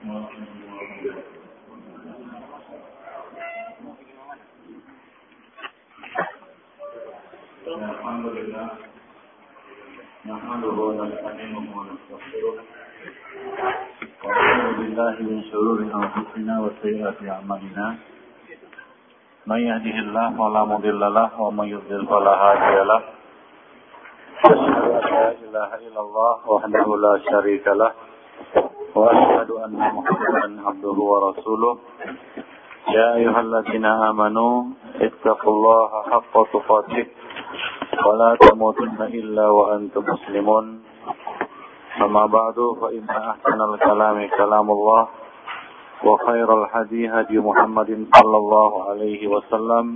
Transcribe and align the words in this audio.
الحمد 0.00 0.32
لله 8.36 8.68
نحمده 10.26 10.76
ونستعينه 10.88 11.64
ونستغفره 11.76 12.54
ونعوذ 14.24 14.72
بالله 14.80 15.14
من 15.28 15.38
شرور 15.52 15.78
انفسنا 16.00 16.54
وسيئات 16.64 17.18
اعمالنا 17.28 17.86
من 19.46 19.60
يهده 19.68 19.96
الله 20.04 20.26
فلا 20.40 20.62
مضل 20.64 21.00
له 21.14 21.28
ومن 21.40 21.66
يضلل 21.68 22.06
فلا 22.06 22.34
هادي 22.44 22.76
له 22.90 23.00
اشهد 24.44 24.84
ان 24.96 25.04
لا 25.12 25.28
اله 25.44 25.70
الا 25.86 26.00
الله 26.00 26.34
وحده 26.48 26.86
لا 27.04 27.14
شريك 27.30 27.66
له 27.68 27.92
وأشهد 28.94 29.50
أن 29.50 29.78
محمدا 29.78 30.46
عبده 30.66 30.98
ورسوله. 31.12 31.78
يا 32.88 33.14
أيها 33.14 33.40
الذين 33.40 33.84
آمنوا 33.84 34.64
اتقوا 35.00 35.52
الله 35.52 35.90
حق 36.10 36.34
تقاته. 36.52 37.06
ولا 38.06 38.30
تموتن 38.40 38.98
إلا 39.02 39.46
وأنتم 39.48 40.02
مسلمون. 40.08 40.82
أما 42.02 42.26
بعد 42.26 42.58
فإن 42.80 43.04
أحسن 43.10 43.60
الكلام 43.74 44.28
كلام 44.28 44.70
الله 44.70 45.02
وخير 46.04 46.48
الحديث 46.62 47.10
هدي 47.10 47.38
محمد 47.38 47.90
صلى 48.14 48.36
الله 48.36 48.70
عليه 48.88 49.28
وسلم. 49.28 49.86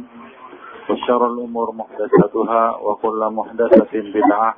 وشر 0.90 1.26
الأمور 1.26 1.68
محدثاتها 1.74 2.76
وكل 2.76 3.20
محدثة 3.32 3.92
بدعة 3.92 4.54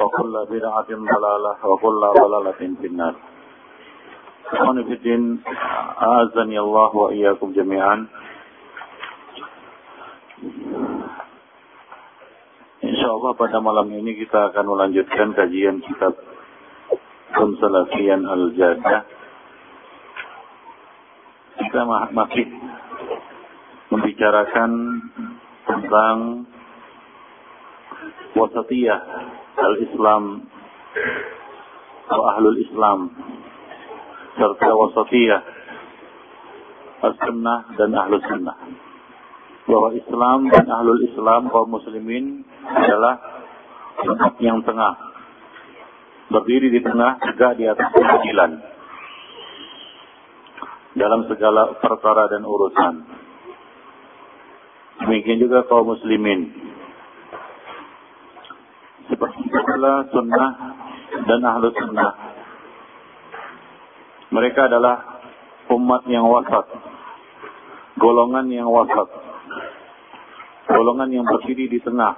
وكل 0.00 0.34
بدعة 0.50 0.88
ضلالة 0.90 1.52
وكل 1.64 2.00
ضلالة 2.20 2.60
في 2.80 2.86
النار. 2.86 3.14
Ikhwan 4.50 4.82
Fiddin, 4.82 5.38
Azani 5.94 6.58
Allah 6.58 6.90
wa 6.90 7.14
iyyakum 7.14 7.54
jami'an. 7.54 8.10
Insya 12.82 13.08
Allah 13.14 13.30
pada 13.38 13.62
malam 13.62 13.86
ini 13.94 14.18
kita 14.18 14.50
akan 14.50 14.66
melanjutkan 14.74 15.38
kajian 15.38 15.78
kitab 15.86 16.18
Konsalafian 17.30 18.26
Al-Jadah. 18.26 19.06
Kita 21.62 21.80
masih 22.10 22.46
membicarakan 23.94 24.70
tentang 25.62 26.16
wasatiyah 28.34 29.00
al-Islam 29.62 30.42
atau 32.10 32.24
ahlul 32.34 32.58
Islam 32.58 33.14
serta 34.40 34.72
wasatiyah 34.72 35.42
as-sunnah 37.04 37.76
dan 37.76 37.92
ahlul 37.92 38.24
sunnah. 38.24 38.56
Bahwa 39.68 39.92
Islam 39.92 40.48
dan 40.48 40.64
ahlul 40.64 41.04
Islam 41.04 41.52
kaum 41.52 41.68
muslimin 41.68 42.48
adalah 42.64 43.20
umat 44.00 44.34
yang 44.40 44.64
tengah. 44.64 44.96
Berdiri 46.32 46.72
di 46.72 46.80
tengah 46.80 47.20
tegak 47.20 47.60
di 47.60 47.68
atas 47.68 47.90
keadilan 47.92 48.50
dalam 50.96 51.20
segala 51.28 51.76
perkara 51.76 52.32
dan 52.32 52.48
urusan. 52.48 52.94
Demikian 55.04 55.42
juga 55.42 55.68
kaum 55.68 55.92
muslimin. 55.92 56.48
Seperti 59.10 59.42
itulah 59.42 60.06
sunnah 60.14 60.50
dan 61.28 61.40
ahlul 61.44 61.74
sunnah 61.74 62.29
mereka 64.30 64.70
adalah 64.70 65.22
umat 65.74 66.06
yang 66.06 66.26
wasat, 66.26 66.66
golongan 67.98 68.46
yang 68.50 68.70
wasat, 68.70 69.08
golongan 70.70 71.10
yang 71.10 71.26
berdiri 71.26 71.66
di 71.66 71.82
tengah, 71.82 72.14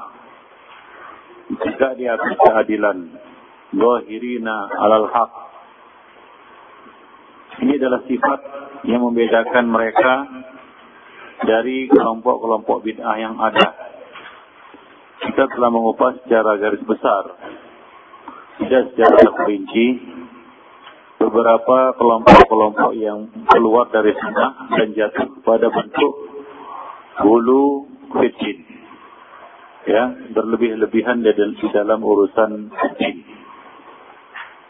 juga 1.56 1.96
di 1.96 2.04
atas 2.04 2.32
keadilan, 2.36 2.98
zahirina 3.72 4.56
alal 4.76 5.08
haq. 5.08 5.32
Ini 7.64 7.80
adalah 7.80 8.00
sifat 8.04 8.40
yang 8.88 9.04
membedakan 9.04 9.64
mereka 9.68 10.12
dari 11.44 11.88
kelompok-kelompok 11.88 12.84
bid'ah 12.84 13.16
yang 13.18 13.36
ada. 13.40 13.92
Kita 15.22 15.48
telah 15.48 15.70
mengupas 15.70 16.18
secara 16.24 16.58
garis 16.58 16.82
besar, 16.82 17.40
tidak 18.58 18.92
secara 18.92 19.16
terperinci, 19.22 19.86
beberapa 21.22 21.94
kelompok-kelompok 21.94 22.92
yang 22.98 23.30
keluar 23.46 23.86
dari 23.94 24.10
sunnah 24.18 24.74
dan 24.74 24.90
jatuh 24.90 25.30
pada 25.46 25.70
bentuk 25.70 26.12
bulu 27.22 27.86
fitin. 28.18 28.58
Ya, 29.86 30.14
berlebih-lebihan 30.34 31.22
di 31.22 31.68
dalam 31.70 32.02
urusan 32.02 32.70
fitin. 32.74 33.16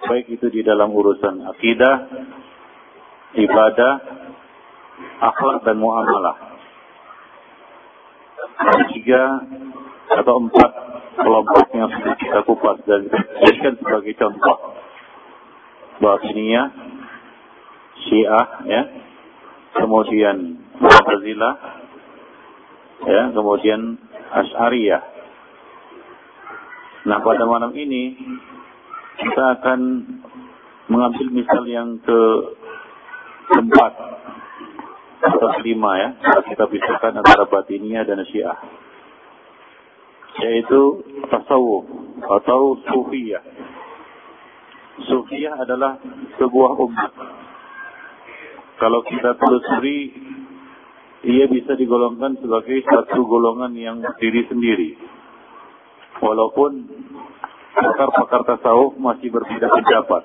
Baik 0.03 0.27
itu 0.29 0.51
di 0.53 0.61
dalam 0.61 0.93
urusan 0.93 1.47
akidah, 1.47 1.97
ibadah, 3.39 3.95
akhlak 5.25 5.65
dan 5.65 5.77
muamalah. 5.81 6.37
Tiga 8.93 9.23
atau 10.13 10.37
empat 10.37 10.71
kelompok 11.17 11.67
yang 11.73 11.89
sudah 11.89 12.15
kita 12.21 12.41
kupas 12.45 12.79
dan 12.85 13.09
dijadikan 13.09 13.75
sebagai 13.81 14.15
contoh 14.21 14.72
Batiniyah, 16.03 16.67
Syiah, 18.03 18.47
ya, 18.67 18.83
kemudian 19.79 20.59
Mu'tazilah, 20.83 21.55
ya, 23.07 23.23
kemudian 23.31 24.03
Asy'ariyah. 24.35 25.03
Nah, 27.07 27.19
pada 27.23 27.47
malam 27.47 27.71
ini 27.79 28.19
kita 29.23 29.63
akan 29.63 29.81
mengambil 30.91 31.27
misal 31.31 31.63
yang 31.71 32.03
ke 32.03 32.21
keempat 33.55 33.93
atau 35.23 35.49
kelima 35.63 36.03
ya, 36.03 36.09
kita 36.51 36.67
pisahkan 36.67 37.23
antara 37.23 37.47
Batiniyah 37.47 38.03
dan 38.03 38.27
Syiah. 38.27 38.59
Yaitu 40.43 40.83
tasawuf 41.31 41.87
atau 42.27 42.75
sufiyah. 42.91 43.62
Sufiyah 45.07 45.59
adalah 45.59 45.99
sebuah 46.39 46.73
umat. 46.83 47.13
Kalau 48.79 49.01
kita 49.07 49.39
telusuri, 49.39 50.11
ia 51.23 51.47
bisa 51.47 51.79
digolongkan 51.79 52.35
sebagai 52.43 52.83
satu 52.83 53.23
golongan 53.27 53.73
yang 53.79 54.03
diri 54.19 54.43
sendiri. 54.51 54.91
Walaupun 56.19 56.71
pakar-pakar 57.73 58.43
tasawuf 58.47 58.99
masih 58.99 59.31
berbeda 59.31 59.71
pendapat 59.71 60.23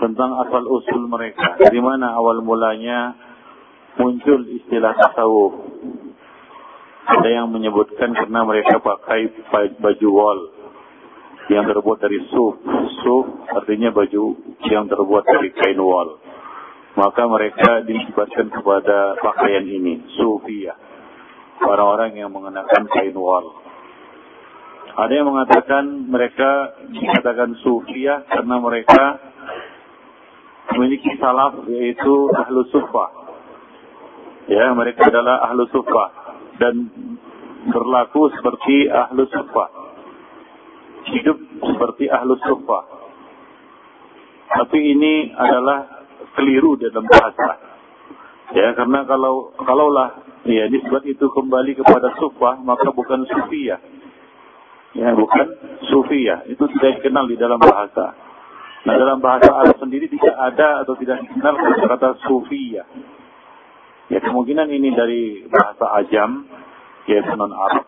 tentang 0.00 0.30
asal 0.48 0.64
usul 0.64 1.04
mereka. 1.08 1.60
Dari 1.60 1.80
mana 1.80 2.16
awal 2.16 2.40
mulanya 2.40 3.12
muncul 4.00 4.48
istilah 4.48 4.96
tasawuf. 4.96 5.54
Ada 7.08 7.28
yang 7.40 7.48
menyebutkan 7.52 8.12
karena 8.12 8.44
mereka 8.44 8.80
pakai 8.84 9.32
baju 9.80 10.08
wol 10.12 10.57
yang 11.48 11.64
terbuat 11.64 11.98
dari 11.98 12.20
suf. 12.28 12.60
Suf 13.00 13.26
artinya 13.56 13.88
baju 13.92 14.36
yang 14.68 14.84
terbuat 14.84 15.24
dari 15.24 15.50
kain 15.56 15.80
wol. 15.80 16.20
Maka 16.96 17.24
mereka 17.24 17.84
disebutkan 17.88 18.52
kepada 18.52 19.16
pakaian 19.22 19.64
ini, 19.64 20.02
sufiyah. 20.18 20.76
Orang-orang 21.64 22.20
yang 22.20 22.30
mengenakan 22.30 22.84
kain 22.92 23.16
wol. 23.16 23.64
Ada 24.98 25.12
yang 25.14 25.30
mengatakan 25.30 25.84
mereka 26.10 26.74
dikatakan 26.90 27.54
sufiyah 27.64 28.28
karena 28.28 28.56
mereka 28.60 29.02
memiliki 30.74 31.16
salaf 31.16 31.64
yaitu 31.70 32.14
ahlu 32.34 32.66
sufah. 32.68 33.10
Ya, 34.48 34.72
mereka 34.74 35.08
adalah 35.08 35.48
ahlu 35.48 35.70
sufah 35.70 36.08
dan 36.60 36.88
berlaku 37.68 38.32
seperti 38.36 38.90
ahlu 38.90 39.28
sufah 39.28 39.77
hidup 41.06 41.38
seperti 41.62 42.10
ahlu 42.10 42.34
sufa. 42.42 42.80
Tapi 44.48 44.78
ini 44.80 45.30
adalah 45.36 46.08
keliru 46.34 46.80
dalam 46.80 47.04
bahasa. 47.04 47.48
Ya, 48.56 48.72
karena 48.72 49.04
kalau 49.04 49.52
kalaulah 49.60 50.24
ya 50.48 50.64
nisbat 50.72 51.04
itu 51.04 51.28
kembali 51.28 51.76
kepada 51.76 52.16
sufa, 52.16 52.56
maka 52.64 52.88
bukan 52.96 53.28
sufiyah. 53.28 53.80
Ya, 54.96 55.12
bukan 55.12 55.46
sufiyah. 55.92 56.48
Itu 56.48 56.64
tidak 56.78 57.04
dikenal 57.04 57.28
di 57.28 57.36
dalam 57.36 57.60
bahasa. 57.60 58.16
Nah, 58.88 58.94
dalam 58.96 59.20
bahasa 59.20 59.52
Arab 59.52 59.76
sendiri 59.76 60.08
tidak 60.08 60.32
ada 60.32 60.80
atau 60.80 60.96
tidak 60.96 61.20
dikenal 61.28 61.54
kata 61.92 62.16
sufiyah. 62.24 62.88
Ya, 64.08 64.18
kemungkinan 64.24 64.72
ini 64.72 64.96
dari 64.96 65.44
bahasa 65.52 66.00
Ajam, 66.00 66.48
yaitu 67.04 67.28
non 67.36 67.52
Arab, 67.52 67.84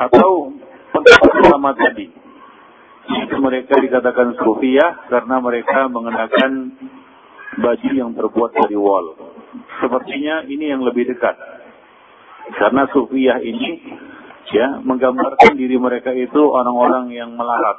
atau 0.00 0.48
pendapat 0.96 1.32
ulama 1.44 1.76
tadi 1.76 2.23
mereka 3.44 3.76
dikatakan 3.76 4.32
sufiyah 4.40 5.12
karena 5.12 5.36
mereka 5.36 5.86
mengenakan 5.92 6.72
baju 7.60 7.90
yang 7.92 8.10
terbuat 8.16 8.50
dari 8.56 8.76
wol. 8.80 9.14
Sepertinya 9.78 10.48
ini 10.48 10.72
yang 10.72 10.80
lebih 10.80 11.12
dekat. 11.12 11.36
Karena 12.56 12.88
sufiyah 12.92 13.40
ini 13.44 13.80
ya 14.52 14.80
menggambarkan 14.80 15.56
diri 15.56 15.76
mereka 15.76 16.12
itu 16.16 16.40
orang-orang 16.40 17.12
yang 17.12 17.32
melarat. 17.36 17.78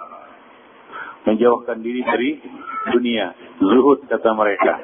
Menjauhkan 1.25 1.81
diri 1.81 2.05
dari 2.05 2.29
dunia. 2.93 3.33
Zuhud 3.57 4.05
kata 4.05 4.29
mereka. 4.37 4.77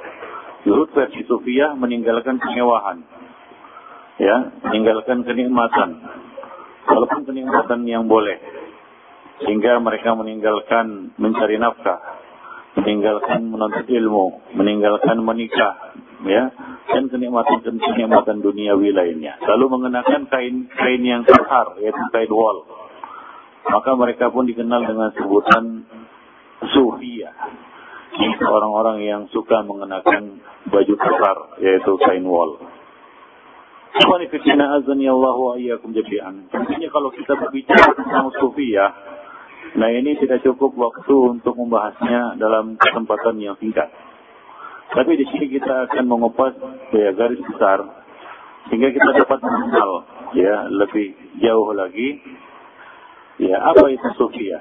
Zuhud 0.65 0.89
versi 0.93 1.21
sufiyah 1.29 1.77
meninggalkan 1.77 2.41
kemewahan. 2.41 3.05
Ya, 4.17 4.53
meninggalkan 4.65 5.25
kenikmatan. 5.25 6.01
Walaupun 6.89 7.29
kenikmatan 7.29 7.85
yang 7.85 8.09
boleh. 8.09 8.60
Sehingga 9.41 9.81
mereka 9.81 10.13
meninggalkan 10.13 11.17
mencari 11.17 11.57
nafkah 11.57 12.21
meninggalkan 12.71 13.51
menuntut 13.51 13.83
ilmu, 13.83 14.55
meninggalkan 14.55 15.19
menikah, 15.19 15.91
ya, 16.23 16.55
dan 16.87 17.11
kenikmatan-kenikmatan 17.11 18.39
duniawi 18.39 18.95
lainnya. 18.95 19.35
Lalu 19.43 19.65
mengenakan 19.75 20.31
kain-kain 20.31 21.03
yang 21.03 21.23
kasar, 21.27 21.75
yaitu 21.83 22.03
kain 22.15 22.31
wol. 22.31 22.63
Maka 23.67 23.91
mereka 23.99 24.31
pun 24.31 24.47
dikenal 24.47 24.87
dengan 24.87 25.11
sebutan 25.13 25.85
sufia. 26.71 27.31
Ini 28.11 28.43
orang-orang 28.43 29.03
yang 29.03 29.21
suka 29.31 29.63
mengenakan 29.63 30.39
baju 30.71 30.93
kasar, 30.95 31.37
yaitu 31.59 31.91
kain 32.07 32.23
wol. 32.23 32.55
Tentunya 36.47 36.87
kalau 36.87 37.11
kita 37.11 37.33
berbicara 37.35 37.91
tentang 37.91 38.31
sufia, 38.39 38.85
Nah 39.71 39.87
ini 39.87 40.19
tidak 40.19 40.43
cukup 40.43 40.75
waktu 40.75 41.15
untuk 41.39 41.55
membahasnya 41.55 42.35
dalam 42.35 42.75
kesempatan 42.75 43.39
yang 43.39 43.55
singkat. 43.55 43.87
Tapi 44.91 45.15
di 45.15 45.23
sini 45.31 45.47
kita 45.47 45.87
akan 45.87 46.03
mengupas 46.11 46.51
ya, 46.91 47.15
garis 47.15 47.39
besar 47.39 47.79
sehingga 48.67 48.91
kita 48.91 49.09
dapat 49.23 49.39
mengenal 49.39 49.89
ya 50.35 50.67
lebih 50.67 51.15
jauh 51.39 51.71
lagi 51.71 52.19
ya 53.39 53.55
apa 53.63 53.87
itu 53.95 54.07
sufia. 54.19 54.59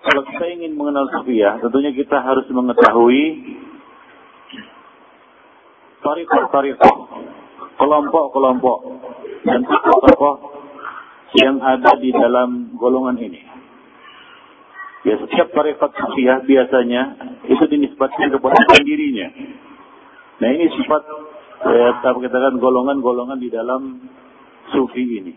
Kalau 0.00 0.24
kita 0.24 0.44
ingin 0.48 0.80
mengenal 0.80 1.12
sufia, 1.12 1.60
tentunya 1.60 1.92
kita 1.92 2.24
harus 2.24 2.48
mengetahui 2.48 3.22
tarikh-tarikh, 6.00 6.80
kelompok-kelompok 7.76 8.78
dan 9.44 9.60
tokoh-tokoh 9.68 10.59
yang 11.38 11.62
ada 11.62 11.94
di 12.02 12.10
dalam 12.10 12.74
golongan 12.74 13.14
ini. 13.22 13.42
Ya, 15.00 15.16
setiap 15.16 15.48
tarekat 15.56 15.96
sufiah 15.96 16.44
biasanya 16.44 17.02
itu 17.48 17.64
dinisbatkan 17.70 18.28
kepada 18.34 18.58
pendirinya. 18.68 19.32
Nah, 20.44 20.48
ini 20.52 20.68
sifat 20.76 21.02
kita 21.60 22.08
katakan 22.16 22.56
golongan-golongan 22.60 23.38
di 23.40 23.48
dalam 23.48 24.10
sufi 24.74 25.04
ini. 25.04 25.32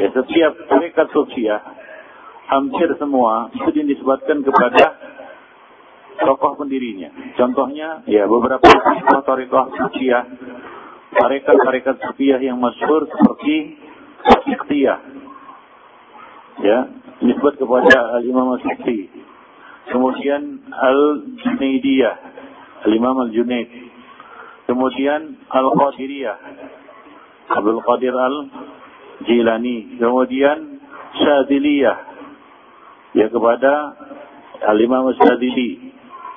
Ya, 0.00 0.08
setiap 0.10 0.52
tarekat 0.66 1.14
sufiah 1.14 1.62
hampir 2.50 2.90
semua 2.98 3.54
itu 3.54 3.70
dinisbatkan 3.70 4.42
kepada 4.42 4.84
tokoh 6.18 6.58
pendirinya. 6.58 7.38
Contohnya, 7.38 8.02
ya 8.10 8.26
beberapa 8.26 8.66
tokoh 8.66 9.20
tarekat 9.22 9.66
sufiah, 9.78 10.24
tarekat-tarekat 11.14 11.96
sufiah 12.02 12.40
yang 12.42 12.58
masyhur 12.58 13.06
seperti 13.06 13.78
Iqtiyah. 14.22 14.98
Ya, 16.62 16.78
disebut 17.22 17.58
kepada 17.58 18.20
Al-Imam 18.20 18.54
Al-Sikti. 18.58 19.10
Kemudian 19.90 20.62
Al-Junaidiyah, 20.70 22.14
Al-Imam 22.86 23.16
Al-Junaid. 23.26 23.68
Kemudian 24.70 25.42
Al-Qadiriyah, 25.50 26.36
Abdul 27.50 27.82
Qadir 27.82 28.14
Al-Jilani. 28.14 29.98
Kemudian 29.98 30.78
Syadiliyah, 31.18 31.98
ya 33.18 33.26
kepada 33.28 33.72
Al-Imam 34.70 35.10
Syadili. 35.18 35.92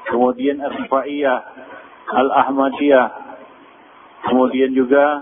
Kemudian 0.10 0.62
Ar-Rifaiyah, 0.62 1.40
Al-Ahmadiyah. 2.14 3.08
Kemudian 4.26 4.74
juga 4.74 5.22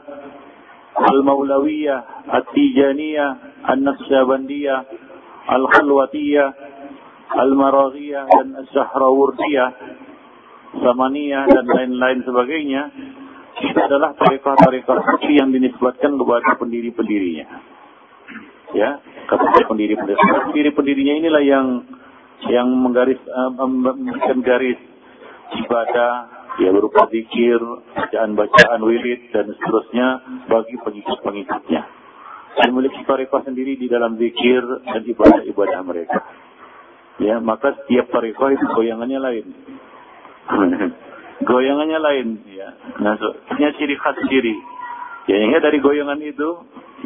An-Naqsyabandiyah, 3.63 4.79
Al-Khalwatiyah, 5.49 6.49
Al-Maraghiyah 7.33 8.23
dan 8.29 8.47
As-Sahrawurdiyah, 8.61 9.69
Samaniyah 10.83 11.43
dan 11.49 11.65
lain-lain 11.65 12.19
sebagainya. 12.25 12.81
Itu 13.53 13.79
adalah 13.79 14.17
tarekat-tarekat 14.17 14.97
suci 14.97 15.37
yang 15.37 15.53
dinisbatkan 15.53 16.17
kepada 16.17 16.57
pendiri-pendirinya. 16.57 17.47
Ya, 18.73 18.97
kepada 19.29 19.61
pendiri-pendirinya. 19.69 20.49
Pendiri-pendirinya 20.49 21.13
inilah 21.21 21.43
yang 21.45 21.67
yang 22.49 22.67
menggaris 22.67 23.21
uh, 23.23 23.51
memberikan 23.55 24.43
garis 24.43 24.75
ibadah 25.63 26.42
ya 26.61 26.69
berupa 26.69 27.09
zikir, 27.09 27.57
bacaan-bacaan 27.97 28.79
wirid 28.85 29.33
dan 29.33 29.49
seterusnya 29.57 30.07
bagi 30.45 30.75
pengikut-pengikutnya. 30.81 31.81
Dan 32.53 32.67
memiliki 32.69 33.01
tarekat 33.09 33.49
sendiri 33.49 33.73
di 33.73 33.89
dalam 33.89 34.13
zikir 34.21 34.61
dan 34.85 35.01
ibadah-ibadah 35.01 35.81
mereka. 35.81 36.21
Ya, 37.17 37.41
maka 37.41 37.73
setiap 37.81 38.13
tarekat 38.13 38.61
itu 38.61 38.65
goyangannya 38.77 39.19
lain. 39.21 39.45
goyangannya 41.49 41.99
lain, 41.99 42.27
ya. 42.53 42.69
Nah, 43.01 43.17
punya 43.49 43.73
ciri 43.73 43.97
khas 43.97 44.17
sendiri. 44.21 44.53
Ya, 45.25 45.39
yang 45.39 45.57
dari 45.57 45.81
goyangan 45.81 46.19
itu, 46.21 46.49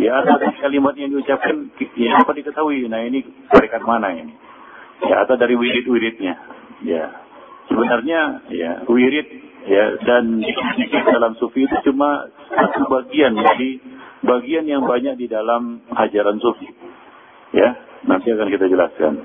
ya 0.01 0.19
ada 0.19 0.51
kalimat 0.59 0.97
yang 0.99 1.15
diucapkan, 1.15 1.69
ya 1.95 2.17
apa 2.19 2.31
diketahui, 2.33 2.89
nah 2.89 2.99
ini 2.99 3.23
tarekat 3.47 3.85
mana 3.87 4.11
ini. 4.11 4.33
Ya, 5.05 5.23
atau 5.23 5.37
dari 5.39 5.53
wirid-wiridnya. 5.55 6.33
Ya, 6.81 7.26
sebenarnya 7.67 8.21
ya 8.51 8.71
wirid 8.87 9.27
ya 9.67 9.85
dan 10.03 10.39
dalam 11.11 11.35
sufi 11.37 11.67
itu 11.67 11.77
cuma 11.91 12.31
satu 12.47 12.87
bagian 12.87 13.35
dari 13.35 13.79
bagian 14.23 14.65
yang 14.65 14.83
banyak 14.87 15.19
di 15.19 15.27
dalam 15.29 15.83
ajaran 15.93 16.39
sufi. 16.41 16.67
Ya, 17.55 17.79
nanti 18.03 18.31
akan 18.31 18.47
kita 18.51 18.65
jelaskan. 18.67 19.23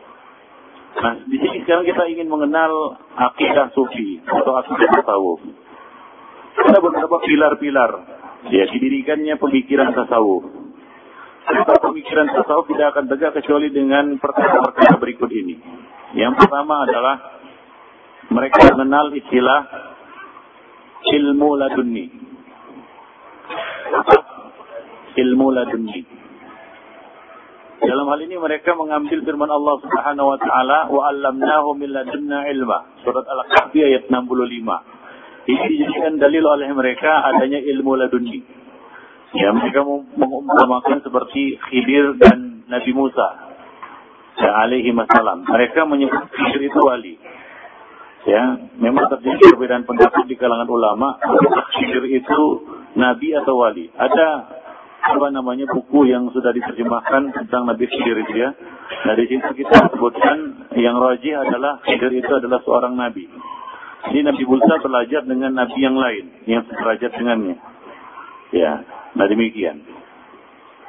Nah, 0.92 1.14
di 1.24 1.36
sini 1.40 1.64
sekarang 1.64 1.88
kita 1.88 2.04
ingin 2.12 2.28
mengenal 2.28 3.00
akidah 3.16 3.72
sufi 3.72 4.20
atau 4.22 4.52
akidah 4.60 4.88
tasawuf. 5.00 5.40
Ada 6.52 6.78
beberapa 6.84 7.16
pilar-pilar 7.24 7.90
ya 8.52 8.64
didirikannya 8.68 9.34
pemikiran 9.40 9.96
tasawuf. 9.96 10.44
Karena 11.42 11.74
pemikiran 11.80 12.28
tasawuf 12.30 12.70
tidak 12.70 12.94
akan 12.94 13.04
tegak 13.10 13.32
kecuali 13.40 13.72
dengan 13.72 14.20
perkara-perkara 14.20 15.00
berikut 15.00 15.30
ini. 15.32 15.56
Yang 16.12 16.44
pertama 16.44 16.84
adalah 16.86 17.41
mereka 18.32 18.72
mengenal 18.72 19.12
istilah 19.12 19.60
ilmu 21.12 21.50
ladunni. 21.60 22.06
Ilmu 25.12 25.46
ladunni. 25.52 26.00
Dalam 27.82 28.06
hal 28.14 28.20
ini 28.22 28.38
mereka 28.38 28.78
mengambil 28.78 29.26
firman 29.26 29.50
Allah 29.50 29.74
Subhanahu 29.82 30.30
wa 30.32 30.38
taala 30.38 30.78
wa 30.86 31.02
'allamnahu 31.10 31.74
min 31.74 31.90
ladunna 31.90 32.46
ilma. 32.54 32.94
Surat 33.02 33.26
Al-Kahfi 33.26 33.82
ayat 33.82 34.06
65. 34.06 35.50
Ini 35.50 35.64
dijadikan 35.66 36.22
dalil 36.22 36.46
oleh 36.46 36.70
mereka 36.70 37.26
adanya 37.26 37.58
ilmu 37.58 37.98
ladunni. 37.98 38.38
Ya, 39.34 39.50
mereka 39.50 39.82
mengumpamakan 39.82 41.02
seperti 41.02 41.58
Khidir 41.58 42.14
dan 42.22 42.62
Nabi 42.70 42.92
Musa. 42.94 43.50
Ya, 44.38 44.50
alaihi 44.62 44.94
masalam. 44.94 45.42
Mereka 45.42 45.82
menyebut 45.82 46.30
Khidir 46.30 46.62
itu 46.70 46.80
wali. 46.86 47.18
Ya, 48.22 48.54
memang 48.78 49.10
terjadi 49.10 49.50
perbedaan 49.50 49.82
pendapat 49.82 50.30
di 50.30 50.38
kalangan 50.38 50.70
ulama. 50.70 51.18
Khidir 51.74 52.06
itu 52.06 52.42
nabi 52.94 53.34
atau 53.34 53.58
wali. 53.58 53.90
Ada 53.98 54.28
apa 55.02 55.34
namanya 55.34 55.66
buku 55.66 56.06
yang 56.06 56.30
sudah 56.30 56.54
diterjemahkan 56.54 57.34
tentang 57.34 57.66
Nabi 57.66 57.90
Khidir 57.90 58.22
itu 58.22 58.34
ya. 58.38 58.54
Nah 59.02 59.14
di 59.18 59.26
situ 59.26 59.50
kita 59.50 59.90
sebutkan 59.90 60.70
yang 60.78 60.94
rajih 60.94 61.34
adalah 61.42 61.82
Khidir 61.82 62.14
itu 62.14 62.30
adalah 62.30 62.62
seorang 62.62 62.94
nabi. 62.94 63.26
Jadi 64.06 64.22
Nabi 64.22 64.42
Musa 64.46 64.78
belajar 64.78 65.22
dengan 65.26 65.58
nabi 65.58 65.78
yang 65.82 65.98
lain 65.98 66.24
yang 66.46 66.62
sederajat 66.70 67.10
dengannya. 67.18 67.58
Ya, 68.54 68.86
nah 69.18 69.26
demikian. 69.26 69.82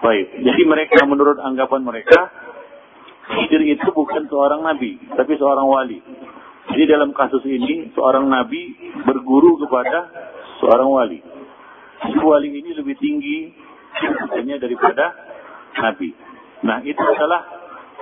Baik, 0.05 0.35
jadi 0.45 0.61
mereka 0.69 1.09
menurut 1.09 1.41
anggapan 1.41 1.81
mereka 1.81 2.29
Khidir 3.33 3.65
itu 3.65 3.89
bukan 3.89 4.29
seorang 4.29 4.61
nabi, 4.61 5.01
tapi 5.17 5.33
seorang 5.41 5.65
wali. 5.65 5.97
Jadi 6.63 6.84
dalam 6.88 7.12
kasus 7.12 7.43
ini 7.43 7.91
seorang 7.91 8.32
nabi 8.32 8.72
berguru 9.03 9.60
kepada 9.60 10.08
seorang 10.63 10.88
wali. 10.88 11.20
Wali 12.24 12.50
ini 12.50 12.72
lebih 12.72 12.96
tinggi 13.00 13.51
hanya 14.32 14.55
daripada 14.63 15.12
nabi. 15.75 16.15
Nah 16.63 16.79
itu 16.88 17.03
adalah 17.03 17.41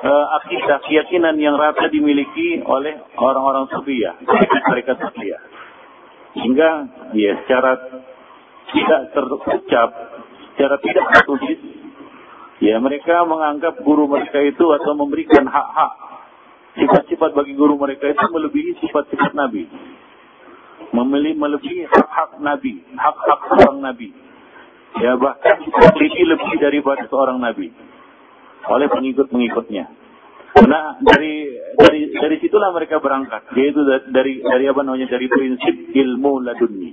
uh, 0.05 0.25
akidah 0.41 0.77
keyakinan 0.85 1.41
yang 1.41 1.57
rata 1.57 1.89
dimiliki 1.89 2.61
oleh 2.61 3.01
orang-orang 3.17 3.65
Sufia, 3.73 4.13
mereka 4.69 4.93
Sufia. 4.97 5.41
Hingga 6.37 6.69
ya 7.17 7.31
secara 7.43 7.71
tidak 8.71 9.01
terucap, 9.11 9.89
secara 10.53 10.75
tidak 10.79 11.05
tertulis, 11.17 11.59
ya 12.63 12.79
mereka 12.79 13.25
menganggap 13.27 13.81
guru 13.83 14.07
mereka 14.07 14.39
itu 14.39 14.63
atau 14.63 14.93
memberikan 14.95 15.43
hak-hak 15.49 15.91
sifat-sifat 16.75 17.31
bagi 17.35 17.53
guru 17.55 17.75
mereka 17.75 18.07
itu 18.11 18.25
melebihi 18.31 18.71
sifat-sifat 18.79 19.35
Nabi. 19.35 19.67
Memilih 20.91 21.39
melebihi 21.39 21.87
hak-hak 21.87 22.43
Nabi, 22.43 22.83
hak-hak 22.95 23.39
seorang 23.47 23.79
Nabi. 23.79 24.11
Ya 24.99 25.15
bahkan 25.15 25.63
memiliki 25.63 26.23
lebih 26.27 26.51
daripada 26.59 27.07
seorang 27.07 27.39
Nabi 27.39 27.71
oleh 28.67 28.87
pengikut-pengikutnya. 28.91 29.85
Nah 30.67 30.99
dari 30.99 31.47
dari 31.79 32.11
dari 32.11 32.35
situlah 32.43 32.75
mereka 32.75 32.99
berangkat, 32.99 33.55
yaitu 33.55 33.81
dari 34.11 34.43
dari 34.43 34.67
apa 34.67 34.83
namanya 34.83 35.07
dari 35.07 35.31
prinsip 35.31 35.95
ilmu 35.95 36.43
laduni. 36.43 36.91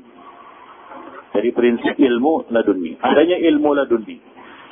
Dari 1.34 1.50
prinsip 1.50 1.98
ilmu 1.98 2.48
laduni. 2.54 2.96
Adanya 3.02 3.36
ilmu 3.50 3.70
laduni. 3.74 4.16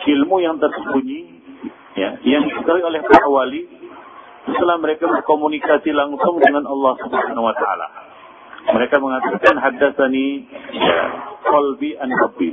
Ilmu 0.06 0.36
yang 0.38 0.62
tersembunyi, 0.62 1.20
ya, 1.98 2.14
yang 2.22 2.46
diketahui 2.46 2.84
oleh 2.86 3.02
para 3.02 3.26
wali 3.26 3.66
setelah 4.46 4.76
mereka 4.78 5.10
berkomunikasi 5.10 5.90
langsung 5.90 6.38
dengan 6.38 6.64
Allah 6.70 6.94
Subhanahu 7.02 7.44
wa 7.44 7.54
taala. 7.54 7.86
Mereka 8.66 8.98
mengatakan 8.98 9.54
haddatsani 9.62 10.26
ya, 10.74 10.98
qalbi 11.42 11.94
an 11.98 12.10
rabbi. 12.10 12.50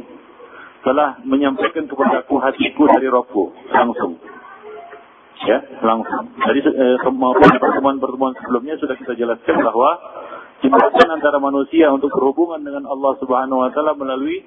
Telah 0.84 1.24
menyampaikan 1.24 1.88
kepadaku 1.88 2.44
hatiku 2.44 2.84
dari 2.92 3.08
Rabbku 3.08 3.56
langsung 3.72 4.20
ya 5.44 5.60
langsung. 5.84 6.32
Jadi 6.40 6.60
eh, 6.72 6.98
pertemuan-pertemuan 7.04 8.34
sebelumnya 8.40 8.76
sudah 8.80 8.96
kita 8.96 9.14
jelaskan 9.16 9.60
bahwa 9.64 9.90
jembatan 10.64 11.08
antara 11.12 11.38
manusia 11.40 11.92
untuk 11.92 12.12
berhubungan 12.16 12.64
dengan 12.64 12.88
Allah 12.88 13.14
Subhanahu 13.20 13.64
wa 13.64 13.70
taala 13.76 13.94
melalui 13.96 14.40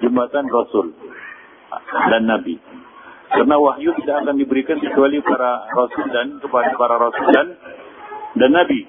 jembatan 0.00 0.48
Rasul 0.48 0.96
dan 2.08 2.22
Nabi. 2.24 2.56
Karena 3.34 3.56
wahyu 3.58 3.90
tidak 3.98 4.22
akan 4.22 4.38
diberikan 4.38 4.78
kecuali 4.78 5.18
para 5.18 5.66
rasul 5.74 6.06
dan 6.14 6.38
kepada 6.38 6.70
para 6.78 6.94
rasul 7.02 7.26
dan 7.34 7.46
dan 8.38 8.50
nabi. 8.54 8.80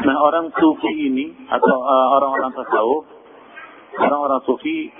Nah, 0.00 0.16
orang 0.18 0.50
sufi 0.56 0.92
ini 1.12 1.46
atau 1.46 1.76
uh, 1.76 2.08
orang-orang 2.18 2.50
tasawuf, 2.56 3.04
orang-orang 4.00 4.40
sufi 4.48 4.90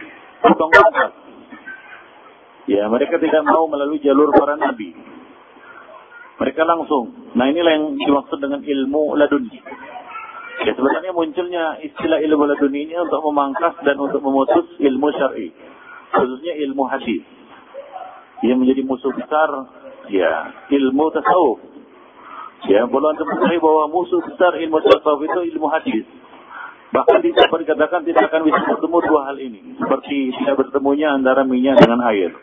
potong 0.44 0.70
pangkat. 0.70 1.10
Ya, 2.70 2.86
mereka 2.86 3.18
tidak 3.18 3.42
mau 3.48 3.66
melalui 3.66 3.98
jalur 3.98 4.30
para 4.30 4.54
nabi. 4.54 4.94
Mereka 6.40 6.62
langsung. 6.64 7.34
Nah 7.36 7.52
inilah 7.52 7.72
yang 7.76 7.86
dimaksud 8.00 8.40
dengan 8.40 8.64
ilmu 8.64 9.12
laduni. 9.20 9.60
Ya 10.64 10.72
sebenarnya 10.72 11.12
munculnya 11.12 11.76
istilah 11.84 12.16
ilmu 12.16 12.48
laduni 12.48 12.88
ini 12.88 12.96
untuk 12.96 13.20
memangkas 13.28 13.76
dan 13.84 14.00
untuk 14.00 14.24
memutus 14.24 14.64
ilmu 14.80 15.08
syar'i. 15.20 15.52
Khususnya 16.16 16.56
ilmu 16.64 16.88
hadis. 16.88 17.39
Yang 18.40 18.58
menjadi 18.58 18.82
musuh 18.88 19.12
besar 19.12 19.48
ya 20.08 20.32
ilmu 20.72 21.12
tasawuf. 21.12 21.60
Ya, 22.68 22.84
boleh 22.84 23.16
anda 23.16 23.24
mengetahui 23.24 23.60
bahwa 23.60 23.84
musuh 23.88 24.20
besar 24.20 24.56
ilmu 24.60 24.80
tasawuf 24.84 25.24
itu 25.24 25.40
ilmu 25.56 25.66
hadis. 25.68 26.04
Bahkan 26.90 27.22
tidak 27.22 27.46
dikatakan 27.54 28.02
tidak 28.02 28.22
akan 28.28 28.40
bisa 28.50 28.60
bertemu 28.66 28.96
dua 29.06 29.20
hal 29.30 29.36
ini. 29.38 29.60
Seperti 29.78 30.34
tidak 30.42 30.58
bertemunya 30.66 31.14
antara 31.14 31.46
minyak 31.46 31.78
dengan 31.78 32.02
air. 32.10 32.34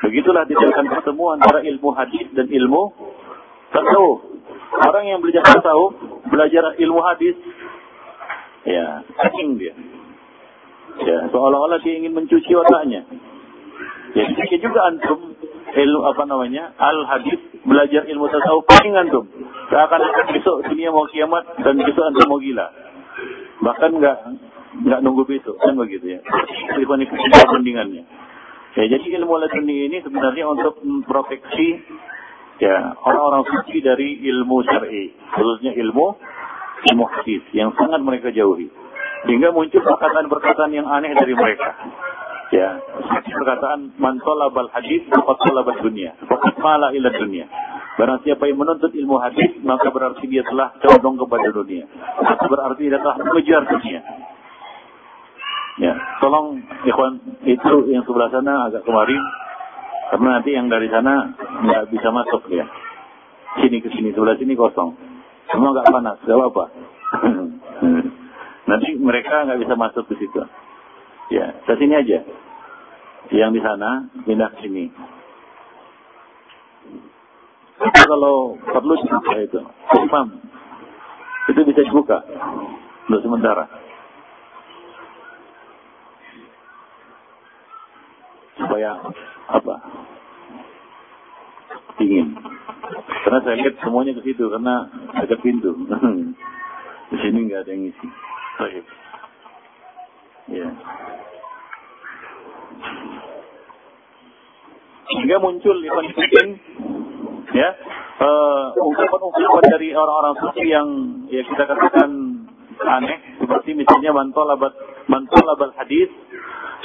Begitulah 0.00 0.48
tidak 0.48 0.72
akan 0.72 0.86
bertemu 0.88 1.24
antara 1.36 1.60
ilmu 1.60 1.88
hadis 1.92 2.26
dan 2.32 2.48
ilmu 2.48 2.82
tasawuf. 3.68 4.18
Orang 4.80 5.04
yang 5.04 5.20
belajar 5.20 5.44
tasawuf, 5.44 5.92
belajar 6.30 6.72
ilmu 6.80 7.00
hadis, 7.04 7.36
ya, 8.64 9.02
cacing 9.18 9.60
dia. 9.60 9.74
Ya, 11.04 11.28
seolah-olah 11.28 11.84
dia 11.84 12.00
ingin 12.00 12.16
mencuci 12.16 12.52
otaknya. 12.56 13.04
Ya, 14.10 14.24
jadi 14.26 14.56
juga 14.58 14.80
antum 14.90 15.38
ilmu 15.70 16.00
apa 16.02 16.22
namanya 16.26 16.74
al 16.82 17.06
hadis 17.06 17.38
belajar 17.62 18.02
ilmu 18.10 18.26
tasawuf 18.26 18.66
cacing 18.66 18.98
antum. 18.98 19.24
Seakan 19.70 20.02
akan 20.02 20.26
besok 20.34 20.56
dunia 20.66 20.90
mau 20.90 21.06
kiamat 21.06 21.46
dan 21.62 21.78
besok 21.78 22.10
antum 22.10 22.26
mau 22.26 22.42
gila. 22.42 22.66
Bahkan 23.62 23.90
nggak 24.02 24.16
nggak 24.82 25.00
nunggu 25.06 25.22
besok 25.30 25.54
kan 25.62 25.78
begitu 25.78 26.18
ya. 26.18 26.20
Itu 26.74 26.86
perbandingannya. 26.90 28.02
Ya, 28.70 28.84
jadi 28.86 29.06
ilmu 29.18 29.34
laduni 29.34 29.90
ini 29.90 29.98
sebenarnya 29.98 30.46
untuk 30.46 30.78
memproteksi 30.82 31.82
ya 32.62 32.94
orang-orang 33.02 33.42
suci 33.50 33.82
dari 33.82 34.22
ilmu 34.30 34.62
syar'i, 34.62 35.10
khususnya 35.34 35.74
ilmu 35.74 36.06
ilmu 36.94 37.04
hadis 37.10 37.42
yang 37.50 37.74
sangat 37.74 37.98
mereka 37.98 38.30
jauhi. 38.30 38.70
Sehingga 39.26 39.52
muncul 39.52 39.84
perkataan-perkataan 39.84 40.72
yang 40.72 40.86
aneh 40.88 41.12
dari 41.12 41.34
mereka. 41.36 41.76
Ya, 42.50 42.82
perkataan 43.30 43.94
man 44.02 44.18
talabal 44.26 44.66
hadis 44.74 45.06
faqad 45.06 45.38
talabad 45.38 45.78
dunia, 45.86 46.18
faqad 46.26 46.58
mala 46.58 46.90
ila 46.90 47.08
dunia. 47.14 47.46
Barang 47.94 48.18
siapa 48.26 48.50
yang 48.50 48.58
menuntut 48.58 48.90
ilmu 48.90 49.22
hadis, 49.22 49.54
maka 49.62 49.86
berarti 49.94 50.26
dia 50.26 50.42
telah 50.42 50.74
condong 50.82 51.14
kepada 51.20 51.46
dunia. 51.54 51.86
Maka 52.18 52.44
berarti 52.50 52.90
dia 52.90 52.98
telah 52.98 53.16
mengejar 53.22 53.62
dunia. 53.70 54.00
Ya, 55.78 55.94
tolong 56.18 56.58
ikhwan 56.82 57.38
itu 57.46 57.74
yang 57.88 58.02
sebelah 58.02 58.28
sana 58.34 58.66
agak 58.66 58.82
kemari 58.82 59.16
karena 60.10 60.28
nanti 60.42 60.50
yang 60.50 60.66
dari 60.66 60.90
sana 60.90 61.30
nggak 61.38 61.86
bisa 61.94 62.08
masuk 62.10 62.50
ya. 62.50 62.66
Sini 63.62 63.78
ke 63.78 63.94
sini 63.94 64.10
sebelah 64.10 64.34
sini 64.34 64.58
kosong. 64.58 64.98
Semua 65.54 65.70
nggak 65.70 65.86
panas, 65.86 66.18
nggak 66.26 66.34
apa-apa. 66.34 66.64
nanti 68.70 68.88
mereka 68.98 69.46
nggak 69.46 69.60
bisa 69.62 69.74
masuk 69.78 70.04
ke 70.10 70.18
situ. 70.18 70.42
Ya, 71.30 71.46
ke 71.62 71.72
sini 71.78 71.94
aja. 71.94 72.18
Yang 73.30 73.50
di 73.56 73.60
sana 73.62 74.10
pindah 74.26 74.50
ke 74.54 74.58
sini. 74.66 74.90
Itu 77.80 78.02
kalau 78.04 78.58
perlu 78.60 78.94
dibuka 79.00 79.34
itu, 79.40 79.60
imam 80.04 80.28
itu 81.48 81.60
bisa 81.64 81.80
dibuka 81.86 82.18
untuk 83.08 83.22
sementara. 83.24 83.80
supaya 88.60 88.92
apa? 89.50 89.76
Dingin. 91.96 92.36
Karena 93.24 93.38
saya 93.44 93.56
lihat 93.60 93.74
semuanya 93.80 94.12
ke 94.16 94.22
situ 94.24 94.44
karena 94.46 94.86
ada 95.16 95.34
pintu. 95.40 95.74
Di 97.10 97.16
sini 97.18 97.50
nggak 97.50 97.66
ada 97.66 97.70
yang 97.74 97.90
isi 97.90 98.06
baik 98.60 98.84
ya 100.48 100.68
sehingga 105.10 105.36
muncul 105.42 105.76
Fikin 106.14 106.48
ya 107.50 107.68
uh, 108.22 108.66
ungkapan-ungkapan 108.78 109.64
dari 109.74 109.88
orang-orang 109.92 110.34
suci 110.38 110.64
yang 110.70 110.88
ya 111.28 111.42
kita 111.44 111.66
katakan 111.66 112.10
aneh 112.80 113.18
seperti 113.36 113.76
misalnya 113.76 114.16
mantolabat 114.16 114.72
mantolabat 115.10 115.76
hadis 115.76 116.08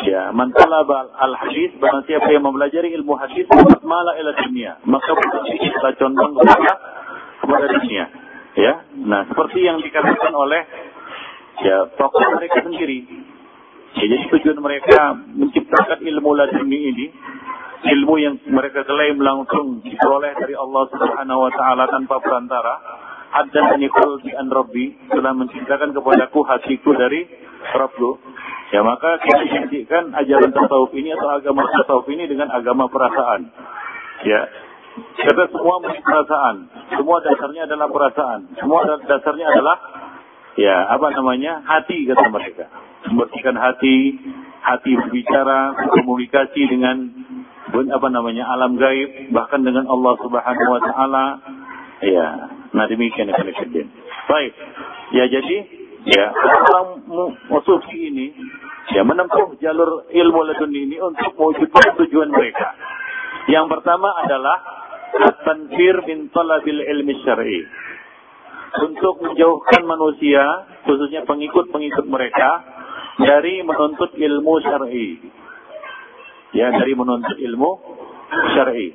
Ya, 0.03 0.27
man 0.35 0.51
talaba 0.51 1.07
al-hadis 1.23 1.71
barang 1.79 2.03
siapa 2.03 2.27
yang 2.27 2.43
mempelajari 2.43 2.91
ilmu 2.99 3.15
hadis 3.15 3.47
mala 3.87 4.11
ila 4.19 4.35
dunia, 4.43 4.75
maka 4.83 5.07
kita 5.15 5.89
condong 5.95 6.35
kepada 6.35 6.73
kepada 7.39 7.65
dunia. 7.79 8.05
Ya. 8.59 8.73
Nah, 8.91 9.23
seperti 9.31 9.63
yang 9.63 9.79
dikatakan 9.79 10.35
oleh 10.35 10.67
ya 11.63 11.95
tokoh 11.95 12.27
mereka 12.35 12.59
sendiri. 12.67 13.07
Ya, 13.95 14.03
jadi 14.11 14.27
tujuan 14.27 14.59
mereka 14.59 15.15
menciptakan 15.15 16.03
ilmu 16.03 16.35
laduni 16.35 16.79
ini 16.91 17.05
ilmu 17.85 18.15
yang 18.19 18.35
mereka 18.49 18.83
klaim 18.83 19.21
langsung 19.23 19.79
diperoleh 19.85 20.35
dari 20.35 20.55
Allah 20.57 20.83
Subhanahu 20.91 21.39
wa 21.47 21.51
taala 21.53 21.83
tanpa 21.87 22.19
perantara. 22.19 22.75
Haddan 23.35 23.79
nikul 23.79 24.19
bi 24.23 24.31
an 24.35 24.47
rabbi 24.51 24.95
telah 25.11 25.31
menciptakan 25.35 25.91
kepadaku 25.91 26.39
hatiku 26.47 26.95
dari 26.95 27.27
Rabbku 27.65 28.11
Ya 28.73 28.81
maka 28.81 29.21
kita 29.21 29.39
identikkan 29.45 30.09
ajaran 30.11 30.49
tasawuf 30.49 30.89
ini 30.97 31.13
atau 31.13 31.29
agama 31.37 31.63
tasawuf 31.69 32.09
ini 32.09 32.25
dengan 32.25 32.49
agama 32.49 32.89
perasaan. 32.89 33.47
Ya. 34.25 34.41
Karena 34.95 35.45
semua 35.51 35.75
perasaan, 35.83 36.55
semua 36.95 37.19
dasarnya 37.19 37.67
adalah 37.67 37.87
perasaan, 37.91 38.39
semua 38.55 38.79
dasarnya 39.03 39.47
adalah 39.51 39.75
ya 40.55 40.75
apa 40.91 41.07
namanya 41.15 41.63
hati 41.63 42.07
kata 42.07 42.27
mereka. 42.31 42.65
Membersihkan 43.05 43.53
hati, 43.53 44.17
hati 44.65 44.91
berbicara, 44.97 45.77
komunikasi 45.93 46.61
dengan 46.65 47.13
apa 47.69 48.07
namanya 48.09 48.49
alam 48.49 48.79
gaib, 48.81 49.29
bahkan 49.29 49.61
dengan 49.61 49.85
Allah 49.85 50.13
Subhanahu 50.19 50.69
Wa 50.73 50.81
Taala. 50.81 51.25
Ya, 52.03 52.27
nah 52.75 52.85
demikian 52.91 53.31
yang 53.31 53.39
Baik, 54.25 54.53
ya 55.15 55.25
jadi 55.31 55.57
ya 56.05 56.25
orang 56.33 57.07
musufi 57.49 58.09
ini 58.13 58.33
ya 58.93 59.01
menempuh 59.01 59.57
jalur 59.57 60.05
ilmu 60.09 60.39
ledun 60.45 60.73
ini 60.73 60.97
untuk 61.01 61.33
mewujudkan 61.33 61.97
tujuan 62.05 62.29
mereka. 62.29 62.77
Yang 63.49 63.65
pertama 63.77 64.09
adalah 64.21 64.57
at-tanfir 65.15 66.05
min 66.05 66.29
talabil 66.29 66.81
ilmi 66.81 67.13
syar'i. 67.25 67.61
Untuk 68.75 69.23
menjauhkan 69.23 69.87
manusia, 69.87 70.43
khususnya 70.83 71.23
pengikut-pengikut 71.23 72.05
mereka, 72.11 72.59
dari 73.15 73.63
menuntut 73.63 74.11
ilmu 74.11 74.53
syar'i. 74.59 75.23
Ya, 76.51 76.71
dari 76.75 76.91
menuntut 76.91 77.39
ilmu 77.39 77.71
syar'i. 78.55 78.91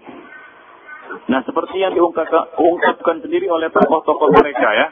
Nah, 1.27 1.41
seperti 1.43 1.83
yang 1.83 1.97
diungkapkan 1.97 3.19
sendiri 3.25 3.51
oleh 3.51 3.73
tokoh-tokoh 3.73 4.31
mereka 4.31 4.69
ya. 4.77 4.87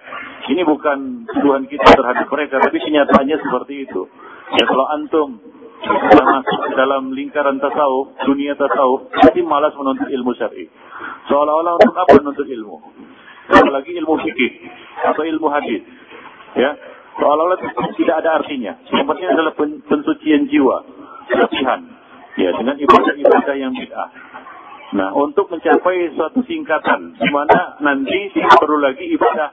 Ini 0.49 0.65
bukan 0.65 1.29
tujuan 1.37 1.69
kita 1.69 1.93
terhadap 1.95 2.27
mereka, 2.33 2.57
tapi 2.59 2.81
kenyataannya 2.81 3.37
seperti 3.39 3.75
itu. 3.85 4.09
Ya, 4.57 4.65
kalau 4.65 4.87
antum 4.97 5.29
masuk 6.19 6.75
dalam 6.75 7.15
lingkaran 7.15 7.61
tasawuf, 7.63 8.17
dunia 8.27 8.57
tasawuf, 8.59 9.13
pasti 9.15 9.45
malas 9.45 9.77
menuntut 9.77 10.09
ilmu 10.11 10.33
syar'i. 10.35 10.67
Seolah-olah 11.29 11.77
untuk 11.79 11.95
apa 11.95 12.13
menuntut 12.19 12.49
ilmu? 12.49 12.77
Apalagi 13.49 13.97
ilmu 13.97 14.15
fikih 14.21 14.53
atau 15.09 15.23
ilmu 15.25 15.49
hadis. 15.49 15.83
Ya, 16.57 16.77
seolah-olah 17.17 17.59
tidak 17.97 18.17
ada 18.25 18.41
artinya. 18.41 18.77
Yang 18.93 19.33
adalah 19.33 19.53
pensucian 19.89 20.49
jiwa, 20.53 20.85
latihan. 21.33 21.81
Ya, 22.39 22.55
dengan 22.55 22.79
ibadah-ibadah 22.79 23.55
yang 23.59 23.75
bid'ah. 23.75 24.11
Nah, 24.89 25.13
untuk 25.13 25.53
mencapai 25.53 26.17
suatu 26.17 26.41
singkatan, 26.49 27.13
di 27.19 27.29
mana 27.29 27.77
nanti 27.85 28.33
tidak 28.33 28.57
perlu 28.57 28.81
lagi 28.81 29.05
ibadah. 29.13 29.51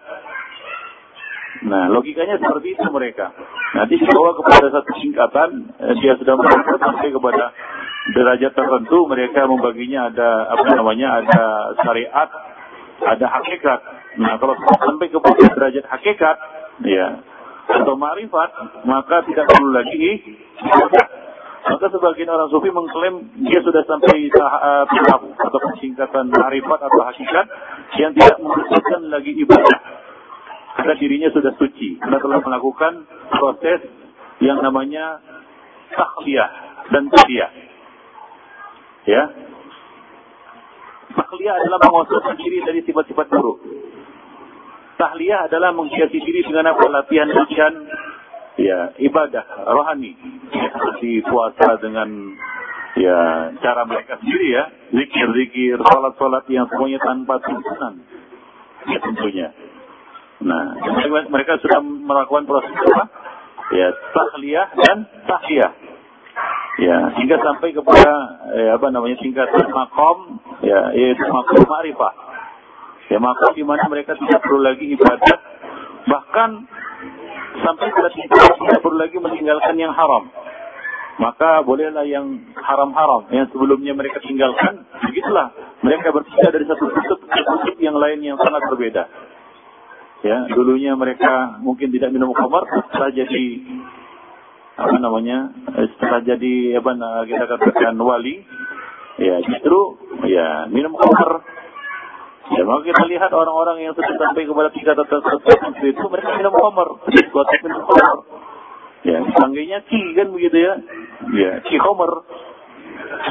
Nah, 1.66 1.92
logikanya 1.92 2.40
seperti 2.40 2.78
itu 2.78 2.88
mereka. 2.88 3.36
Nanti 3.76 4.00
dibawa 4.00 4.32
kepada 4.38 4.70
satu 4.70 4.92
singkatan, 5.02 5.50
eh, 5.76 5.96
dia 6.00 6.16
sudah 6.16 6.40
sampai 6.80 7.12
kepada 7.12 7.52
derajat 8.16 8.52
tertentu, 8.54 8.98
mereka 9.10 9.50
membaginya 9.50 10.14
ada 10.14 10.30
apa 10.56 10.68
namanya, 10.78 11.26
ada 11.26 11.42
syariat, 11.84 12.30
ada 13.04 13.28
hakikat. 13.28 13.80
Nah, 14.22 14.40
kalau 14.40 14.56
sampai 14.56 15.12
kepada 15.12 15.44
derajat 15.52 15.86
hakikat, 15.92 16.38
ya, 16.88 17.20
atau 17.66 17.96
marifat, 17.98 18.50
maka 18.86 19.26
tidak 19.26 19.46
perlu 19.50 19.74
lagi. 19.74 20.38
Maka 21.66 21.90
sebagian 21.90 22.30
orang 22.30 22.50
sufi 22.54 22.70
mengklaim 22.70 23.26
dia 23.42 23.58
sudah 23.66 23.82
sampai 23.90 24.30
tahap 24.30 25.22
atau 25.26 25.60
singkatan 25.82 26.30
marifat 26.30 26.78
atau 26.78 27.02
hakikat 27.10 27.46
yang 27.98 28.14
tidak 28.14 28.38
membutuhkan 28.38 29.02
lagi 29.10 29.34
ibadah. 29.34 29.80
Karena 30.78 30.94
dirinya 31.02 31.30
sudah 31.34 31.58
suci. 31.58 31.98
Karena 31.98 32.22
telah 32.22 32.40
melakukan 32.46 32.94
proses 33.34 33.82
yang 34.44 34.62
namanya 34.62 35.24
takliyah 35.90 36.52
dan 36.94 37.10
tadiyah. 37.10 37.52
Ya. 39.10 39.24
Takliyah 41.16 41.56
adalah 41.64 41.80
mengosokkan 41.88 42.36
diri 42.36 42.60
dari 42.64 42.80
sifat-sifat 42.84 43.28
buruk. 43.32 43.58
Tahliyah 44.96 45.52
adalah 45.52 45.76
menghiasi 45.76 46.20
diri 46.24 46.44
dengan 46.44 46.72
apa? 46.72 46.88
Latihan-latihan 46.88 47.74
ya 48.56 48.96
ibadah 49.00 49.44
rohani. 49.68 50.16
Seperti 50.52 51.24
puasa 51.28 51.80
dengan 51.84 52.08
ya 52.96 53.52
cara 53.60 53.84
mereka 53.88 54.20
sendiri 54.24 54.48
ya. 54.56 54.64
Zikir 54.96 55.28
zikir 55.36 55.76
sholat 55.84 56.16
sholat 56.16 56.44
yang 56.48 56.68
semuanya 56.72 57.00
tanpa 57.04 57.40
tuntunan. 57.44 57.94
Ya 58.88 59.00
tentunya. 59.04 59.50
Nah 60.44 60.80
mereka 61.32 61.60
sudah 61.60 61.80
melakukan 61.84 62.48
proses 62.48 62.72
apa? 62.72 63.04
Ya 63.76 63.92
tahliyah 63.92 64.68
dan 64.80 64.98
tahliyah 65.28 65.85
ya 66.76 66.98
hingga 67.16 67.38
sampai 67.40 67.72
kepada 67.72 68.12
ya, 68.56 68.76
apa 68.76 68.88
namanya 68.92 69.16
tingkatan 69.22 69.72
makom 69.72 70.44
ya 70.64 70.92
yaitu 70.92 71.24
makom 71.28 71.64
ma'rifah 71.64 72.14
ya 73.08 73.18
makom 73.22 73.52
di 73.56 73.64
mana 73.64 73.88
mereka 73.88 74.18
tidak 74.20 74.44
perlu 74.44 74.60
lagi 74.60 74.86
ibadah 74.92 75.38
bahkan 76.06 76.68
sampai 77.62 77.88
pada 77.92 78.10
tidak 78.12 78.80
perlu 78.84 78.98
lagi 79.00 79.18
meninggalkan 79.20 79.76
yang 79.80 79.94
haram. 79.96 80.28
Maka 81.16 81.64
bolehlah 81.64 82.04
yang 82.04 82.44
haram-haram 82.60 83.32
yang 83.32 83.48
sebelumnya 83.48 83.96
mereka 83.96 84.20
tinggalkan, 84.20 84.84
begitulah 85.00 85.48
mereka 85.80 86.12
berpindah 86.12 86.52
dari 86.52 86.68
satu 86.68 86.92
kutub 86.92 87.20
ke 87.24 87.40
kutub 87.40 87.78
yang 87.80 87.96
lain 87.96 88.20
yang 88.20 88.36
sangat 88.36 88.60
berbeda. 88.68 89.04
Ya, 90.28 90.44
dulunya 90.52 90.92
mereka 90.98 91.56
mungkin 91.64 91.94
tidak 91.96 92.12
minum 92.12 92.36
khamar, 92.36 92.68
setelah 92.68 93.16
jadi 93.16 93.44
apa 94.76 94.98
namanya, 95.00 95.56
setelah 95.96 96.20
jadi 96.24 96.84
apa 96.84 96.92
kita 97.28 97.46
katakan 97.48 97.96
wali, 98.00 98.44
ya 99.20 99.40
justru 99.44 99.80
ya 100.28 100.68
minum 100.68 100.96
khamar 100.96 101.56
Ya, 102.46 102.62
maka 102.62 102.86
kita 102.86 103.10
lihat 103.10 103.34
orang-orang 103.34 103.90
yang 103.90 103.98
sudah 103.98 104.22
sampai 104.22 104.46
kepada 104.46 104.70
tingkatan 104.70 105.02
tertentu 105.10 105.82
itu 105.82 106.04
mereka 106.14 106.38
minum 106.38 106.54
khamar, 106.54 106.88
diskotik 107.10 107.60
minum 107.66 107.82
khamar. 107.90 108.18
Ya, 109.02 109.18
sanggainya 109.42 109.82
ki 109.90 110.14
kan 110.14 110.30
begitu 110.30 110.58
ya. 110.62 110.74
Ya, 111.34 111.52
ki. 111.66 111.78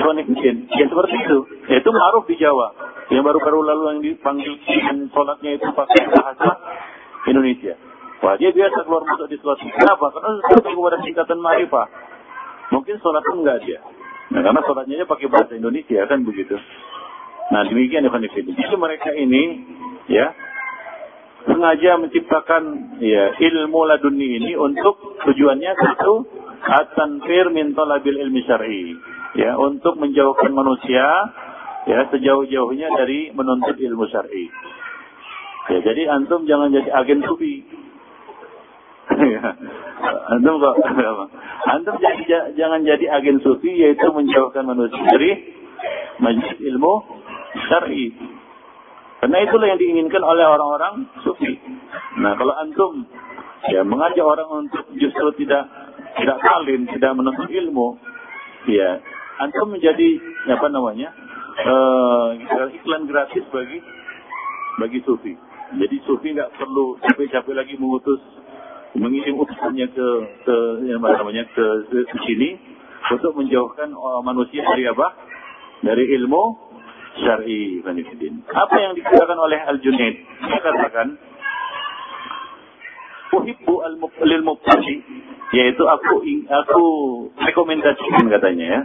Sonik 0.02 0.26
mungkin. 0.26 0.66
Ya 0.66 0.86
seperti 0.90 1.14
itu. 1.14 1.38
Ya, 1.70 1.76
itu 1.78 1.90
maruf 1.94 2.26
di 2.26 2.36
Jawa. 2.42 2.74
Yang 3.14 3.22
baru-baru 3.30 3.58
lalu 3.62 3.82
yang 3.86 4.00
dipanggil 4.02 4.54
dan 4.66 5.06
sholatnya 5.14 5.50
itu 5.62 5.66
pakai 5.70 6.02
bahasa 6.10 6.50
Indonesia. 7.30 7.74
Wah, 8.22 8.34
dia 8.38 8.54
biasa 8.54 8.86
keluar 8.86 9.02
masuk 9.08 9.26
di 9.26 9.36
sholat. 9.42 9.58
Kenapa? 9.58 10.06
Karena 10.14 10.30
sampai 10.52 10.72
kepada 10.72 10.98
tingkatan 11.02 11.38
marifah. 11.42 11.86
Mungkin 12.70 12.96
sholat 13.02 13.22
pun 13.26 13.42
enggak 13.42 13.58
dia. 13.66 13.78
Nah, 14.30 14.40
karena 14.40 14.60
sholatnya 14.64 15.04
pakai 15.04 15.28
bahasa 15.28 15.52
Indonesia 15.58 16.00
kan 16.06 16.22
begitu. 16.22 16.56
Nah 17.52 17.60
demikian 17.68 18.08
Ibn 18.08 18.24
Jadi 18.24 18.76
mereka 18.80 19.12
ini 19.12 19.42
ya 20.08 20.32
sengaja 21.44 22.00
menciptakan 22.00 22.96
ya 23.04 23.36
ilmu 23.36 23.84
laduni 23.84 24.40
ini 24.40 24.56
untuk 24.56 25.20
tujuannya 25.28 25.72
satu 25.76 26.24
at-tanfir 26.64 27.52
min 27.52 27.76
talabil 27.76 28.16
ilmi 28.16 28.40
syar'i 28.48 28.96
ya 29.36 29.60
untuk 29.60 30.00
menjauhkan 30.00 30.56
manusia 30.56 31.04
ya 31.84 32.08
sejauh-jauhnya 32.08 32.88
dari 32.96 33.28
menuntut 33.36 33.76
ilmu 33.76 34.08
syar'i. 34.08 34.48
Ya, 35.64 35.80
jadi 35.80 36.12
antum 36.12 36.44
jangan 36.44 36.72
jadi 36.72 36.92
agen 36.92 37.24
sufi. 37.24 37.64
Ya. 39.04 39.52
antum 40.32 40.60
kok 40.60 40.76
antum 41.68 41.96
jangan 42.56 42.80
jadi 42.84 43.04
agen 43.08 43.40
sufi 43.40 43.72
yaitu 43.72 44.08
menjauhkan 44.12 44.64
manusia 44.64 45.00
dari 45.12 45.32
majlis 46.20 46.58
ilmu 46.60 46.94
syar'i. 47.68 48.12
Karena 49.24 49.40
itulah 49.40 49.66
yang 49.72 49.80
diinginkan 49.80 50.20
oleh 50.20 50.44
orang-orang 50.44 51.08
sufi. 51.24 51.56
Nah, 52.20 52.36
kalau 52.36 52.52
antum 52.60 53.08
ya 53.72 53.80
mengajak 53.80 54.24
orang 54.24 54.68
untuk 54.68 54.84
justru 55.00 55.32
tidak 55.40 55.64
tidak 56.20 56.38
salim, 56.44 56.84
tidak 56.92 57.16
menuntut 57.16 57.48
ilmu, 57.48 57.96
ya 58.68 59.00
antum 59.40 59.72
menjadi 59.72 60.20
apa 60.52 60.66
namanya 60.68 61.08
uh, 61.64 62.36
iklan 62.68 63.08
gratis 63.08 63.44
bagi 63.48 63.80
bagi 64.76 65.00
sufi. 65.08 65.32
Jadi 65.74 65.96
sufi 66.04 66.36
nggak 66.36 66.60
perlu 66.60 67.00
capek-capek 67.00 67.54
lagi 67.56 67.74
mengutus 67.80 68.20
mengirim 68.94 69.34
utusannya 69.38 69.86
ke 69.90 70.08
ke 70.46 70.56
yang 70.86 71.02
namanya 71.02 71.44
ke, 71.50 71.64
ke, 71.90 71.98
ke 72.06 72.16
sini 72.26 72.56
untuk 73.10 73.34
menjauhkan 73.36 73.90
uh, 73.92 74.22
manusia 74.22 74.64
dari 74.64 74.86
apa? 74.88 75.06
Dari 75.84 76.04
ilmu 76.20 76.42
syar'i 77.20 77.84
Fanifidin. 77.84 78.42
Apa 78.48 78.76
yang 78.80 78.92
dikatakan 78.96 79.38
oleh 79.38 79.60
Al-Junaid? 79.60 80.16
Dia 80.48 80.60
katakan, 80.62 81.08
Uhibbu 83.34 83.74
mubtadi 84.46 84.96
yaitu 85.54 85.84
aku 85.86 86.22
aku 86.50 86.84
rekomendasikan 87.38 88.26
katanya 88.30 88.66
ya 88.66 88.80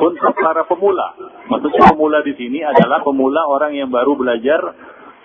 untuk 0.00 0.34
para 0.36 0.64
pemula. 0.66 1.14
Maksudnya 1.48 1.92
pemula 1.92 2.18
di 2.24 2.34
sini 2.34 2.64
adalah 2.64 3.04
pemula 3.04 3.46
orang 3.46 3.76
yang 3.76 3.88
baru 3.92 4.16
belajar 4.16 4.60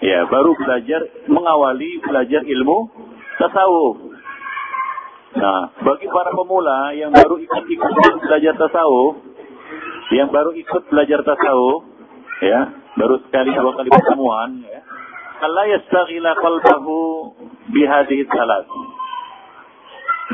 ya, 0.04 0.28
baru 0.28 0.56
belajar 0.56 1.02
mengawali 1.28 2.00
belajar 2.04 2.44
ilmu 2.44 3.09
tasawuf. 3.40 3.98
Nah, 5.30 5.72
bagi 5.80 6.08
para 6.12 6.36
pemula 6.36 6.92
yang 6.94 7.16
baru 7.16 7.40
ikut-ikut 7.40 7.94
belajar 8.28 8.54
tasawuf, 8.60 9.24
yang 10.12 10.28
baru 10.28 10.52
ikut 10.58 10.84
belajar 10.92 11.24
tasawuf, 11.24 12.00
ya 12.40 12.60
baru 12.96 13.16
sekali 13.28 13.52
dua 13.52 13.72
kali 13.76 13.90
pertemuan 13.92 14.50
ya 14.64 14.80
Allah 15.40 15.66
yastaghila 15.76 16.32
qalbahu 16.40 16.96
bihadhihi 17.72 18.28
salat 18.32 18.68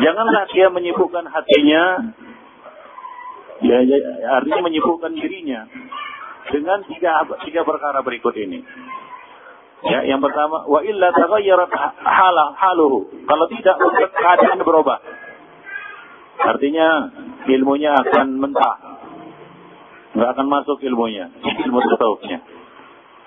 janganlah 0.02 0.44
dia 0.54 0.68
menyibukkan 0.70 1.26
hatinya 1.30 1.84
ya, 3.65 3.78
ya 3.86 3.98
artinya 4.38 4.62
menyibukkan 4.65 5.13
dirinya 5.18 5.65
dengan 6.54 6.86
tiga 6.86 7.26
tiga 7.46 7.62
perkara 7.65 8.06
berikut 8.06 8.38
ini 8.38 8.62
ya 9.84 10.00
yang 10.08 10.24
pertama 10.24 10.64
wa 10.64 10.80
illa 10.80 11.12
taghayyarat 11.12 11.72
hala 12.00 12.46
haluhu 12.56 13.12
kalau 13.28 13.46
tidak 13.52 13.76
keadaan 14.16 14.60
berubah 14.64 15.04
artinya 16.40 17.12
ilmunya 17.52 17.92
akan 17.92 18.28
mentah 18.40 18.96
nggak 20.16 20.30
akan 20.32 20.48
masuk 20.48 20.80
ilmunya, 20.80 21.28
ilmu 21.44 21.80
tasawufnya. 21.84 22.40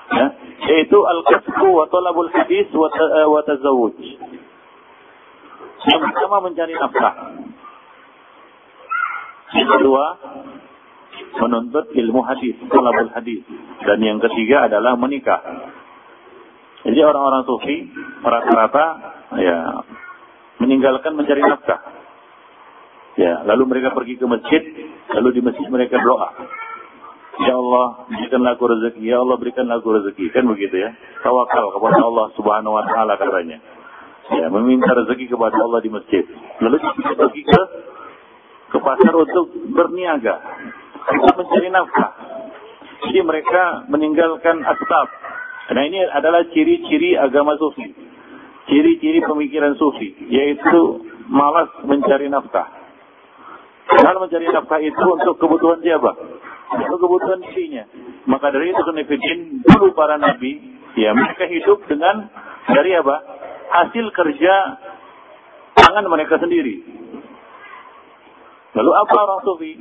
Ya, 0.09 0.27
yaitu 0.73 0.97
al-kasbu 0.97 1.69
wa 1.69 1.85
talabul 1.93 2.33
hadis 2.33 2.65
wa, 2.73 2.89
wa 3.29 3.41
tazawuj. 3.45 4.01
Yang 5.85 6.01
pertama 6.01 6.49
mencari 6.49 6.73
nafkah. 6.73 7.15
Yang 9.53 9.69
kedua, 9.77 10.05
menuntut 11.45 11.93
ilmu 11.93 12.21
hadis, 12.25 12.57
talabul 12.73 13.13
hadis. 13.13 13.45
Dan 13.85 14.01
yang 14.01 14.19
ketiga 14.25 14.73
adalah 14.73 14.97
menikah. 14.97 15.45
Jadi 16.87 17.01
orang-orang 17.03 17.43
sufi 17.43 17.91
rata-rata 18.23 18.87
ya 19.39 19.59
meninggalkan 20.63 21.15
mencari 21.19 21.43
nafkah. 21.43 21.81
Ya, 23.19 23.43
lalu 23.43 23.67
mereka 23.67 23.91
pergi 23.99 24.15
ke 24.15 24.27
masjid, 24.31 24.63
lalu 25.11 25.29
di 25.35 25.41
masjid 25.43 25.67
mereka 25.67 25.99
doa. 25.99 26.31
Ya 27.39 27.55
Allah, 27.55 28.07
berikanlah 28.11 28.55
aku 28.55 28.67
rezeki. 28.67 29.03
Ya 29.03 29.19
Allah, 29.23 29.37
berikanlah 29.39 29.79
aku 29.79 29.91
rezeki. 29.95 30.31
Kan 30.35 30.47
begitu 30.47 30.75
ya. 30.75 30.91
Tawakal 31.23 31.71
kepada 31.75 32.03
Allah 32.03 32.27
subhanahu 32.35 32.75
wa 32.79 32.85
ta'ala 32.87 33.15
katanya. 33.19 33.59
Ya, 34.39 34.47
meminta 34.51 34.91
rezeki 34.91 35.31
kepada 35.31 35.55
Allah 35.55 35.83
di 35.83 35.91
masjid. 35.91 36.27
Lalu 36.63 36.79
kita 36.79 37.15
pergi 37.15 37.43
ke 37.43 37.61
ke 38.69 38.79
pasar 38.83 39.15
untuk 39.15 39.47
berniaga. 39.71 40.35
Untuk 41.11 41.35
mencari 41.43 41.69
nafkah. 41.75 42.11
Jadi 43.07 43.19
mereka 43.23 43.87
meninggalkan 43.87 44.63
asbab. 44.63 45.09
Nah 45.69 45.83
ini 45.85 46.01
adalah 46.01 46.49
ciri-ciri 46.49 47.21
agama 47.21 47.53
sufi. 47.61 47.93
Ciri-ciri 48.69 49.21
pemikiran 49.21 49.77
sufi. 49.77 50.17
Yaitu 50.33 51.05
malas 51.29 51.69
mencari 51.85 52.33
nafkah. 52.33 52.69
Kalau 53.89 54.25
mencari 54.25 54.49
nafkah 54.49 54.81
itu 54.81 55.05
untuk 55.05 55.37
kebutuhan 55.37 55.81
siapa? 55.85 56.13
Untuk 56.73 56.99
kebutuhan 57.01 57.41
dirinya. 57.53 57.85
Maka 58.29 58.53
dari 58.53 58.73
itu 58.73 58.83
kenefidin 58.85 59.65
dulu 59.65 59.97
para 59.97 60.21
nabi, 60.21 60.61
ya 60.97 61.17
mereka 61.17 61.49
hidup 61.49 61.85
dengan 61.89 62.29
dari 62.69 62.93
apa? 62.97 63.17
Hasil 63.69 64.13
kerja 64.13 64.55
tangan 65.77 66.05
mereka 66.09 66.37
sendiri. 66.41 66.85
Lalu 68.77 68.93
apa 68.93 69.17
orang 69.17 69.41
sufi? 69.45 69.73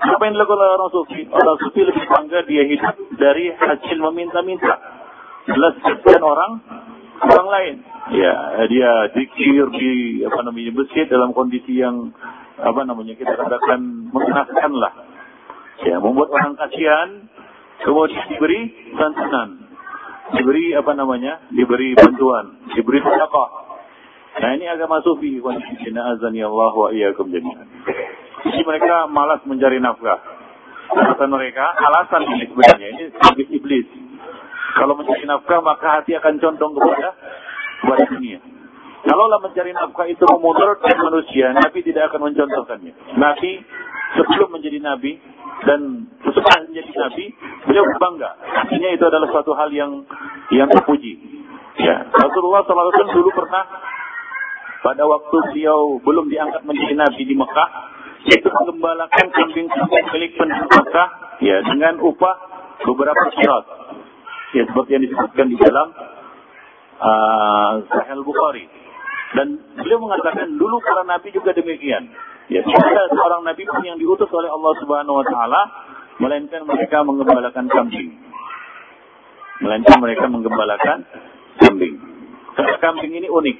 Apa 0.00 0.20
yang 0.26 0.34
dilakukan 0.36 0.60
oleh 0.60 0.72
orang 0.80 0.92
sufi? 0.92 1.22
Orang 1.28 1.56
sufi 1.60 1.80
lebih 1.84 2.04
bangga 2.08 2.40
dia 2.48 2.64
hidup 2.68 2.96
dari 3.16 3.52
hasil 3.52 3.96
meminta-minta. 4.00 4.93
Jelas 5.44 5.76
orang 6.24 6.52
orang 7.20 7.48
lain. 7.52 7.74
Ya, 8.12 8.64
dia 8.68 8.90
dikir 9.16 9.64
di 9.72 10.20
apa 10.24 10.40
namanya 10.44 10.72
masjid 10.76 11.04
dalam 11.08 11.32
kondisi 11.32 11.80
yang 11.80 12.12
apa 12.60 12.84
namanya 12.84 13.16
kita 13.16 13.32
katakan 13.36 14.08
mengenaskan 14.12 14.72
lah. 14.76 14.92
Ya 15.84 16.00
membuat 16.00 16.32
orang 16.32 16.56
kasihan 16.56 17.28
kemudian 17.84 18.24
diberi 18.30 18.72
santunan 18.96 19.68
diberi 20.32 20.72
apa 20.72 20.92
namanya 20.96 21.44
diberi 21.52 21.92
bantuan 21.92 22.64
diberi 22.72 23.04
sedekah. 23.04 23.50
Nah 24.34 24.50
ini 24.56 24.64
agama 24.66 25.04
sufi 25.04 25.40
wa 25.44 25.52
azan 25.52 26.32
ya 26.32 26.48
Allah 26.48 26.72
wa 26.72 26.88
iyyakum 26.88 27.28
jadi 27.28 28.60
mereka 28.64 29.08
malas 29.08 29.40
mencari 29.44 29.80
nafkah. 29.80 30.20
Alasan 30.84 31.32
mereka 31.32 31.64
alasan 31.74 32.22
ini 32.28 32.44
sebenarnya 32.48 32.88
ini 32.92 33.04
iblis 33.56 34.03
kalau 34.74 34.94
mencari 34.98 35.24
nafkah 35.26 35.60
maka 35.62 36.00
hati 36.00 36.18
akan 36.18 36.38
condong 36.42 36.72
kepada 36.74 37.08
kepada 37.82 38.04
dunia 38.10 38.38
Kalaulah 39.04 39.36
mencari 39.36 39.76
nafkah 39.76 40.08
itu 40.08 40.24
memudaratkan 40.24 40.96
manusia, 40.96 41.52
Nabi 41.52 41.84
tidak 41.84 42.08
akan 42.08 42.32
mencontohkannya. 42.32 42.96
Nabi 43.20 43.60
sebelum 44.16 44.48
menjadi 44.48 44.80
Nabi 44.80 45.20
dan 45.68 46.08
sesudah 46.24 46.64
menjadi 46.64 46.88
Nabi, 46.88 47.24
beliau 47.68 47.84
berbangga. 47.84 48.32
Artinya 48.64 48.88
itu 48.96 49.04
adalah 49.04 49.28
suatu 49.28 49.52
hal 49.52 49.68
yang 49.76 50.08
yang 50.56 50.72
terpuji. 50.72 51.20
Ya, 51.84 52.08
Rasulullah 52.16 52.64
SAW 52.64 53.12
dulu 53.12 53.28
pernah 53.36 53.68
pada 54.80 55.04
waktu 55.04 55.36
beliau 55.52 56.00
belum 56.00 56.32
diangkat 56.32 56.64
menjadi 56.64 56.96
Nabi 56.96 57.22
di 57.28 57.36
Mekah, 57.36 57.68
itu 58.24 58.48
mengembalakan 58.48 59.26
kambing-kambing 59.36 60.06
milik 60.16 60.32
penduduk 60.40 60.80
Mekah, 60.80 61.08
ya 61.44 61.60
dengan 61.60 62.00
upah 62.00 62.36
beberapa 62.88 63.24
syarat. 63.36 63.83
Ya, 64.54 64.62
seperti 64.70 64.90
yang 64.94 65.02
disebutkan 65.02 65.46
di 65.50 65.56
dalam 65.58 65.88
uh, 67.02 68.22
Bukhari. 68.22 68.64
Dan 69.34 69.58
beliau 69.82 69.98
mengatakan 69.98 70.54
dulu 70.54 70.78
para 70.78 71.02
nabi 71.02 71.34
juga 71.34 71.50
demikian. 71.50 72.06
Ya, 72.46 72.62
ada 72.62 73.10
seorang 73.10 73.42
nabi 73.42 73.66
pun 73.66 73.82
yang 73.82 73.98
diutus 73.98 74.30
oleh 74.30 74.46
Allah 74.46 74.72
Subhanahu 74.78 75.16
wa 75.18 75.26
taala 75.26 75.62
melainkan 76.22 76.62
mereka 76.62 77.02
menggembalakan 77.02 77.66
kambing. 77.66 78.14
Melainkan 79.58 79.98
mereka 79.98 80.30
menggembalakan 80.30 80.98
kambing. 81.58 81.96
Karena 82.54 82.76
kambing 82.78 83.10
ini 83.10 83.26
unik. 83.26 83.58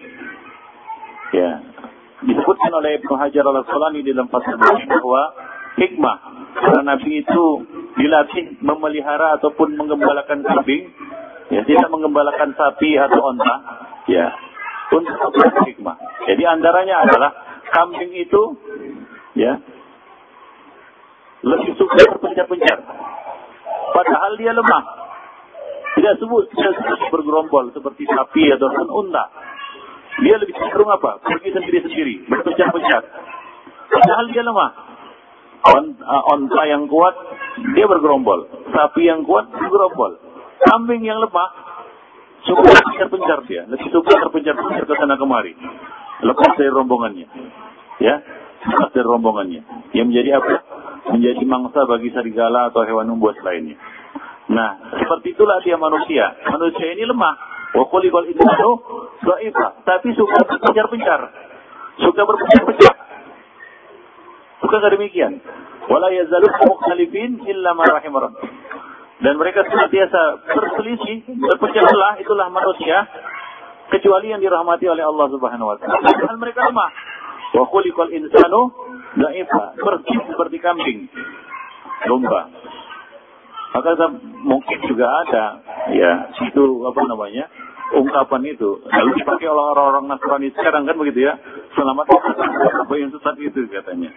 Ya. 1.35 1.51
Disebutkan 2.23 2.73
oleh 2.73 3.03
Ibnu 3.03 3.15
Hajar 3.19 3.45
al-Asqalani 3.45 4.01
dalam 4.07 4.31
pasal 4.31 4.57
bahwa 4.63 5.23
hikmah 5.77 6.17
para 6.55 6.81
nabi 6.87 7.23
itu 7.23 7.45
dilatih 7.99 8.59
memelihara 8.62 9.38
ataupun 9.38 9.75
menggembalakan 9.79 10.43
kambing, 10.43 10.90
ya 11.51 11.61
tidak 11.67 11.88
menggembalakan 11.90 12.55
sapi 12.55 12.99
atau 12.99 13.21
onta, 13.35 13.57
ya 14.11 14.31
untuk 14.95 15.35
hikmah. 15.67 15.97
Jadi 16.27 16.43
antaranya 16.47 17.05
adalah 17.05 17.31
kambing 17.75 18.12
itu 18.14 18.43
ya 19.35 19.59
lebih 21.45 21.77
suka 21.77 22.01
berpencar-pencar. 22.17 22.79
Padahal 23.95 24.33
dia 24.40 24.53
lemah. 24.57 24.85
Tidak 25.95 26.14
sebut, 26.19 26.51
tidak 26.51 26.75
sebut 26.83 26.99
bergerombol 27.14 27.71
seperti 27.71 28.03
sapi 28.11 28.51
ataupun 28.51 28.90
unta. 28.90 29.31
Dia 30.25 30.38
lebih 30.43 30.55
cenderung 30.59 30.90
apa? 30.90 31.23
Pergi 31.23 31.55
sendiri-sendiri, 31.55 32.27
berpencar-pencar. 32.27 33.03
Padahal 33.93 34.27
dia 34.33 34.43
lemah. 34.43 34.71
Onta 35.64 36.62
yang 36.68 36.85
kuat, 36.90 37.14
dia 37.72 37.88
bergerombol. 37.88 38.48
Sapi 38.68 39.09
yang 39.09 39.24
kuat, 39.24 39.48
bergerombol. 39.48 40.20
Kambing 40.64 41.05
yang 41.05 41.20
lemah, 41.20 41.64
Suka 42.44 42.77
terpencar 43.00 43.40
dia, 43.48 43.64
lebih 43.64 43.88
suka 43.88 44.20
terpencar-pencar 44.20 44.85
ke 44.85 44.94
sana 45.00 45.16
kemari. 45.16 45.57
Lepas 46.20 46.53
dari 46.61 46.68
rombongannya. 46.68 47.24
Ya, 48.05 48.20
lepas 48.68 48.92
dari 48.92 49.09
rombongannya. 49.09 49.64
Yang 49.96 50.07
menjadi 50.12 50.31
apa? 50.37 50.55
Menjadi 51.16 51.42
mangsa 51.48 51.88
bagi 51.88 52.12
serigala 52.12 52.68
atau 52.68 52.85
hewan 52.85 53.09
umbuas 53.16 53.40
lainnya. 53.40 53.81
Nah, 54.53 54.92
seperti 55.00 55.33
itulah 55.33 55.57
dia 55.64 55.81
manusia. 55.81 56.37
Manusia 56.53 56.92
ini 56.92 57.09
lemah. 57.09 57.35
Wa 57.72 57.85
khuliqal 57.88 58.29
insanu 58.29 58.72
dha'ifa, 59.24 59.66
tapi 59.88 60.12
suka 60.12 60.44
berpencar-pencar. 60.44 61.20
Suka 61.96 62.22
berpencar-pencar. 62.29 62.94
Suka 64.64 64.88
demikian. 64.88 65.44
Wala 65.85 66.09
yazalu 66.09 66.48
mukhtalifin 66.64 67.44
illa 67.44 67.77
ma 67.77 67.85
rahimah 67.85 68.33
dan 69.24 69.40
mereka 69.40 69.62
senantiasa 69.64 70.42
berselisih, 70.53 71.24
berpecah 71.33 71.85
belah, 71.87 72.14
itulah 72.18 72.50
manusia, 72.50 73.07
kecuali 73.88 74.35
yang 74.35 74.42
dirahmati 74.42 74.90
oleh 74.90 75.07
Allah 75.07 75.27
Subhanahu 75.31 75.70
wa 75.70 75.77
taala. 75.79 76.12
Dan 76.12 76.37
mereka 76.42 76.66
lemah. 76.66 76.90
Wa 77.55 77.64
khuliqal 77.70 78.11
insanu 78.11 78.74
dha'ifa, 79.14 79.79
persis 79.79 80.22
seperti 80.29 80.59
kambing, 80.59 81.07
domba. 82.11 82.50
Maka 83.74 84.12
mungkin 84.44 84.79
juga 84.87 85.07
ada 85.24 85.44
ya 85.90 86.31
itu 86.44 86.64
apa 86.87 87.00
namanya 87.09 87.50
ungkapan 87.94 88.42
itu 88.46 88.83
lalu 88.87 89.11
dipakai 89.18 89.50
oleh 89.50 89.64
orang-orang 89.74 90.14
Nasrani 90.14 90.48
sekarang 90.55 90.87
kan 90.87 90.94
begitu 90.94 91.27
ya 91.27 91.35
selamat 91.74 92.07
apa 92.87 92.94
yang 92.94 93.11
sesat 93.11 93.35
itu 93.42 93.66
katanya 93.66 94.14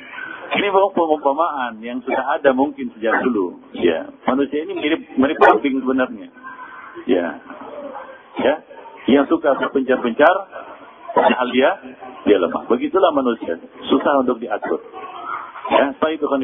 ini 0.55 0.67
pengumpamaan 0.71 1.83
yang 1.83 1.99
sudah 2.07 2.39
ada 2.39 2.55
mungkin 2.55 2.87
sejak 2.95 3.19
dulu. 3.25 3.59
Ya. 3.75 4.07
Manusia 4.23 4.63
ini 4.63 4.73
mirip 4.79 5.01
mirip 5.19 5.37
kambing 5.43 5.83
sebenarnya. 5.83 6.29
Ya. 7.03 7.27
Ya. 8.39 8.55
Yang 9.07 9.35
suka 9.35 9.55
berpencar-pencar 9.59 10.35
padahal 11.11 11.47
dia 11.51 11.69
dia 12.23 12.37
lemah. 12.39 12.63
Begitulah 12.71 13.11
manusia. 13.11 13.59
Susah 13.91 14.23
untuk 14.23 14.39
diatur. 14.39 14.79
Ya. 15.73 15.91
Saya 15.99 16.13
itu 16.15 16.25
kan 16.29 16.39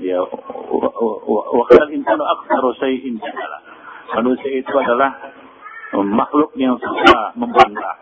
ya. 0.00 0.20
Wa 0.24 1.64
kana 1.68 1.92
insanu 1.92 2.24
aktsaru 2.24 2.72
syai'in 2.80 3.20
manusia 4.12 4.50
itu 4.60 4.74
adalah 4.76 5.32
makhluk 6.00 6.52
yang 6.56 6.76
susah 6.80 7.36
membantah. 7.36 7.96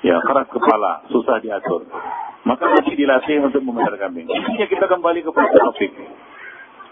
Ya, 0.00 0.16
keras 0.24 0.48
kepala, 0.48 1.04
susah 1.12 1.36
diatur. 1.44 1.84
Maka 2.40 2.64
mesti 2.72 2.92
dilatih 2.96 3.36
untuk 3.44 3.60
memelihara 3.60 4.00
kambing. 4.00 4.24
Intinya 4.24 4.66
kita 4.66 4.86
kembali 4.88 5.20
kepada 5.24 5.52
topik. 5.52 5.92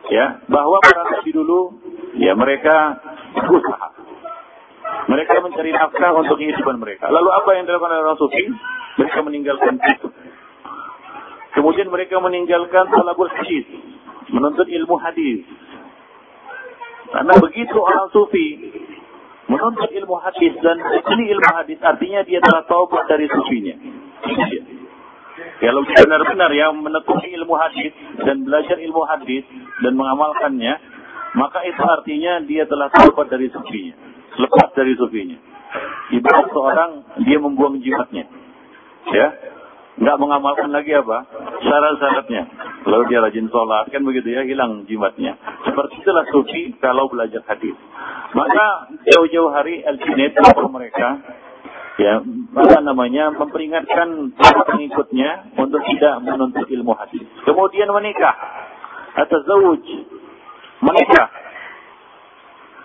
Ya, 0.08 0.40
bahwa 0.48 0.80
para 0.80 1.04
nabi 1.04 1.30
dulu, 1.32 1.76
ya 2.16 2.32
mereka 2.36 3.00
berusaha. 3.36 3.88
Mereka 5.08 5.40
mencari 5.40 5.70
nafkah 5.72 6.12
untuk 6.16 6.36
kehidupan 6.36 6.80
mereka. 6.80 7.08
Lalu 7.08 7.28
apa 7.32 7.50
yang 7.56 7.64
dilakukan 7.68 7.92
oleh 7.92 8.04
orang 8.04 8.20
sufi? 8.20 8.44
Mereka 9.00 9.18
meninggalkan 9.24 9.74
itu. 9.80 10.08
Kemudian 11.56 11.88
mereka 11.88 12.20
meninggalkan 12.20 12.88
talabul 12.92 13.32
hadis, 13.32 13.66
menuntut 14.32 14.68
ilmu 14.68 14.96
hadis. 15.00 15.44
Karena 17.08 17.34
begitu 17.40 17.76
orang 17.80 18.12
sufi 18.12 18.46
Menuntut 19.48 19.88
ilmu 19.88 20.20
hadis 20.20 20.52
dan 20.60 20.76
ini 21.16 21.32
ilmu 21.32 21.50
hadis 21.56 21.80
artinya 21.80 22.20
dia 22.20 22.36
telah 22.44 22.68
taubat 22.68 23.08
dari 23.08 23.24
sufinya. 23.32 23.80
Kalau 25.58 25.82
benar-benar 25.82 26.50
yang 26.54 26.78
menekuni 26.78 27.34
ilmu 27.34 27.54
hadis 27.58 27.92
dan 28.22 28.46
belajar 28.46 28.78
ilmu 28.78 29.02
hadis 29.10 29.42
dan 29.82 29.92
mengamalkannya, 29.98 30.74
maka 31.34 31.66
itu 31.66 31.82
artinya 31.82 32.40
dia 32.46 32.64
telah 32.64 32.88
taubat 32.94 33.28
dari 33.28 33.50
sufinya, 33.50 33.94
lepas 34.38 34.70
dari 34.78 34.94
sufinya. 34.94 35.38
Ibarat 36.14 36.48
seorang 36.54 36.90
dia 37.26 37.36
membuang 37.36 37.82
jimatnya, 37.84 38.24
ya, 39.12 39.26
nggak 39.98 40.16
mengamalkan 40.16 40.70
lagi 40.72 40.94
apa 40.94 41.26
syarat-syaratnya. 41.60 42.42
Lalu 42.88 43.04
dia 43.12 43.20
rajin 43.20 43.50
sholat, 43.52 43.90
kan 43.92 44.00
begitu 44.06 44.32
ya, 44.32 44.46
hilang 44.46 44.86
jimatnya. 44.88 45.36
Seperti 45.66 46.00
itulah 46.00 46.24
sufi 46.32 46.72
kalau 46.80 47.10
belajar 47.10 47.44
hadis. 47.44 47.76
Maka 48.32 48.94
jauh-jauh 49.04 49.52
hari 49.52 49.84
Al-Junaid 49.84 50.38
mereka 50.72 51.08
ya 51.98 52.22
apa 52.54 52.78
namanya 52.80 53.34
memperingatkan 53.34 54.32
para 54.38 54.62
pengikutnya 54.70 55.52
untuk 55.58 55.82
tidak 55.90 56.14
menuntut 56.22 56.66
ilmu 56.70 56.94
hadis. 56.94 57.26
Kemudian 57.42 57.90
menikah 57.90 58.34
atau 59.18 59.38
zawuj 59.42 59.82
menikah. 60.82 61.28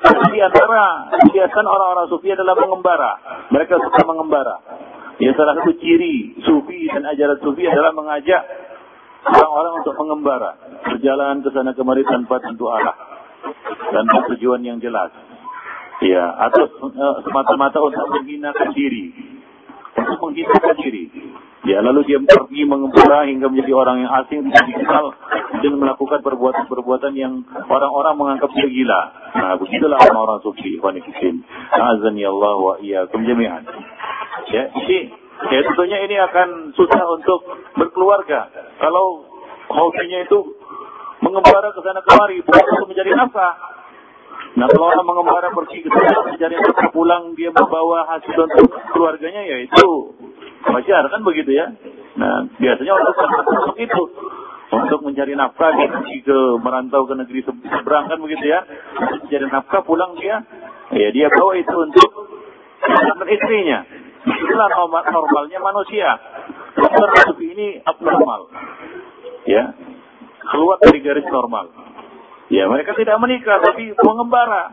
Di 0.03 0.39
antara 0.43 1.07
kebiasaan 1.15 1.63
orang-orang 1.63 2.11
sufi 2.11 2.27
adalah 2.35 2.59
mengembara. 2.59 3.11
Mereka 3.55 3.79
suka 3.79 4.01
mengembara. 4.03 4.59
Ya 5.21 5.31
salah 5.37 5.55
satu 5.61 5.71
ciri 5.79 6.43
sufi 6.43 6.89
dan 6.91 7.07
ajaran 7.07 7.39
sufi 7.39 7.63
adalah 7.69 7.95
mengajak 7.95 8.43
orang-orang 9.23 9.73
untuk 9.79 9.95
mengembara, 9.95 10.51
berjalan 10.83 11.39
ke 11.39 11.49
sana 11.55 11.71
kemari 11.71 12.03
tanpa 12.03 12.43
tentu 12.43 12.67
arah 12.67 12.97
dan 13.93 14.03
tujuan 14.35 14.59
yang 14.65 14.83
jelas. 14.83 15.13
Ya, 16.03 16.25
atau 16.51 16.67
uh, 16.67 17.15
semata-mata 17.23 17.79
untuk 17.79 18.03
menghinakan 18.11 18.75
diri, 18.75 19.15
untuk 19.95 20.19
menghinakan 20.19 20.75
diri. 20.83 21.07
Ya, 21.63 21.79
lalu 21.79 22.03
dia 22.03 22.19
pergi 22.19 22.67
mengembara 22.67 23.23
hingga 23.23 23.47
menjadi 23.47 23.71
orang 23.71 24.03
yang 24.03 24.11
asing 24.19 24.51
tidak 24.51 24.67
dikenal 24.67 25.15
dan 25.63 25.73
melakukan 25.79 26.19
perbuatan-perbuatan 26.19 27.15
yang 27.15 27.39
orang-orang 27.71 28.19
menganggap 28.19 28.51
dia 28.51 28.67
gila. 28.67 29.01
Nah, 29.31 29.55
begitulah 29.55 29.95
orang-orang 29.95 30.43
sufi, 30.43 30.75
wanikisin. 30.83 31.39
Azani 31.71 32.27
Allah 32.27 32.55
wa 32.59 32.75
iyyakum 32.83 33.23
jami'an. 33.23 33.63
Ya, 34.51 34.75
jadi 34.75 35.07
ya 35.55 35.59
tentunya 35.71 36.03
ini 36.03 36.19
akan 36.19 36.75
susah 36.75 37.03
untuk 37.15 37.39
berkeluarga. 37.79 38.51
Kalau 38.83 39.23
hobinya 39.71 40.19
itu 40.19 40.39
mengembara 41.23 41.71
ke 41.71 41.79
sana 41.79 42.03
kemari, 42.03 42.43
bukan 42.43 42.63
untuk 42.75 42.87
mencari 42.91 43.11
nafkah. 43.15 43.72
Nah 44.53 44.67
kalau 44.69 44.85
orang 44.93 45.07
mengembara 45.07 45.49
pergi 45.49 45.81
ke 45.81 45.89
sana 45.89 46.29
mencari 46.29 46.55
nafkah 46.61 46.89
pulang 46.93 47.33
dia 47.33 47.49
membawa 47.49 48.05
hasil 48.05 48.37
untuk 48.37 48.69
keluarganya 48.93 49.41
ya 49.41 49.57
itu 49.65 49.89
wajar 50.69 51.03
kan 51.09 51.21
begitu 51.25 51.57
ya. 51.57 51.73
Nah 52.21 52.45
biasanya 52.61 52.93
orang 52.93 53.13
untuk 53.49 53.77
itu 53.81 54.03
untuk 54.73 54.99
mencari 55.01 55.33
nafkah 55.33 55.73
dia 55.73 55.89
pergi 55.89 56.17
ke 56.21 56.37
merantau 56.61 57.09
ke 57.09 57.13
negeri 57.17 57.41
seberang 57.45 58.05
kan 58.13 58.19
begitu 58.21 58.45
ya. 58.45 58.61
Mencari 59.25 59.45
nafkah 59.49 59.81
pulang 59.81 60.13
dia 60.21 60.45
ya 60.93 61.09
dia 61.09 61.27
bawa 61.33 61.53
itu 61.57 61.73
untuk 61.73 62.09
istrinya. 63.25 63.81
Itulah 64.23 64.67
normal, 64.71 65.03
normalnya 65.11 65.59
manusia. 65.59 66.09
Sufi 67.27 67.51
ini 67.51 67.67
abnormal. 67.83 68.47
Ya. 69.43 69.75
Keluar 70.43 70.77
dari 70.79 70.99
garis 71.03 71.27
normal. 71.27 71.71
Ya, 72.51 72.67
mereka 72.67 72.91
tidak 72.99 73.19
menikah 73.23 73.59
tapi 73.63 73.95
mengembara. 73.95 74.63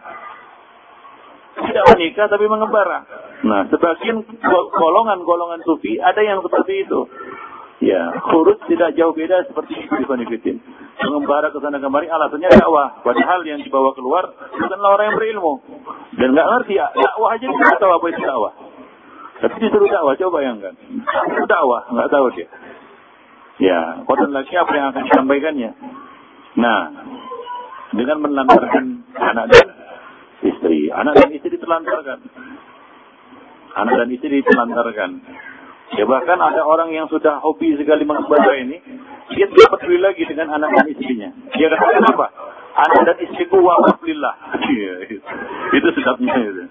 Tidak 1.61 1.85
menikah 1.95 2.27
tapi 2.27 2.47
mengembara. 2.51 2.99
Nah, 3.47 3.67
sebagian 3.71 4.27
golongan-golongan 4.75 5.61
sufi 5.63 5.99
ada 6.03 6.21
yang 6.23 6.43
seperti 6.43 6.87
itu. 6.89 7.01
Ya, 7.81 8.13
kurus 8.29 8.61
tidak 8.69 8.93
jauh 8.93 9.17
beda 9.17 9.41
seperti 9.49 9.73
itu 9.81 9.93
di 9.97 10.05
Mengembara 11.01 11.49
ke 11.49 11.57
sana 11.65 11.81
kemari 11.81 12.13
alasannya 12.13 12.53
dakwah. 12.53 13.01
Padahal 13.01 13.41
yang 13.49 13.65
dibawa 13.65 13.97
keluar 13.97 14.29
bukanlah 14.53 15.01
orang 15.01 15.07
yang 15.09 15.17
berilmu. 15.17 15.55
Dan 16.13 16.37
nggak 16.37 16.45
ngerti 16.45 16.77
ya, 16.77 16.93
dakwah 16.93 17.33
aja 17.33 17.47
tidak 17.49 17.81
tahu 17.81 17.93
apa 17.97 18.07
itu 18.13 18.21
dakwah. 18.21 18.53
Tapi 19.41 19.57
disuruh 19.65 19.89
dakwah, 19.89 20.13
coba 20.21 20.33
bayangkan. 20.45 20.75
Dakwah, 21.49 21.83
nggak 21.89 22.11
tahu 22.13 22.27
dia. 22.37 22.49
Ya, 23.61 24.05
kodan 24.05 24.37
lagi 24.37 24.53
apa 24.57 24.73
yang 24.77 24.87
akan 24.93 25.03
disampaikannya. 25.09 25.71
Nah, 26.61 26.81
dengan 27.95 28.23
menelantarkan 28.23 28.85
anak 29.19 29.47
dan 29.51 29.67
istri. 30.47 30.91
Anak 30.95 31.15
dan 31.19 31.29
istri 31.35 31.51
ditelantarkan. 31.55 32.19
Anak 33.75 33.95
dan 33.99 34.09
istri 34.11 34.43
ditelantarkan. 34.43 35.11
Ya 35.99 36.07
bahkan 36.07 36.39
ada 36.39 36.63
orang 36.63 36.95
yang 36.95 37.11
sudah 37.11 37.43
hobi 37.43 37.75
sekali 37.75 38.07
mengibadah 38.07 38.55
ini, 38.63 38.79
dia 39.35 39.47
tidak 39.51 39.75
peduli 39.75 39.99
lagi 39.99 40.23
dengan 40.23 40.55
anak 40.55 40.71
dan 40.71 40.87
istrinya. 40.87 41.35
Dia 41.59 41.67
katakan 41.67 42.05
apa? 42.15 42.27
Anak 42.79 43.01
dan 43.11 43.17
istriku 43.27 43.59
wakaf 43.59 43.99
lillah. 44.07 44.35
Iya, 44.71 45.19
itu 45.75 45.89
sedapnya 45.99 46.31
itu. 46.39 46.63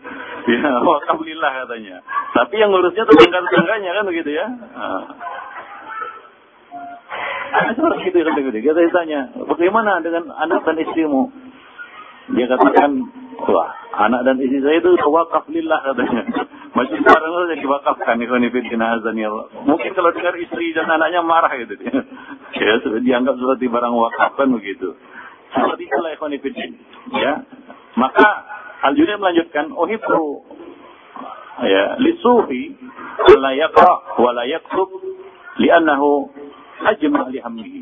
Ya, 0.56 0.72
wakaf 0.88 1.20
lillah 1.20 1.52
katanya. 1.52 2.00
Tapi 2.32 2.64
yang 2.64 2.72
ngurusnya 2.72 3.04
tetangga-tetangganya 3.04 3.92
kan 3.92 4.04
begitu 4.08 4.32
ya. 4.32 4.48
Nah. 4.48 5.04
Ada 7.50 7.72
seperti 7.74 8.14
itu 8.14 8.20
begitu. 8.22 8.58
Kita 8.70 8.82
tanya, 8.94 9.34
bagaimana 9.50 10.00
dengan 10.06 10.30
anak 10.38 10.62
dan 10.66 10.78
istrimu? 10.78 11.34
Dia 12.30 12.46
katakan, 12.46 12.94
wah, 13.50 13.74
anak 14.06 14.22
dan 14.22 14.38
istri 14.38 14.62
saya 14.62 14.78
itu 14.78 14.94
wakaf 15.10 15.50
lillah 15.50 15.82
katanya. 15.82 16.24
Masih 16.78 17.02
sekarang 17.02 17.34
saja 17.34 17.58
diwakafkan. 17.58 18.22
Mungkin 19.66 19.90
kalau 19.98 20.10
dengar 20.14 20.36
istri 20.38 20.70
dan 20.78 20.86
anaknya 20.86 21.26
marah 21.26 21.50
gitu. 21.58 21.74
ya, 22.62 22.74
sudah 22.86 23.02
dianggap 23.02 23.34
seperti 23.34 23.66
barang 23.66 23.96
wakaf 23.98 24.38
kan 24.38 24.54
begitu. 24.54 24.94
Seperti 25.50 25.90
itulah 25.90 26.14
ikhwanifidin. 26.14 26.72
Ya. 27.18 27.42
Maka 27.98 28.28
Al-Junaid 28.86 29.18
melanjutkan, 29.18 29.74
uhibbu 29.74 30.24
ya, 31.66 31.98
lisufi 31.98 32.78
la 33.42 33.52
yaqra 33.58 34.22
wa 34.22 34.32
la 34.38 34.46
yaktub 34.46 34.88
ajma' 36.84 37.28
li 37.32 37.40
hammihi. 37.40 37.82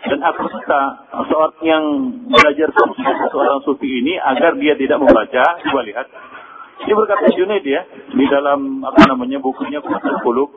Dan 0.00 0.20
aku 0.24 0.48
suka 0.48 0.80
seorang 1.28 1.60
yang 1.60 1.84
belajar 2.32 2.72
sufi, 2.72 3.04
seorang 3.04 3.60
sufi 3.68 3.88
ini 4.00 4.16
agar 4.16 4.56
dia 4.56 4.72
tidak 4.72 4.96
membaca, 4.96 5.60
coba 5.60 5.80
lihat, 5.84 6.08
ini 6.80 6.92
berkata 6.96 7.28
Junaid 7.36 7.60
ya, 7.60 7.84
di 8.08 8.24
dalam 8.24 8.80
apa 8.80 9.04
namanya 9.04 9.36
bukunya 9.44 9.84
Fathul 9.84 10.16
Qulub, 10.24 10.50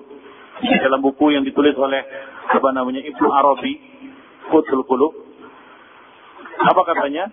di 0.64 0.72
dalam 0.80 1.04
buku 1.04 1.36
yang 1.36 1.44
ditulis 1.44 1.76
oleh 1.76 2.00
apa 2.48 2.70
namanya 2.72 3.04
Ibnu 3.04 3.28
Arabi, 3.28 3.74
Fathul 4.48 4.88
Qulub. 4.88 5.12
Apa 6.64 6.82
katanya? 6.88 7.28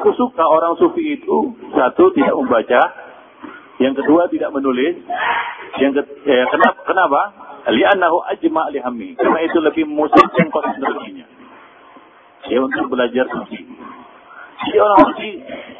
Aku 0.00 0.16
suka 0.16 0.48
orang 0.48 0.80
sufi 0.80 1.20
itu 1.20 1.52
satu 1.76 2.08
tidak 2.16 2.32
membaca, 2.40 2.80
yang 3.84 3.92
kedua 3.92 4.32
tidak 4.32 4.48
menulis, 4.56 5.04
yang 5.76 5.92
ke, 5.92 6.02
ya, 6.24 6.48
kenapa? 6.48 6.80
Kenapa? 6.88 7.22
Li'annahu 7.64 8.18
ajma' 8.28 8.68
lihammi. 8.76 9.16
Karena 9.16 9.40
itu 9.40 9.58
lebih 9.64 9.88
memusatkan 9.88 10.52
konsentrasinya. 10.52 11.26
Ya 12.44 12.60
untuk 12.60 12.92
belajar 12.92 13.24
sufi. 13.32 13.64
Jadi 14.64 14.78
orang 14.80 15.00
suci 15.12 15.30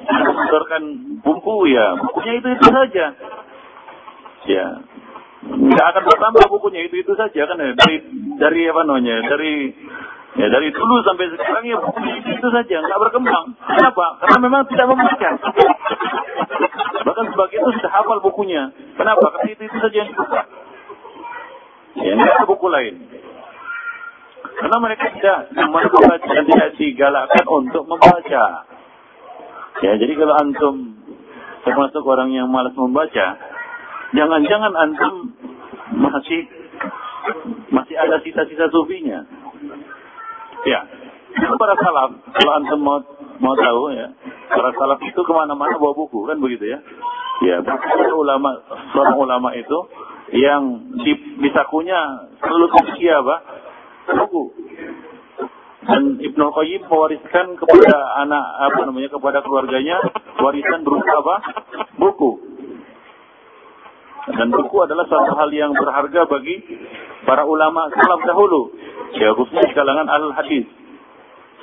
mengeluarkan 0.05 0.83
buku 1.25 1.57
ya, 1.73 1.87
bukunya 2.01 2.33
itu 2.41 2.49
itu 2.53 2.67
saja. 2.69 3.07
Ya, 4.45 4.67
nggak 5.45 5.87
akan 5.93 6.05
bertambah 6.05 6.45
bukunya 6.53 6.85
itu 6.85 7.01
itu 7.01 7.13
saja 7.17 7.49
kan 7.49 7.57
ya. 7.61 7.73
Dari 7.77 7.97
dari 8.37 8.61
apa 8.69 8.81
namanya, 8.85 9.25
dari 9.25 9.73
ya 10.37 10.47
dari 10.53 10.69
dulu 10.73 11.01
sampai 11.05 11.33
sekarang 11.33 11.65
ya 11.65 11.77
bukunya 11.81 12.13
itu, 12.21 12.29
itu 12.33 12.49
saja, 12.53 12.77
nggak 12.81 13.01
berkembang. 13.09 13.47
Kenapa? 13.61 14.07
Karena 14.21 14.39
memang 14.41 14.63
tidak 14.69 14.87
membaca. 14.89 15.31
Bahkan 17.05 17.27
sebagian 17.33 17.61
itu 17.65 17.73
sudah 17.81 17.93
hafal 17.93 18.19
bukunya. 18.21 18.73
Kenapa? 18.97 19.27
Karena 19.37 19.49
itu 19.53 19.63
itu 19.65 19.77
saja 19.81 19.97
yang 19.97 20.09
dibuka. 20.13 20.41
Ya, 21.95 22.13
ada 22.19 22.43
buku 22.47 22.67
lain. 22.67 22.95
Karena 24.55 24.77
mereka 24.83 25.11
tidak 25.15 25.39
membaca 25.55 26.19
dan 26.19 26.45
tidak 26.47 26.71
digalakkan 26.79 27.45
untuk 27.47 27.87
membaca. 27.87 28.45
Ya, 29.83 29.93
jadi 29.99 30.13
kalau 30.15 30.35
antum 30.39 30.75
termasuk 31.67 32.03
orang 32.07 32.31
yang 32.31 32.47
malas 32.51 32.75
membaca, 32.75 33.39
jangan-jangan 34.15 34.73
antum 34.79 35.15
masih 35.95 36.47
masih 37.71 37.97
ada 37.99 38.23
sisa-sisa 38.23 38.71
sufinya. 38.71 39.27
Ya, 40.65 40.81
itu 41.35 41.55
para 41.59 41.75
salaf, 41.79 42.11
kalau 42.31 42.53
antum 42.59 42.81
mau 42.83 42.99
mau 43.43 43.55
tahu 43.59 43.91
ya, 43.95 44.07
para 44.51 44.71
salaf 44.79 45.03
itu 45.03 45.19
ke 45.19 45.33
mana-mana 45.35 45.75
bawa 45.79 45.95
buku 45.99 46.27
kan 46.27 46.39
begitu 46.39 46.75
ya. 46.75 46.79
Ya, 47.43 47.59
ulama 48.15 48.63
seorang 48.95 49.19
ulama 49.19 49.51
itu 49.59 49.79
yang 50.35 50.63
di, 50.99 51.13
di 51.39 51.49
sakunya 51.55 52.27
selalu 52.43 52.67
apa? 52.75 53.37
buku. 54.19 54.43
Dan 55.85 56.17
Ibnu 56.17 56.45
Qayyim 56.49 56.83
mewariskan 56.89 57.55
kepada 57.61 57.95
anak 58.25 58.45
apa 58.73 58.81
namanya 58.89 59.13
kepada 59.15 59.45
keluarganya 59.45 60.01
warisan 60.43 60.83
berupa 60.83 61.13
apa? 61.23 61.37
Buku. 62.01 62.31
Dan 64.35 64.49
buku 64.51 64.77
adalah 64.81 65.05
satu 65.07 65.37
hal 65.37 65.53
yang 65.53 65.77
berharga 65.77 66.25
bagi 66.25 66.57
para 67.29 67.45
ulama 67.45 67.93
salaf 67.93 68.25
dahulu, 68.25 68.73
ya 69.15 69.37
khususnya 69.37 69.69
di 69.69 69.77
kalangan 69.77 70.09
al 70.09 70.33
hadis. 70.33 70.65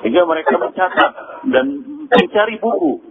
Sehingga 0.00 0.22
mereka 0.24 0.56
mencatat 0.56 1.12
dan 1.50 1.66
mencari 2.08 2.56
buku. 2.62 3.02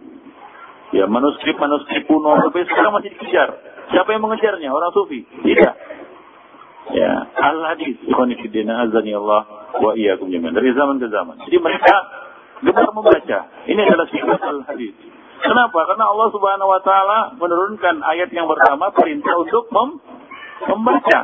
Ya 0.92 1.08
manuskrip-manuskrip 1.08 2.04
kuno 2.04 2.36
sampai 2.40 2.68
sekarang 2.68 2.92
masih 2.92 3.16
dikejar. 3.16 3.71
Siapa 3.92 4.10
yang 4.16 4.24
mengejarnya? 4.24 4.70
Orang 4.72 4.92
sufi? 4.96 5.24
Tidak. 5.24 5.74
Ya, 6.92 7.12
al 7.38 7.60
hadis. 7.76 8.00
Ikhwanifidina 8.08 8.88
azani 8.88 9.14
Allah 9.16 9.72
wa 9.80 9.92
iyyakum 9.96 10.28
jami'an 10.28 10.56
dari 10.56 10.74
zaman 10.76 11.00
ke 11.00 11.08
zaman. 11.08 11.40
Jadi 11.48 11.58
mereka 11.62 11.96
gemar 12.62 12.90
membaca. 12.94 13.40
Ini 13.66 13.80
adalah 13.80 14.08
sifat 14.10 14.42
al-hadis. 14.42 14.94
Kenapa? 15.42 15.80
Karena 15.90 16.06
Allah 16.06 16.28
Subhanahu 16.30 16.70
wa 16.70 16.82
taala 16.86 17.20
menurunkan 17.34 18.06
ayat 18.06 18.30
yang 18.30 18.46
pertama 18.46 18.94
perintah 18.94 19.34
untuk 19.42 19.66
mem 19.74 19.90
membaca. 20.70 21.20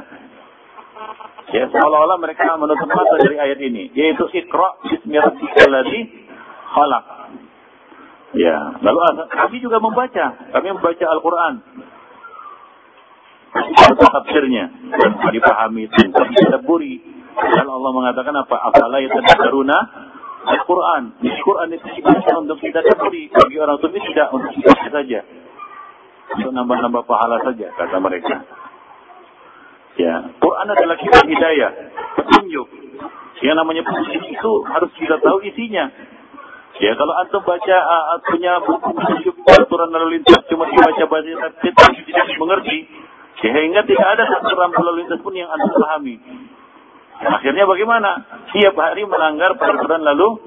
Ya, 1.54 1.64
seolah-olah 1.70 2.18
mereka 2.20 2.58
menutup 2.60 2.90
mata 2.92 3.16
dari 3.24 3.38
ayat 3.40 3.60
ini, 3.62 3.94
yaitu 3.96 4.28
Iqra 4.34 4.82
bismi 4.84 5.16
rabbikal 5.16 5.76
khalaq. 6.74 7.06
Ya, 8.36 8.58
lalu 8.84 9.00
kami 9.32 9.64
juga 9.64 9.80
membaca, 9.80 10.26
kami 10.52 10.68
membaca 10.76 11.06
Al-Qur'an. 11.08 11.54
Tafsirnya, 13.98 14.66
dipahami, 15.34 15.90
dan 15.90 16.62
buri. 16.66 17.02
Dan 17.38 17.68
Allah 17.70 17.92
mengatakan 17.94 18.34
apa? 18.34 18.56
Afala 18.74 18.98
yatadabbaruna 18.98 19.78
Al-Quran. 20.48 21.04
Al-Quran 21.22 21.70
itu 21.76 21.88
dibaca 22.00 22.34
untuk 22.40 22.58
kita 22.64 22.80
dapuri. 22.82 23.30
Bagi 23.30 23.58
orang 23.60 23.78
sufi 23.84 24.00
tidak 24.00 24.32
untuk 24.34 24.52
kita 24.58 24.90
saja. 24.90 25.20
Untuk 26.28 26.52
nambah-nambah 26.52 27.04
pahala 27.08 27.38
saja, 27.44 27.68
kata 27.78 27.98
mereka. 28.00 28.36
Ya, 29.98 30.30
Quran 30.38 30.68
adalah 30.70 30.96
kitab 31.02 31.26
hidayah, 31.26 31.72
petunjuk. 32.22 32.68
Yang 33.42 33.56
namanya 33.58 33.82
petunjuk 33.86 34.24
itu 34.30 34.52
harus 34.70 34.92
kita 34.98 35.18
tahu 35.22 35.42
isinya. 35.42 35.90
Ya, 36.78 36.94
kalau 36.94 37.14
antum 37.18 37.42
baca 37.42 37.78
uh, 37.82 38.22
punya 38.22 38.62
buku 38.62 38.90
petunjuk 38.94 39.36
aturan 39.50 39.90
lalu 39.90 40.22
lintas 40.22 40.46
cuma 40.46 40.70
dibaca 40.70 41.04
bahasa 41.10 41.50
kita 41.58 41.84
tidak 42.06 42.28
mengerti, 42.38 42.86
sehingga 43.38 43.86
tidak 43.86 44.08
ada 44.18 44.24
satu 44.26 44.50
rambu 44.58 44.82
lalu 44.82 45.06
lintas 45.06 45.22
pun 45.22 45.34
yang 45.38 45.50
antum 45.50 45.78
pahami. 45.78 46.18
Akhirnya 47.18 47.66
bagaimana? 47.70 48.10
Tiap 48.54 48.74
hari 48.78 49.06
melanggar 49.06 49.58
peraturan 49.58 50.02
lalu 50.02 50.42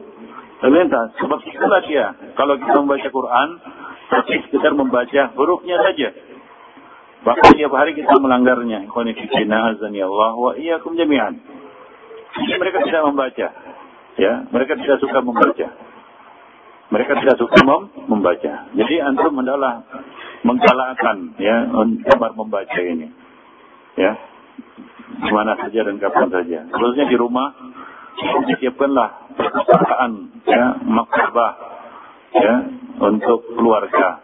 lalu 0.62 0.74
lintas. 0.74 1.14
Sebab 1.22 1.38
itulah 1.46 1.80
dia. 1.86 2.14
Kalau 2.34 2.58
kita 2.58 2.78
membaca 2.82 3.08
Quran, 3.10 3.48
tapi 4.10 4.42
sekedar 4.46 4.74
membaca 4.74 5.22
hurufnya 5.38 5.78
saja. 5.86 6.08
Bahkan 7.20 7.50
tiap 7.58 7.72
hari 7.74 7.94
kita 7.94 8.14
melanggarnya. 8.18 8.86
Ikhwanifidina 8.90 9.74
azani 9.74 10.00
Allah 10.02 10.32
wa 10.34 10.52
iyyakum 10.58 10.98
jami'an. 10.98 11.38
Mereka 12.58 12.78
tidak 12.86 13.02
membaca. 13.06 13.46
Ya, 14.18 14.32
mereka 14.50 14.74
tidak 14.78 14.98
suka 14.98 15.18
membaca. 15.22 15.66
Mereka 16.90 17.12
tidak 17.22 17.36
suka 17.38 17.58
mem 17.62 17.82
membaca. 18.10 18.66
Jadi 18.74 18.94
antum 18.98 19.38
adalah 19.38 19.86
menggalakkan 20.42 21.36
ya 21.36 21.68
untuk 21.72 22.16
membaca 22.36 22.80
ini. 22.80 23.08
Ya, 23.98 24.16
di 25.20 25.30
mana 25.34 25.58
saja 25.60 25.84
dan 25.84 26.00
kapan 26.00 26.28
saja. 26.32 26.58
Khususnya 26.72 27.06
di 27.10 27.16
rumah, 27.18 27.52
disiapkanlah 28.48 29.34
perpustakaan, 29.36 30.12
ya, 30.46 30.64
maktabah, 30.86 31.52
ya, 32.32 32.54
untuk 33.02 33.44
keluarga, 33.52 34.20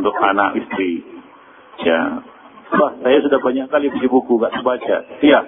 untuk 0.00 0.14
anak 0.18 0.58
istri, 0.58 1.04
ya. 1.84 2.24
Wah, 2.70 2.92
saya 3.02 3.18
sudah 3.18 3.38
banyak 3.42 3.66
kali 3.66 3.90
beli 3.90 4.06
buku, 4.06 4.38
gak 4.38 4.54
baca. 4.62 4.96
Iya, 5.18 5.40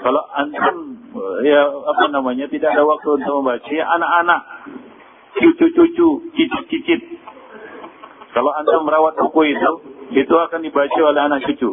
kalau 0.00 0.22
antum, 0.38 1.02
ya 1.42 1.66
apa 1.66 2.04
namanya, 2.14 2.46
tidak 2.46 2.72
ada 2.78 2.86
waktu 2.86 3.08
untuk 3.20 3.34
membaca, 3.42 3.70
ya 3.70 3.84
anak-anak, 3.90 4.40
cucu-cucu, 5.34 6.08
cicit-cicit. 6.34 7.00
Kalau 8.30 8.50
antum 8.54 8.86
merawat 8.86 9.18
buku 9.18 9.50
itu, 9.50 9.72
itu 10.14 10.34
akan 10.34 10.60
dibaca 10.62 11.00
oleh 11.02 11.22
anak 11.22 11.42
cucu. 11.50 11.70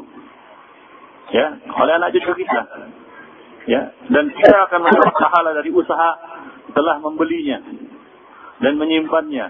Ya 1.34 1.48
oleh 1.78 1.94
anak 2.02 2.14
cucu 2.18 2.32
kita. 2.42 2.62
Ya 3.68 3.92
dan 4.10 4.32
kita 4.32 4.58
akan 4.72 4.80
mendapat 4.80 5.14
pahala 5.20 5.52
dari 5.54 5.70
usaha 5.70 6.12
telah 6.72 6.98
membelinya 7.04 7.60
dan 8.64 8.74
menyimpannya 8.80 9.46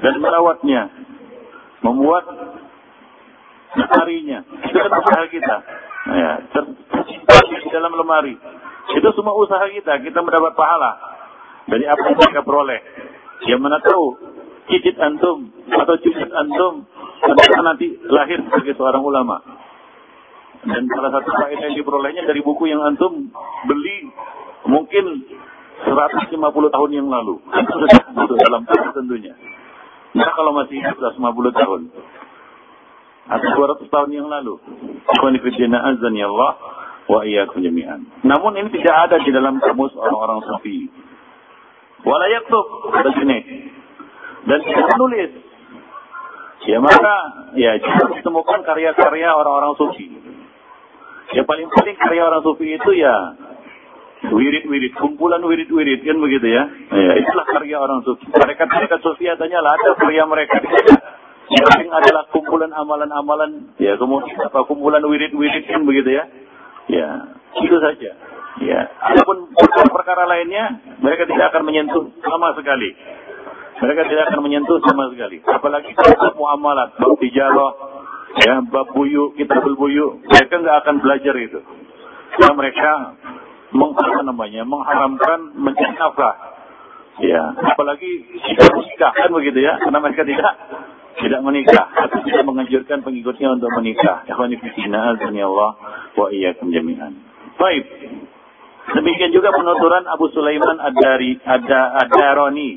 dan 0.00 0.14
merawatnya 0.22 0.86
membuat 1.82 2.24
lemarinya 3.74 4.38
itu 4.64 4.76
kan 4.78 4.92
usaha 4.96 5.24
kita. 5.28 5.56
Ya 6.14 6.30
tersimpan 6.54 7.42
di 7.52 7.68
dalam 7.68 7.92
lemari. 7.92 8.34
Itu 8.96 9.08
semua 9.12 9.34
usaha 9.36 9.66
kita. 9.68 9.98
Kita 10.00 10.18
mendapat 10.24 10.56
pahala 10.56 10.92
dari 11.68 11.84
apa 11.84 12.00
yang 12.06 12.16
mereka 12.16 12.40
peroleh. 12.46 12.80
Yang 13.50 13.60
mana 13.60 13.78
tahu 13.82 14.06
cicit 14.70 14.96
antum 15.02 15.50
atau 15.68 15.94
cucut 15.98 16.30
antum 16.32 16.86
nanti 17.60 17.98
lahir 18.08 18.40
sebagai 18.46 18.74
seorang 18.78 19.02
ulama 19.04 19.36
dan 20.60 20.84
salah 20.92 21.10
satu 21.16 21.30
faedah 21.40 21.72
yang 21.72 21.76
diperolehnya 21.76 22.28
dari 22.28 22.40
buku 22.44 22.68
yang 22.68 22.84
antum 22.84 23.32
beli 23.64 24.12
mungkin 24.68 25.24
150 25.80 26.36
tahun 26.76 26.90
yang 26.92 27.08
lalu. 27.08 27.40
Itu 27.40 28.34
dalam 28.36 28.68
tentunya. 28.68 29.32
Nah 30.12 30.28
kalau 30.36 30.52
masih 30.52 30.76
hidup 30.76 31.00
150 31.00 31.56
tahun. 31.56 31.80
Atau 33.30 33.48
200 33.56 33.88
tahun 33.88 34.10
yang 34.12 34.28
lalu. 34.28 34.58
Ikhwanifidina 35.06 35.78
azan 35.80 36.12
ya 36.18 36.28
Allah 36.28 36.52
wa 37.08 37.20
iyyakum 37.24 37.62
jami'an. 37.64 38.04
Namun 38.26 38.58
ini 38.58 38.68
tidak 38.74 39.08
ada 39.08 39.16
di 39.22 39.30
dalam 39.32 39.62
kamus 39.62 39.94
orang-orang 39.96 40.44
sufi. 40.44 40.90
Wala 42.04 42.26
yaktub 42.32 42.66
sini. 43.16 43.38
Dan 44.50 44.58
tidak 44.66 44.86
menulis. 44.98 45.30
Ya 46.66 46.76
maka 46.82 47.14
ya 47.54 47.78
jika 47.78 48.04
ditemukan 48.18 48.60
karya-karya 48.66 49.30
orang-orang 49.30 49.78
sufi. 49.78 50.10
Ya 51.30 51.46
paling-paling 51.46 51.96
karya 51.96 52.22
orang 52.26 52.42
sufi 52.42 52.74
itu 52.74 52.90
ya 52.98 53.14
wirid-wirid, 54.28 54.92
kumpulan 54.98 55.40
wirid-wirid 55.40 56.02
kan 56.02 56.18
begitu 56.18 56.46
ya. 56.50 56.66
Ya 56.90 57.12
itulah 57.16 57.46
karya 57.46 57.78
orang 57.78 58.02
sufi. 58.02 58.26
Mereka 58.26 58.66
mereka 58.66 58.98
sufi 59.00 59.30
adanya 59.30 59.62
lah 59.62 59.78
ada 59.78 59.94
karya 59.96 60.26
mereka. 60.26 60.58
Yang 61.50 61.90
adalah 61.90 62.30
kumpulan 62.30 62.70
amalan-amalan, 62.70 63.74
ya 63.78 63.98
kemudian 63.98 64.38
apa 64.38 64.66
kumpulan 64.66 65.02
wirid-wirid 65.02 65.66
kan 65.66 65.82
begitu 65.86 66.18
ya. 66.18 66.24
Ya, 66.90 67.08
itu 67.58 67.76
saja. 67.78 68.10
Ya, 68.60 68.80
adapun 68.98 69.50
perkara-perkara 69.54 70.26
lainnya 70.26 70.82
mereka 70.98 71.26
tidak 71.26 71.54
akan 71.54 71.62
menyentuh 71.66 72.10
sama 72.22 72.50
sekali. 72.58 72.92
Mereka 73.80 74.02
tidak 74.12 74.24
akan 74.28 74.40
menyentuh 74.44 74.78
sama 74.84 75.08
sekali. 75.08 75.40
Apalagi 75.40 75.90
kalau 75.96 76.36
muamalat, 76.36 77.00
bab 77.00 77.16
tijarah, 77.16 77.72
ya 78.44 78.60
bab 78.68 78.92
buyu 78.92 79.32
kita 79.34 79.56
buyu 79.74 80.20
mereka 80.28 80.54
nggak 80.60 80.76
akan 80.84 80.94
belajar 81.00 81.34
itu. 81.40 81.60
Karena 82.36 82.52
mereka 82.54 82.90
mengapa 83.72 84.20
namanya 84.22 84.62
mengharamkan 84.68 85.56
mencari 85.56 85.96
nafkah. 85.96 86.36
Ya 87.20 87.52
apalagi 87.52 88.10
tidak 88.48 88.68
menikah 88.76 89.12
kan 89.12 89.28
begitu 89.32 89.58
ya? 89.64 89.76
Karena 89.80 89.98
mereka 90.00 90.22
tidak 90.28 90.54
tidak 91.20 91.40
menikah. 91.40 91.86
Atau 91.96 92.20
tidak 92.24 92.44
menganjurkan 92.44 92.98
pengikutnya 93.00 93.48
untuk 93.56 93.70
menikah. 93.80 94.24
Fillah 94.28 95.16
Allah 95.16 95.72
wa 96.16 96.26
iyyakum 96.28 96.68
jami'an. 96.68 97.12
Baik 97.56 97.84
demikian 98.98 99.30
juga 99.30 99.54
penuturan 99.54 100.04
Abu 100.10 100.32
Sulaiman 100.34 100.78
Ad-Dari 100.80 101.38
Ad-Darani 101.44 102.70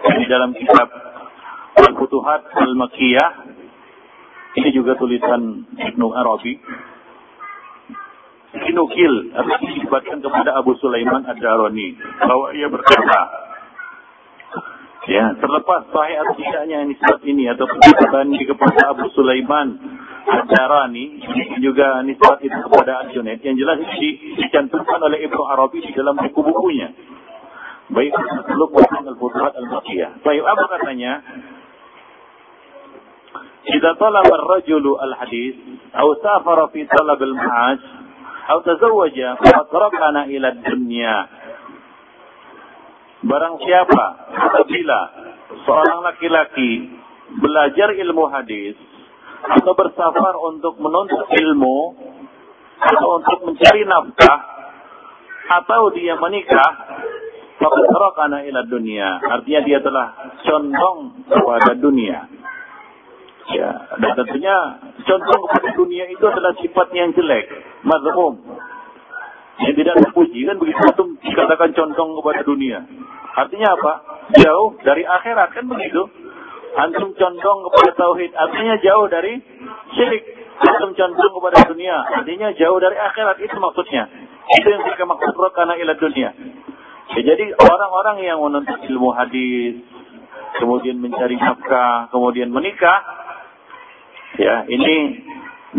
di 0.00 0.24
dalam 0.30 0.56
kitab 0.56 0.88
Al-Futuhat 1.76 2.54
Al-Makkiyah 2.56 3.30
ini 4.50 4.68
juga 4.74 4.98
tulisan 4.98 5.62
Ibnu 5.78 6.06
Arabi. 6.10 6.58
Kinukil, 8.50 9.30
atau 9.30 9.62
disebutkan 9.62 10.18
kepada 10.18 10.58
Abu 10.58 10.74
Sulaiman 10.82 11.22
Ad-Darani 11.22 11.94
bahwa 12.18 12.50
ia 12.50 12.66
berkata, 12.66 13.20
ya 15.06 15.38
terlepas 15.38 15.86
sahih 15.94 16.18
atau 16.18 16.34
tidaknya 16.34 16.82
nisbat 16.82 17.22
ini 17.24 17.46
atau 17.46 17.66
ini 18.26 18.42
kepada 18.42 18.90
Abu 18.90 19.06
Sulaiman 19.14 19.78
Ad-Darani 20.25 21.21
juga 21.61 22.01
nisbat 22.01 22.41
itu 22.41 22.57
kepada 22.65 23.05
Al-Junaid 23.05 23.39
yang 23.45 23.55
jelas 23.55 23.77
ini 23.77 24.37
dicantumkan 24.41 24.99
oleh 25.05 25.21
Ibnu 25.25 25.43
Arabi 25.45 25.85
di 25.85 25.91
dalam 25.93 26.17
buku-bukunya 26.17 26.89
baik 27.91 28.13
Luk 28.57 28.73
Al-Futuhat 28.73 29.53
Al-Makiyah. 29.53 30.25
Baik, 30.25 30.41
apa 30.41 30.65
katanya? 30.77 31.13
إذا 33.65 33.97
طلب 33.97 34.29
الرجل 34.29 34.85
الحديث 35.03 35.55
أو 35.97 36.13
سافر 36.21 36.67
في 36.67 36.85
طلب 36.85 37.23
المعاش 37.23 37.79
أو 38.49 38.59
تزوج 38.61 39.17
فقد 39.41 39.67
ركن 39.73 40.15
إلى 40.29 40.47
الدنيا 40.47 41.17
barang 43.25 43.57
siapa 43.57 44.05
apabila 44.37 44.99
seorang 45.65 46.05
laki-laki 46.05 46.93
belajar 47.41 47.97
ilmu 47.97 48.29
hadis 48.29 48.77
atau 49.40 49.72
bersafar 49.72 50.34
untuk 50.52 50.76
menuntut 50.76 51.24
ilmu 51.32 51.78
atau 52.80 53.08
untuk 53.20 53.38
mencari 53.48 53.82
nafkah 53.88 54.38
atau 55.50 55.90
dia 55.92 56.14
menikah 56.16 56.72
maka 57.60 58.08
karena 58.16 58.38
ila 58.48 58.62
dunia. 58.64 59.20
Artinya 59.20 59.60
dia 59.68 59.78
telah 59.84 60.06
condong 60.48 61.28
kepada 61.28 61.76
dunia. 61.76 62.24
Ya 63.52 63.70
dan 64.00 64.10
tentunya 64.16 64.56
condong 65.04 65.40
kepada 65.44 65.68
dunia 65.76 66.04
itu 66.08 66.24
adalah 66.24 66.56
sifat 66.56 66.88
yang 66.96 67.12
jelek 67.12 67.52
mazmum. 67.84 68.40
Yang 69.60 69.74
tidak 69.84 69.94
terpuji 70.08 70.48
kan 70.48 70.56
begitu? 70.56 70.80
Itu 70.88 71.04
dikatakan 71.20 71.76
condong 71.76 72.10
kepada 72.16 72.40
dunia. 72.48 72.78
Artinya 73.36 73.68
apa? 73.76 73.92
Jauh 74.40 74.80
dari 74.80 75.04
akhirat 75.04 75.52
kan 75.52 75.68
begitu 75.68 76.08
Antum 76.70 77.10
condong 77.18 77.58
kepada 77.66 77.90
tauhid, 77.98 78.30
artinya 78.30 78.74
jauh 78.78 79.06
dari 79.10 79.42
syirik. 79.98 80.22
Antum 80.60 80.94
condong 80.94 81.32
kepada 81.34 81.58
dunia, 81.66 81.96
artinya 82.20 82.54
jauh 82.54 82.78
dari 82.78 82.94
akhirat. 82.94 83.42
Itu 83.42 83.56
maksudnya. 83.58 84.06
Itu 84.50 84.66
yang 84.70 84.82
mereka 84.86 85.04
maksud 85.06 85.34
karena 85.54 85.74
ilah 85.78 85.96
dunia. 85.98 86.30
Ya, 87.10 87.20
jadi 87.26 87.58
orang-orang 87.58 88.22
yang 88.22 88.38
menuntut 88.38 88.86
ilmu 88.86 89.10
hadis, 89.10 89.82
kemudian 90.62 91.02
mencari 91.02 91.34
nafkah, 91.34 92.06
kemudian 92.14 92.54
menikah, 92.54 93.02
ya 94.38 94.62
ini 94.70 95.26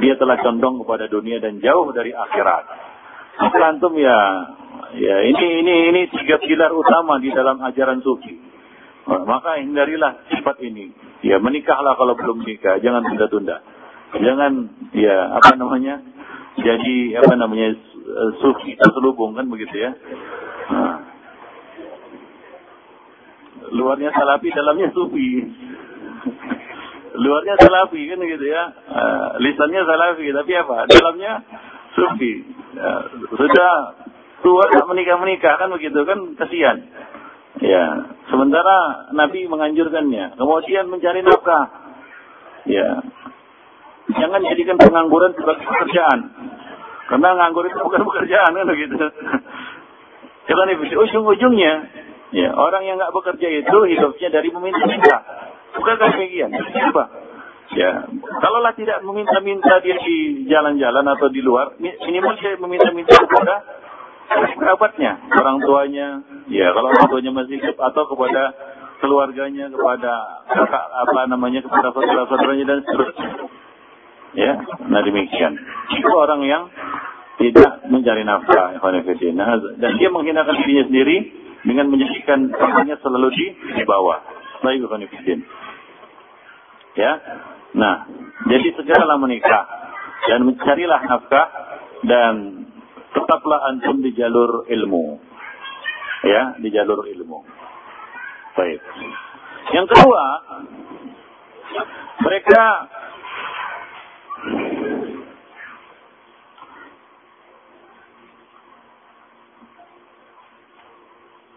dia 0.04 0.20
telah 0.20 0.40
condong 0.44 0.84
kepada 0.84 1.08
dunia 1.08 1.40
dan 1.40 1.64
jauh 1.64 1.88
dari 1.96 2.12
akhirat. 2.12 2.64
Antum 3.40 3.96
ya, 3.96 4.20
ya 4.92 5.16
ini 5.24 5.64
ini 5.64 5.76
ini 5.96 6.02
tiga 6.12 6.36
pilar 6.44 6.76
utama 6.76 7.16
di 7.24 7.32
dalam 7.32 7.64
ajaran 7.64 8.04
sufi. 8.04 8.51
Maka 9.08 9.62
hindarilah 9.62 10.30
sifat 10.30 10.62
ini. 10.62 10.94
Ya 11.26 11.42
menikahlah 11.42 11.98
kalau 11.98 12.14
belum 12.18 12.46
nikah, 12.46 12.78
jangan 12.82 13.06
tunda-tunda. 13.06 13.62
Jangan 14.18 14.52
ya 14.94 15.38
apa 15.38 15.58
namanya? 15.58 16.02
Jadi 16.60 17.16
apa 17.16 17.34
namanya 17.40 17.74
sufi 18.44 18.76
terselubung 18.76 19.34
kan 19.38 19.48
begitu 19.48 19.76
ya. 19.78 19.92
Nah. 20.72 20.98
Luarnya 23.72 24.12
salafi, 24.12 24.52
dalamnya 24.52 24.92
sufi. 24.92 25.48
Luarnya 27.16 27.56
salafi 27.56 28.02
kan 28.12 28.20
gitu 28.20 28.46
ya. 28.52 28.64
Uh, 28.92 29.28
lisannya 29.40 29.82
salafi, 29.88 30.28
tapi 30.36 30.52
apa? 30.60 30.78
Dalamnya 30.92 31.32
sufi. 31.96 32.34
Ya, 32.76 32.92
sudah 33.32 33.72
tua 34.44 34.64
tak 34.72 34.86
menikah-menikah 34.92 35.56
kan 35.56 35.70
begitu 35.72 36.04
kan 36.04 36.20
kasihan. 36.36 36.78
Ya, 37.62 37.84
sementara 38.32 39.12
Nabi 39.12 39.46
menganjurkannya. 39.46 40.40
Kemudian 40.40 40.88
mencari 40.88 41.20
nafkah. 41.22 41.66
Ya. 42.66 43.04
Jangan 44.12 44.42
jadikan 44.48 44.80
pengangguran 44.80 45.36
sebagai 45.36 45.68
pekerjaan. 45.68 46.20
Karena 47.12 47.36
nganggur 47.36 47.68
itu 47.68 47.80
bukan 47.84 48.02
pekerjaan 48.10 48.52
kan 48.56 48.66
begitu. 48.72 48.96
Karena 50.48 50.74
ujung-ujungnya 50.80 51.74
ya, 52.32 52.50
orang 52.56 52.88
yang 52.88 52.96
nggak 52.98 53.14
bekerja 53.14 53.48
itu 53.62 53.78
hidupnya 53.92 54.30
dari 54.32 54.50
meminta-minta. 54.50 55.18
Bukankah 55.76 56.08
demikian? 56.16 56.52
Apa? 56.92 57.04
Ya, 57.72 58.04
kalaulah 58.44 58.76
tidak 58.76 59.00
meminta-minta 59.00 59.80
dia 59.80 59.96
di 59.96 60.44
jalan-jalan 60.52 61.08
atau 61.08 61.32
di 61.32 61.40
luar, 61.40 61.72
minimal 61.80 62.36
dia 62.36 62.60
meminta-minta 62.60 63.16
kepada 63.16 63.64
kerabatnya, 64.30 65.18
orang 65.34 65.58
tuanya, 65.64 66.08
ya 66.48 66.72
kalau 66.72 66.90
orang 66.94 67.08
tuanya 67.12 67.32
masih 67.36 67.60
hidup 67.60 67.78
atau 67.80 68.04
kepada 68.08 68.44
keluarganya, 69.02 69.68
kepada 69.74 70.14
kakak 70.48 70.86
apa 70.86 71.20
namanya, 71.28 71.60
kepada 71.66 71.90
saudara-saudaranya 71.92 72.66
dan 72.70 72.78
seterusnya. 72.86 73.30
Ya, 74.32 74.54
nah 74.88 75.02
demikian. 75.04 75.60
Itu 75.92 76.10
orang 76.16 76.42
yang 76.48 76.72
tidak 77.42 77.84
mencari 77.90 78.24
nafkah, 78.24 78.80
nah, 78.80 79.58
dan 79.82 79.92
dia 79.98 80.10
menghinakan 80.14 80.56
dirinya 80.62 80.86
sendiri 80.88 81.18
dengan 81.66 81.90
menjadikan 81.90 82.48
tangannya 82.54 82.96
selalu 83.02 83.28
di, 83.34 83.46
di 83.76 83.84
bawah. 83.84 84.22
Baik, 84.62 84.86
Ya, 86.92 87.12
nah, 87.74 88.06
jadi 88.46 88.68
segeralah 88.78 89.18
menikah 89.18 89.64
dan 90.30 90.46
mencarilah 90.46 91.02
nafkah 91.08 91.48
dan 92.06 92.34
tetaplah 93.12 93.60
antum 93.72 94.00
di 94.00 94.12
jalur 94.16 94.68
ilmu. 94.68 95.20
Ya, 96.22 96.56
di 96.62 96.70
jalur 96.70 97.04
ilmu. 97.08 97.40
Baik. 98.56 98.82
Yang 99.72 99.88
kedua, 99.96 100.24
mereka 102.22 102.64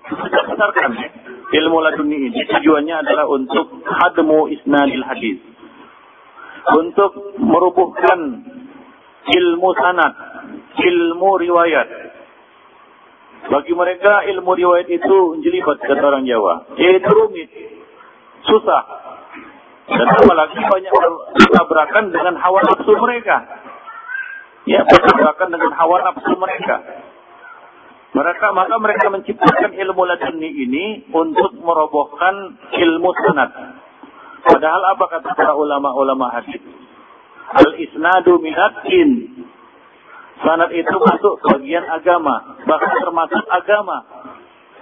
berdasarkan 0.04 0.90
ilmu 1.52 1.76
laduni 1.82 2.30
ini 2.30 2.40
tujuannya 2.46 2.96
adalah 3.04 3.26
untuk 3.28 3.82
hadmu 3.84 4.48
isnadil 4.52 5.04
hadis. 5.04 5.38
Untuk 6.64 7.36
merubuhkan 7.36 8.40
ilmu 9.28 9.68
sanad 9.76 10.33
ilmu 10.78 11.30
riwayat. 11.38 11.88
Bagi 13.44 13.72
mereka 13.76 14.24
ilmu 14.24 14.50
riwayat 14.56 14.88
itu 14.88 15.16
jelibat 15.44 15.78
kata 15.84 16.00
orang 16.00 16.24
Jawa. 16.24 16.64
Yaitu 16.80 17.10
rumit, 17.12 17.50
susah. 18.48 18.82
Dan 19.84 20.08
apalagi 20.08 20.56
banyak 20.64 20.92
bertabrakan 21.36 22.04
dengan 22.08 22.40
hawa 22.40 22.64
nafsu 22.64 22.92
mereka. 22.96 23.36
Ya, 24.64 24.80
bertabrakan 24.80 25.48
dengan 25.52 25.72
hawa 25.76 26.08
nafsu 26.08 26.32
mereka. 26.40 26.76
Mereka 28.14 28.46
maka 28.54 28.78
mereka 28.78 29.06
menciptakan 29.10 29.74
ilmu 29.74 30.02
laduni 30.06 30.46
ini 30.46 30.84
untuk 31.10 31.58
merobohkan 31.60 32.56
ilmu 32.70 33.10
sanad. 33.26 33.50
Padahal 34.46 34.82
apa 34.94 35.04
kata 35.10 35.34
para 35.34 35.52
ulama-ulama 35.58 36.30
hadis? 36.30 36.62
Al 37.50 37.74
isnadu 37.76 38.38
minatin 38.38 39.43
Sanad 40.44 40.70
itu 40.76 40.96
masuk 41.00 41.40
bagian 41.40 41.88
agama, 41.88 42.60
bahkan 42.68 42.96
termasuk 43.00 43.44
agama. 43.48 44.04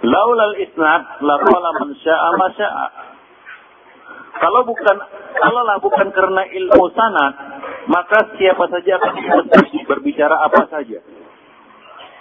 Laulal 0.03 0.59
isnad 0.59 1.23
laqala 1.23 1.69
man 1.79 1.89
syaa 2.03 2.29
ma 2.35 2.47
syaa. 2.51 2.87
Kalau 4.43 4.67
bukan 4.67 4.97
kalaulah 5.39 5.79
bukan 5.79 6.11
karena 6.11 6.43
ilmu 6.51 6.83
sanad, 6.91 7.33
maka 7.87 8.35
siapa 8.35 8.65
saja 8.67 8.99
akan 8.99 9.13
berbicara 9.87 10.35
apa 10.51 10.67
saja. 10.67 10.99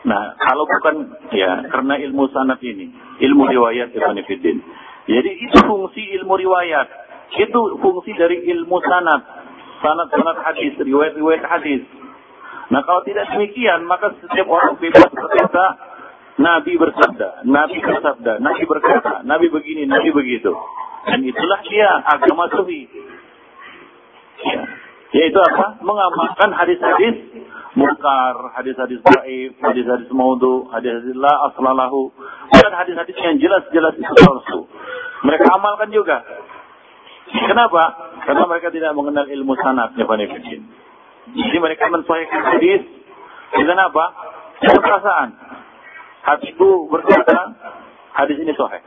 Nah, 0.07 0.39
kalau 0.39 0.63
bukan 0.67 1.15
ya 1.35 1.67
karena 1.67 1.99
ilmu 1.99 2.31
sanad 2.31 2.63
ini, 2.63 2.95
ilmu 3.27 3.43
riwayat 3.51 3.91
Ibn 3.91 4.19
Fiddin. 4.23 4.63
Jadi 5.11 5.31
itu 5.51 5.59
fungsi 5.67 6.15
ilmu 6.23 6.39
riwayat. 6.39 6.87
Itu 7.35 7.81
fungsi 7.83 8.15
dari 8.15 8.39
ilmu 8.55 8.79
sanad. 8.87 9.23
Sanad-sanad 9.83 10.39
hadis, 10.47 10.79
riwayat-riwayat 10.79 11.43
hadis. 11.43 11.83
Nah 12.73 12.81
kalau 12.89 13.05
tidak 13.05 13.29
demikian, 13.37 13.85
maka 13.85 14.17
setiap 14.17 14.49
orang 14.49 14.81
bebas 14.81 15.13
berkata, 15.13 15.65
Nabi 16.41 16.81
bersabda, 16.81 17.45
Nabi 17.45 17.77
bersabda, 17.85 18.41
Nabi 18.41 18.65
berkata, 18.65 19.21
Nabi 19.29 19.53
begini, 19.53 19.85
Nabi 19.85 20.09
begitu. 20.09 20.57
Dan 21.05 21.21
itulah 21.21 21.61
dia 21.69 22.01
agama 22.09 22.49
sufi. 22.49 22.89
Ya. 24.41 24.65
Yaitu 25.13 25.37
apa? 25.37 25.77
Mengamalkan 25.85 26.57
hadis-hadis 26.57 27.45
mungkar, 27.77 28.57
hadis-hadis 28.57 29.05
baik, 29.05 29.61
hadis-hadis 29.61 30.09
maudhu, 30.09 30.73
hadis-hadis 30.73 31.13
la 31.13 31.53
aslalahu, 31.53 32.09
dan 32.57 32.73
hadis-hadis 32.73 33.17
yang 33.21 33.37
jelas-jelas 33.37 33.93
itu 34.01 34.15
palsu. 34.25 34.65
Mereka 35.29 35.45
amalkan 35.53 35.93
juga. 35.93 36.25
Kenapa? 37.29 38.13
Karena 38.25 38.45
mereka 38.49 38.73
tidak 38.73 38.97
mengenal 38.97 39.29
ilmu 39.29 39.53
sanad, 39.61 39.93
ya 40.01 40.09
jadi 41.31 41.59
mereka 41.63 41.87
mensahihkan 41.87 42.43
hadis. 42.43 42.83
Dengan 43.55 43.79
apa? 43.87 44.05
Dengan 44.59 44.81
perasaan. 44.83 45.29
Hatiku 46.23 46.91
berkata 46.91 47.55
hadis 48.15 48.37
ini 48.43 48.53
sahih. 48.59 48.83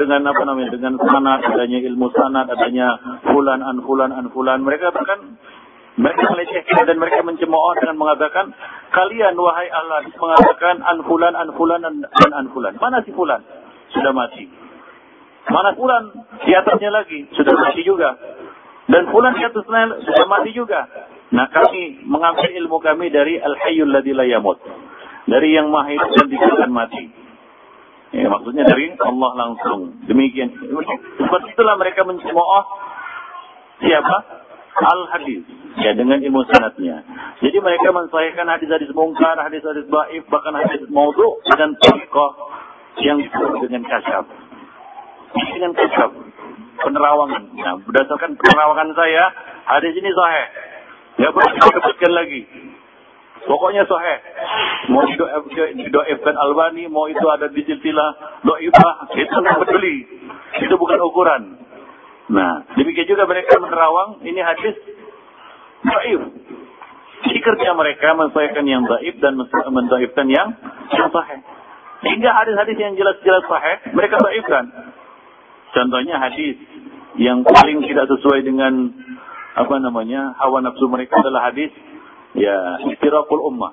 Dengan 0.00 0.24
apa 0.24 0.42
namanya 0.48 0.72
dengan 0.72 0.96
sanad 0.96 1.44
adanya 1.44 1.78
ilmu 1.84 2.08
sanad 2.16 2.48
adanya 2.48 3.20
fulan 3.28 3.60
an 3.60 3.84
fulan 3.84 4.10
an 4.16 4.32
fulan. 4.32 4.64
Mereka 4.64 4.96
bahkan 4.96 5.36
mereka 6.00 6.24
melecehkan 6.32 6.88
dan 6.88 6.96
mereka 6.96 7.20
mencemooh 7.20 7.76
dengan 7.76 8.00
mengatakan 8.00 8.56
kalian 8.96 9.36
wahai 9.36 9.68
Allah 9.68 10.08
mengatakan 10.08 10.80
an 10.80 11.04
fulan 11.04 11.36
an 11.36 11.48
fulan 11.52 11.84
dan 11.84 12.30
an 12.32 12.46
fulan. 12.56 12.80
Mana 12.80 13.04
si 13.04 13.12
fulan? 13.12 13.44
Sudah 13.92 14.12
mati. 14.16 14.48
Mana 15.52 15.76
fulan? 15.76 16.16
Di 16.48 16.52
atasnya 16.56 16.88
lagi. 16.88 17.28
Sudah 17.36 17.52
mati 17.52 17.84
juga 17.84 18.16
dan 18.90 19.02
fulan 19.14 19.38
atas 19.38 19.64
sudah 20.02 20.26
mati 20.26 20.50
juga. 20.50 20.90
Nah 21.30 21.46
kami 21.46 22.02
mengambil 22.02 22.50
ilmu 22.50 22.82
kami 22.82 23.06
dari 23.14 23.38
Al-Hayyul 23.38 23.94
Ladzi 23.94 24.12
Dari 25.30 25.48
yang 25.54 25.70
maha 25.70 25.94
hidup 25.94 26.10
dan 26.10 26.26
tidak 26.26 26.70
mati. 26.74 27.04
Ya, 28.10 28.26
maksudnya 28.26 28.66
dari 28.66 28.90
Allah 28.98 29.30
langsung. 29.38 30.02
Demikian. 30.10 30.50
Seperti 30.50 31.48
itulah 31.54 31.78
mereka 31.78 32.02
mencemooh 32.02 32.64
siapa? 33.78 34.16
Al-hadis. 34.74 35.46
Ya, 35.78 35.94
dengan 35.94 36.18
ilmu 36.18 36.42
sanatnya. 36.50 37.06
Jadi 37.38 37.62
mereka 37.62 37.94
mensahihkan 37.94 38.50
hadis-hadis 38.50 38.90
mungkar, 38.90 39.38
hadis-hadis 39.38 39.86
baif, 39.86 40.26
bahkan 40.26 40.58
hadis 40.58 40.82
maudhu 40.90 41.38
dengan 41.46 41.78
tariqah 41.78 42.32
yang 42.98 43.22
dengan 43.62 43.82
kasyaf. 43.86 44.26
Dengan 45.54 45.70
kasyaf. 45.78 46.10
Penerawangan. 46.80 47.42
Nah, 47.60 47.74
berdasarkan 47.84 48.40
penerawangan 48.40 48.90
saya, 48.96 49.24
hadis 49.68 49.92
ini 49.96 50.10
sahih. 50.10 50.46
Ya, 51.20 51.28
kita 51.28 52.08
lagi. 52.08 52.40
Pokoknya 53.44 53.84
sahih. 53.84 54.18
Mau 54.88 55.04
didoifkan 55.04 56.34
Albani, 56.36 56.88
mau 56.88 57.08
itu 57.08 57.24
ada 57.28 57.52
di 57.52 57.60
silsilah 57.64 58.40
doifah, 58.44 58.94
itu 59.12 59.28
tidak 59.28 59.56
peduli. 59.64 59.96
Itu 60.60 60.74
bukan 60.80 61.00
ukuran. 61.04 61.42
Nah, 62.30 62.64
demikian 62.78 63.10
juga 63.10 63.26
mereka 63.26 63.58
menerawang, 63.58 64.22
ini 64.24 64.40
hadis 64.40 64.76
doif. 65.84 66.20
Jadi 67.20 67.40
kerja 67.44 67.76
mereka 67.76 68.16
mensahihkan 68.16 68.64
yang 68.64 68.88
doif 68.88 69.14
dan 69.20 69.36
mendoifkan 69.68 70.26
yang 70.32 70.56
sahih. 70.88 71.40
Sehingga 72.00 72.32
hadis-hadis 72.32 72.76
yang 72.80 72.96
jelas-jelas 72.96 73.44
sahih, 73.44 73.76
mereka 73.92 74.16
doifkan. 74.16 74.64
Contohnya 75.70 76.16
hadis 76.18 76.56
yang 77.18 77.42
paling 77.42 77.82
tidak 77.86 78.06
sesuai 78.06 78.46
dengan 78.46 78.94
apa 79.58 79.74
namanya 79.82 80.38
hawa 80.38 80.62
nafsu 80.62 80.86
mereka 80.86 81.18
adalah 81.18 81.50
hadis 81.50 81.74
ya 82.38 82.86
istiraqul 82.86 83.42
ummah. 83.50 83.72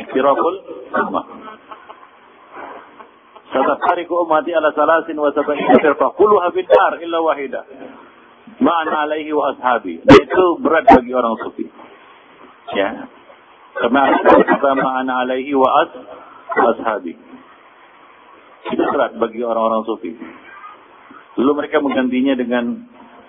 Istiraqul 0.00 0.56
ummah. 0.94 1.26
Satafariku 3.52 4.24
ummati 4.24 4.50
ala 4.56 4.72
salasin 4.72 5.14
wa 5.20 5.30
sab'ina 5.30 5.78
firqah 5.78 6.10
kulluha 6.16 6.48
fi 6.50 6.60
dar 6.64 6.98
illa 6.98 7.18
wahida. 7.20 7.62
Ma'ana 8.58 9.04
alaihi 9.06 9.30
wa 9.30 9.52
ashabi. 9.52 10.00
Itu 10.00 10.44
berat 10.64 10.88
bagi 10.88 11.12
orang 11.12 11.36
sufi. 11.44 11.68
Ya. 12.74 13.06
Karena 13.78 14.02
kata 14.24 14.70
ma'ana 14.74 15.28
alaihi 15.28 15.54
wa 15.54 15.70
as 15.86 15.90
ashabi. 16.72 17.14
Itu 18.74 18.82
berat 18.90 19.20
bagi 19.20 19.44
orang-orang 19.44 19.84
sufi. 19.86 20.16
Lalu 21.34 21.52
mereka 21.64 21.82
menggantinya 21.82 22.34
dengan 22.38 22.64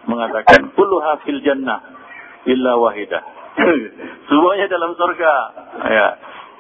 mengatakan 0.06 0.74
kulluha 0.78 1.26
fil 1.26 1.42
jannah 1.42 1.82
illa 2.46 2.78
wahidah. 2.78 3.24
Semuanya 4.30 4.66
dalam 4.70 4.94
surga. 4.94 5.34
Ya. 5.90 6.08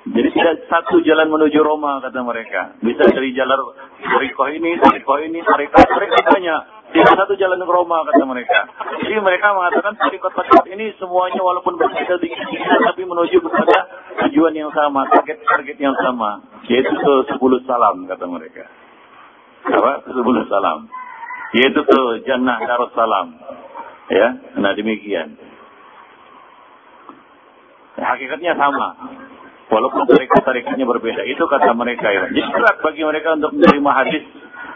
Jadi 0.05 0.29
tidak 0.37 0.69
satu 0.69 1.01
jalan 1.01 1.33
menuju 1.33 1.65
Roma 1.65 1.97
kata 1.97 2.21
mereka. 2.21 2.77
Bisa 2.77 3.09
dari 3.09 3.33
jalan 3.33 3.57
Tarikoh 4.05 4.53
ini, 4.53 4.77
Tarikoh 4.77 5.17
ini, 5.17 5.41
Tarikoh 5.41 5.81
mereka 5.97 6.17
banyak. 6.29 6.61
Tidak 6.93 7.13
satu 7.17 7.33
jalan 7.33 7.57
ke 7.57 7.73
Roma 7.73 8.05
kata 8.05 8.23
mereka. 8.29 8.69
Jadi 9.01 9.17
mereka 9.17 9.57
mengatakan 9.57 9.97
Tarikoh 9.97 10.29
ini 10.69 10.93
semuanya 11.01 11.41
walaupun 11.41 11.81
berbeda 11.81 12.21
dikit-dikit 12.21 12.79
tapi 12.85 13.01
menuju 13.01 13.37
kepada 13.49 13.77
tujuan 14.29 14.53
yang 14.53 14.69
sama, 14.77 15.09
target-target 15.09 15.77
yang 15.81 15.97
sama. 15.97 16.37
Yaitu 16.69 16.93
sepuluh 17.25 17.57
salam 17.65 18.05
kata 18.05 18.29
mereka. 18.29 18.69
Apa? 19.65 20.05
Sepuluh 20.05 20.45
salam. 20.45 20.85
Yaitu 21.55 21.81
ke 21.87 21.99
Jannah 22.27 22.59
Darussalam. 22.59 23.27
Ya, 24.11 24.27
nah 24.59 24.75
demikian. 24.75 25.39
Hakikatnya 27.95 28.59
sama. 28.59 28.99
Walaupun 29.71 30.05
tarikat-tarikatnya 30.05 30.85
berbeda. 30.85 31.25
Itu 31.25 31.47
kata 31.47 31.73
mereka 31.73 32.11
ya. 32.11 32.29
Jadi 32.29 32.43
berat 32.53 32.77
bagi 32.83 33.01
mereka 33.01 33.33
untuk 33.39 33.55
menerima 33.55 33.91
hadis 33.97 34.23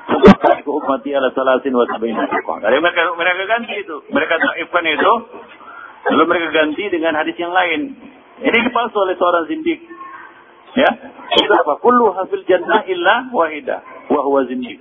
ala 0.10 1.30
salasin 1.36 1.74
wa 1.76 1.86
Dari 1.86 2.78
mereka, 2.82 3.46
ganti 3.46 3.74
itu. 3.78 3.96
Mereka 4.10 4.34
taifkan 4.40 4.86
itu. 4.90 5.14
Lalu 6.10 6.24
mereka 6.26 6.48
ganti 6.56 6.84
dengan 6.90 7.14
hadis 7.20 7.36
yang 7.38 7.54
lain. 7.54 7.94
Ini 8.40 8.58
dipalsu 8.72 8.98
oleh 9.04 9.20
seorang 9.20 9.46
zindik. 9.52 9.84
Ya. 10.74 10.90
Itu 11.38 11.54
apa? 11.54 11.78
Kullu 11.84 12.16
hafil 12.16 12.48
jannah 12.48 12.88
illa 12.88 13.30
wahida. 13.36 13.84
Wa 14.10 14.42
zindik. 14.48 14.80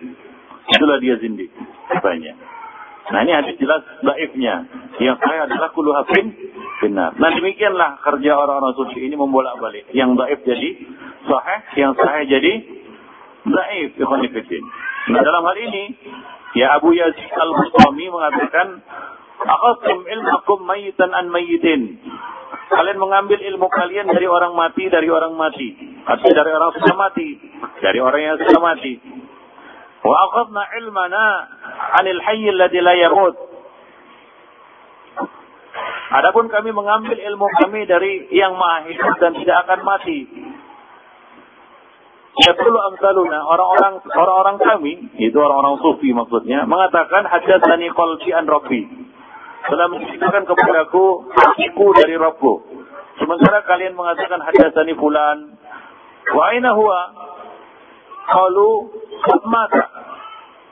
Itulah 0.69 0.99
dia 1.01 1.17
zindik. 1.21 1.49
Katanya. 1.89 2.37
Nah 3.09 3.25
ini 3.25 3.33
hadis 3.33 3.57
jelas 3.57 3.81
daifnya. 4.05 4.69
Yang 5.01 5.17
saya 5.25 5.49
adalah 5.49 5.73
kulu 5.73 5.97
hafin 5.97 6.29
benar. 6.85 7.17
Nah 7.17 7.31
demikianlah 7.33 8.05
kerja 8.05 8.37
orang-orang 8.37 8.77
suci 8.77 9.01
ini 9.01 9.17
membolak 9.17 9.57
balik. 9.57 9.89
Yang 9.97 10.11
daif 10.21 10.41
jadi 10.45 10.71
sahih, 11.25 11.61
yang 11.81 11.93
sahih 11.97 12.25
jadi 12.29 12.53
daif. 13.49 13.91
Nah 15.09 15.21
dalam 15.25 15.43
hal 15.49 15.57
ini, 15.57 15.85
ya 16.53 16.77
Abu 16.77 16.93
Yazid 16.93 17.33
al-Bustami 17.33 18.13
mengatakan, 18.13 18.85
Akhasum 19.39 20.03
ilmakum 20.05 20.67
mayitan 20.67 21.15
an 21.15 21.31
mayitin. 21.33 21.97
Kalian 22.69 22.99
mengambil 23.01 23.41
ilmu 23.41 23.71
kalian 23.73 24.05
dari 24.13 24.29
orang 24.29 24.53
mati, 24.53 24.91
dari 24.93 25.09
orang 25.09 25.33
mati. 25.33 25.73
Artinya 26.05 26.45
dari 26.45 26.51
orang 26.53 26.71
sudah 26.77 26.97
mati. 26.99 27.29
Dari 27.81 27.99
orang 28.03 28.21
yang 28.21 28.37
sudah 28.37 28.61
mati. 28.61 28.93
Wa 29.99 30.17
akhadna 30.31 30.63
ilmana 30.79 31.27
anil 31.99 32.21
hayy 32.23 32.55
alladhi 32.55 32.79
la 32.81 32.95
yamut. 32.95 33.35
Adapun 36.09 36.49
kami 36.49 36.73
mengambil 36.73 37.21
ilmu 37.21 37.47
kami 37.61 37.85
dari 37.85 38.33
yang 38.33 38.57
maha 38.57 38.89
hidup 38.89 39.15
dan 39.21 39.37
tidak 39.37 39.57
akan 39.69 39.81
mati. 39.85 40.25
Ya 42.39 42.55
perlu 42.55 42.79
amsaluna 42.79 43.45
orang-orang 43.45 43.99
orang-orang 44.15 44.57
kami 44.63 44.93
itu 45.19 45.35
orang-orang 45.35 45.83
sufi 45.83 46.15
maksudnya 46.15 46.65
mengatakan 46.71 47.27
hadatsani 47.27 47.91
qalbi 47.93 48.31
an 48.31 48.47
rabbi. 48.47 48.83
Telah 49.69 49.87
menceritakan 49.91 50.47
kepadaku 50.49 51.29
hatiku 51.35 51.93
dari 51.99 52.15
Rabbku. 52.17 52.55
Sementara 53.21 53.67
kalian 53.67 53.99
mengatakan 53.99 54.41
hadatsani 54.41 54.95
fulan 54.97 55.59
wa 56.31 56.43
aina 56.55 56.73
huwa? 56.73 57.01
Qalu 58.29 58.71
mata. 59.49 59.85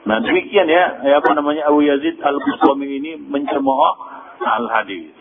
Nah 0.07 0.17
demikian 0.23 0.71
ya, 0.71 1.03
ya 1.03 1.19
apa 1.19 1.35
namanya 1.35 1.67
Abu 1.67 1.83
Yazid 1.83 2.21
Al-Bustami 2.23 2.87
ini 2.87 3.11
mencemooh 3.19 3.93
al-hadis 4.39 5.11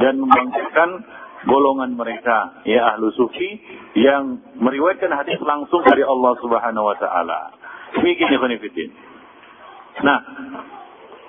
dan 0.00 0.16
membangkitkan 0.16 1.04
golongan 1.44 1.92
mereka 1.92 2.64
ya 2.64 2.96
ahlu 2.96 3.12
sufi 3.12 3.60
yang 4.00 4.40
meriwayatkan 4.56 5.12
hadis 5.12 5.36
langsung 5.44 5.84
dari 5.84 6.00
Allah 6.00 6.32
Subhanahu 6.40 6.88
wa 6.88 6.96
taala. 6.96 7.52
Demikian 8.00 8.32
ya 8.32 8.38
konfidin. 8.40 8.90
Nah, 10.02 10.18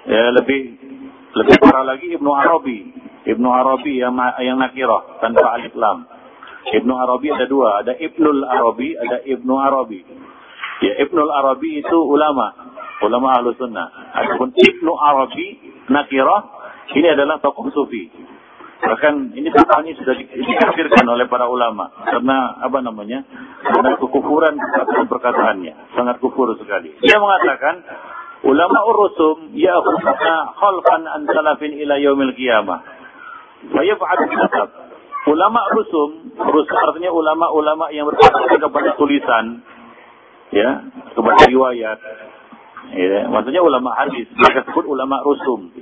ya 0.07 0.31
lebih 0.33 0.61
lebih 1.35 1.55
parah 1.61 1.83
lagi 1.83 2.15
Ibnu 2.15 2.31
Arabi. 2.31 2.79
Ibnu 3.27 3.49
Arabi 3.49 3.99
yang 3.99 4.15
yang 4.39 4.57
nakirah 4.57 5.19
tanpa 5.19 5.59
alif 5.59 5.75
lam. 5.75 6.07
Ibnu 6.65 6.93
Arabi 6.95 7.27
ada 7.29 7.45
dua, 7.45 7.85
ada 7.85 7.93
Ibnul 7.93 8.41
Arabi, 8.41 8.97
ada 8.97 9.21
Ibnu 9.21 9.53
Arabi. 9.53 10.01
Ya, 10.83 10.93
Ibnul 11.07 11.31
Arabi 11.31 11.79
itu 11.79 11.97
ulama, 12.03 12.51
ulama 12.99 13.39
ahlu 13.39 13.55
sunnah. 13.55 14.11
Adapun 14.11 14.51
Ibnu 14.51 14.91
Arabi, 14.91 15.47
nakirah, 15.87 16.41
ini 16.99 17.07
adalah 17.15 17.39
tokoh 17.39 17.71
sufi. 17.71 18.11
Bahkan 18.83 19.39
ini 19.39 19.47
tokoh 19.55 19.79
ini 19.87 19.95
sudah 19.95 20.13
dikafirkan 20.19 21.05
oleh 21.07 21.31
para 21.31 21.47
ulama. 21.47 21.87
Karena 22.03 22.59
apa 22.59 22.83
namanya? 22.83 23.23
Karena 23.63 23.95
kekufuran 23.95 24.59
perkataannya. 25.07 25.95
Sangat 25.95 26.19
kufur 26.19 26.51
sekali. 26.59 26.91
Dia 26.99 27.17
mengatakan, 27.23 27.79
ulama 28.43 28.79
urusum 28.91 29.55
ya'khudna 29.55 30.35
khalqan 30.59 31.01
an 31.07 31.23
salafin 31.31 31.71
ila 31.71 31.95
yaumil 32.03 32.35
qiyamah. 32.35 32.79
Wa 33.71 33.81
yaf'alu 33.81 34.23
Ulama 35.25 35.57
rusum, 35.73 36.37
rusum 36.37 36.77
artinya 36.85 37.09
ulama-ulama 37.09 37.89
yang 37.89 38.05
berkata 38.05 38.61
kepada 38.61 38.93
tulisan, 38.93 39.65
ya 40.53 40.69
kepada 41.15 41.41
riwayat. 41.49 41.99
Ya, 42.93 43.25
maksudnya 43.33 43.65
ulama 43.65 43.97
hadis 43.97 44.29
mereka 44.37 44.61
sebut 44.69 44.85
ulama 44.85 45.17
rusum. 45.25 45.73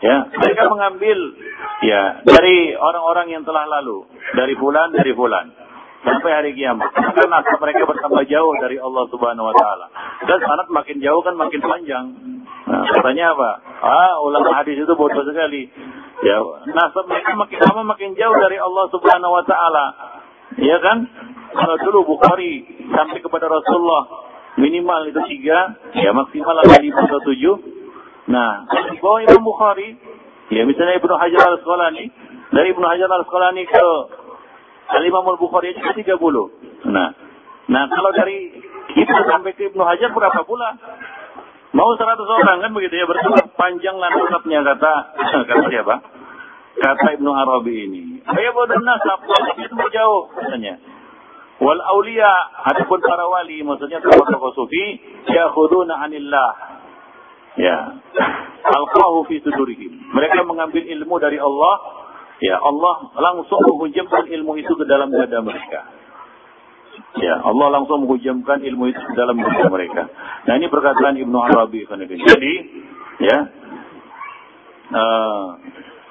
Ya 0.00 0.32
mereka 0.32 0.64
mengambil 0.68 1.18
ya 1.84 2.24
dari 2.24 2.72
orang-orang 2.72 3.36
yang 3.36 3.44
telah 3.44 3.68
lalu 3.68 4.08
dari 4.32 4.56
bulan 4.56 4.96
dari 4.96 5.12
bulan 5.12 5.52
sampai 6.00 6.30
hari 6.32 6.50
kiamat. 6.56 6.88
Karena 6.92 7.44
mereka 7.44 7.82
bertambah 7.84 8.24
jauh 8.24 8.54
dari 8.64 8.76
Allah 8.80 9.04
Subhanahu 9.12 9.48
wa 9.48 9.54
taala. 9.56 9.86
Dan 10.24 10.38
sanad 10.40 10.68
makin 10.72 11.04
jauh 11.04 11.20
kan 11.20 11.36
makin 11.36 11.60
panjang. 11.60 12.06
Nah, 12.64 12.84
katanya 12.96 13.36
apa? 13.36 13.50
Ah 13.84 14.16
ulama 14.24 14.56
hadis 14.56 14.80
itu 14.80 14.92
bodoh 14.96 15.24
sekali. 15.24 15.68
Ya 16.20 16.36
nasab 16.72 17.08
mereka 17.08 17.32
makin 17.36 17.58
lama 17.64 17.96
makin 17.96 18.16
jauh 18.16 18.36
dari 18.40 18.56
Allah 18.60 18.84
Subhanahu 18.92 19.32
wa 19.36 19.44
taala. 19.44 19.86
Ya 20.56 20.76
kan 20.80 21.08
kalau 21.54 21.76
dulu 21.82 22.16
Bukhari 22.16 22.66
sampai 22.90 23.18
kepada 23.18 23.46
Rasulullah 23.50 24.04
minimal 24.58 25.10
itu 25.10 25.20
tiga, 25.30 25.78
ya 25.94 26.10
maksimal 26.14 26.56
ada 26.62 26.78
lima 26.78 27.06
atau 27.06 27.20
tujuh. 27.26 27.56
Nah, 28.30 28.66
di 28.90 28.98
bawah 29.02 29.20
Imam 29.26 29.42
Bukhari, 29.42 29.98
ya 30.54 30.62
misalnya 30.66 30.98
Ibnu 31.02 31.14
Hajar 31.18 31.42
al 31.50 31.58
Asqalani, 31.58 32.04
dari 32.54 32.70
Ibnu 32.70 32.86
Hajar 32.86 33.08
al 33.10 33.24
Asqalani 33.26 33.62
ke 33.66 33.86
Al 34.90 35.02
Imam 35.06 35.22
al 35.26 35.38
Bukhari 35.38 35.74
itu 35.74 35.82
tiga 36.02 36.18
puluh. 36.18 36.50
Nah, 36.86 37.14
Nah 37.70 37.86
kalau 37.86 38.10
dari 38.10 38.50
kita 38.90 39.16
sampai 39.30 39.54
ke 39.54 39.70
Ibnu 39.70 39.82
Hajar 39.86 40.10
berapa 40.10 40.42
pula? 40.42 40.74
Mau 41.70 41.94
100 41.94 42.18
orang 42.26 42.66
kan 42.66 42.70
begitu 42.74 42.98
ya 42.98 43.06
berarti 43.06 43.46
panjang 43.54 43.94
lantatnya 43.94 44.58
kata 44.74 44.94
kata 45.48 45.64
siapa? 45.70 45.96
Kata 46.82 47.06
Ibnu 47.14 47.30
Arabi 47.30 47.74
ini. 47.86 48.02
Saya 48.26 48.50
bodoh 48.50 48.82
nasab 48.82 49.22
itu 49.54 49.74
jauh 49.94 50.22
katanya. 50.34 50.74
Wal 51.60 51.82
aulia 51.84 52.32
ataupun 52.72 53.04
para 53.04 53.28
wali 53.28 53.60
maksudnya 53.60 54.00
tokoh-tokoh 54.00 54.52
sufi 54.56 54.96
yakhuduna 55.28 56.00
anillah. 56.08 56.50
Ya. 57.60 58.00
Alqahu 58.64 59.28
fi 59.28 59.44
sudurihim. 59.44 60.12
Mereka 60.16 60.40
mengambil 60.48 60.84
ilmu 60.88 61.14
dari 61.20 61.36
Allah. 61.36 61.74
Ya, 62.40 62.56
Allah 62.56 63.12
langsung 63.12 63.60
menghujamkan 63.68 64.24
ilmu 64.32 64.56
itu 64.56 64.72
ke 64.72 64.88
dalam 64.88 65.12
dada 65.12 65.44
mereka. 65.44 65.92
Ya, 67.20 67.36
Allah 67.44 67.68
langsung 67.68 68.08
menghujamkan 68.08 68.64
ilmu 68.64 68.88
itu 68.88 69.00
ke 69.00 69.12
dalam 69.12 69.36
diri 69.36 69.64
mereka. 69.68 70.08
Nah, 70.48 70.56
ini 70.56 70.72
perkataan 70.72 71.20
Ibnu 71.20 71.36
Arabi. 71.36 71.84
Jadi, 72.16 72.54
ya, 73.20 73.38
uh, 74.96 75.46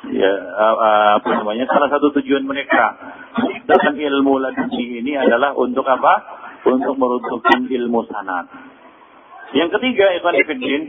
ya 0.07 0.31
uh, 0.55 1.19
apa 1.19 1.29
namanya? 1.43 1.67
Salah 1.67 1.91
satu 1.91 2.15
tujuan 2.19 2.47
mereka 2.47 2.95
dengan 3.67 3.93
ilmu 3.99 4.39
laduni 4.39 5.03
ini 5.03 5.19
adalah 5.19 5.51
untuk 5.59 5.83
apa? 5.83 6.39
Untuk 6.63 6.95
meruntuhkan 6.95 7.67
ilmu 7.67 8.07
sanad. 8.07 8.47
Yang 9.55 9.79
ketiga, 9.79 10.05
Ikhwan 10.19 10.37
Ifidin, 10.37 10.83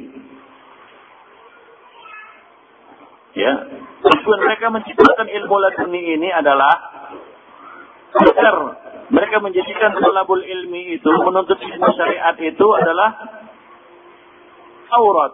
ya, 3.32 3.52
tujuan 4.04 4.40
mereka 4.44 4.66
menciptakan 4.68 5.26
ilmu 5.30 5.56
laduni 5.58 6.00
ini 6.18 6.28
adalah 6.28 6.74
agar 8.10 8.54
mereka 9.10 9.38
menjadikan 9.42 9.94
talabul 9.98 10.42
ilmi 10.42 10.98
itu, 10.98 11.10
menuntut 11.10 11.58
ilmu 11.58 11.88
syariat 11.94 12.36
itu 12.38 12.66
adalah 12.74 13.10
aurat 14.90 15.32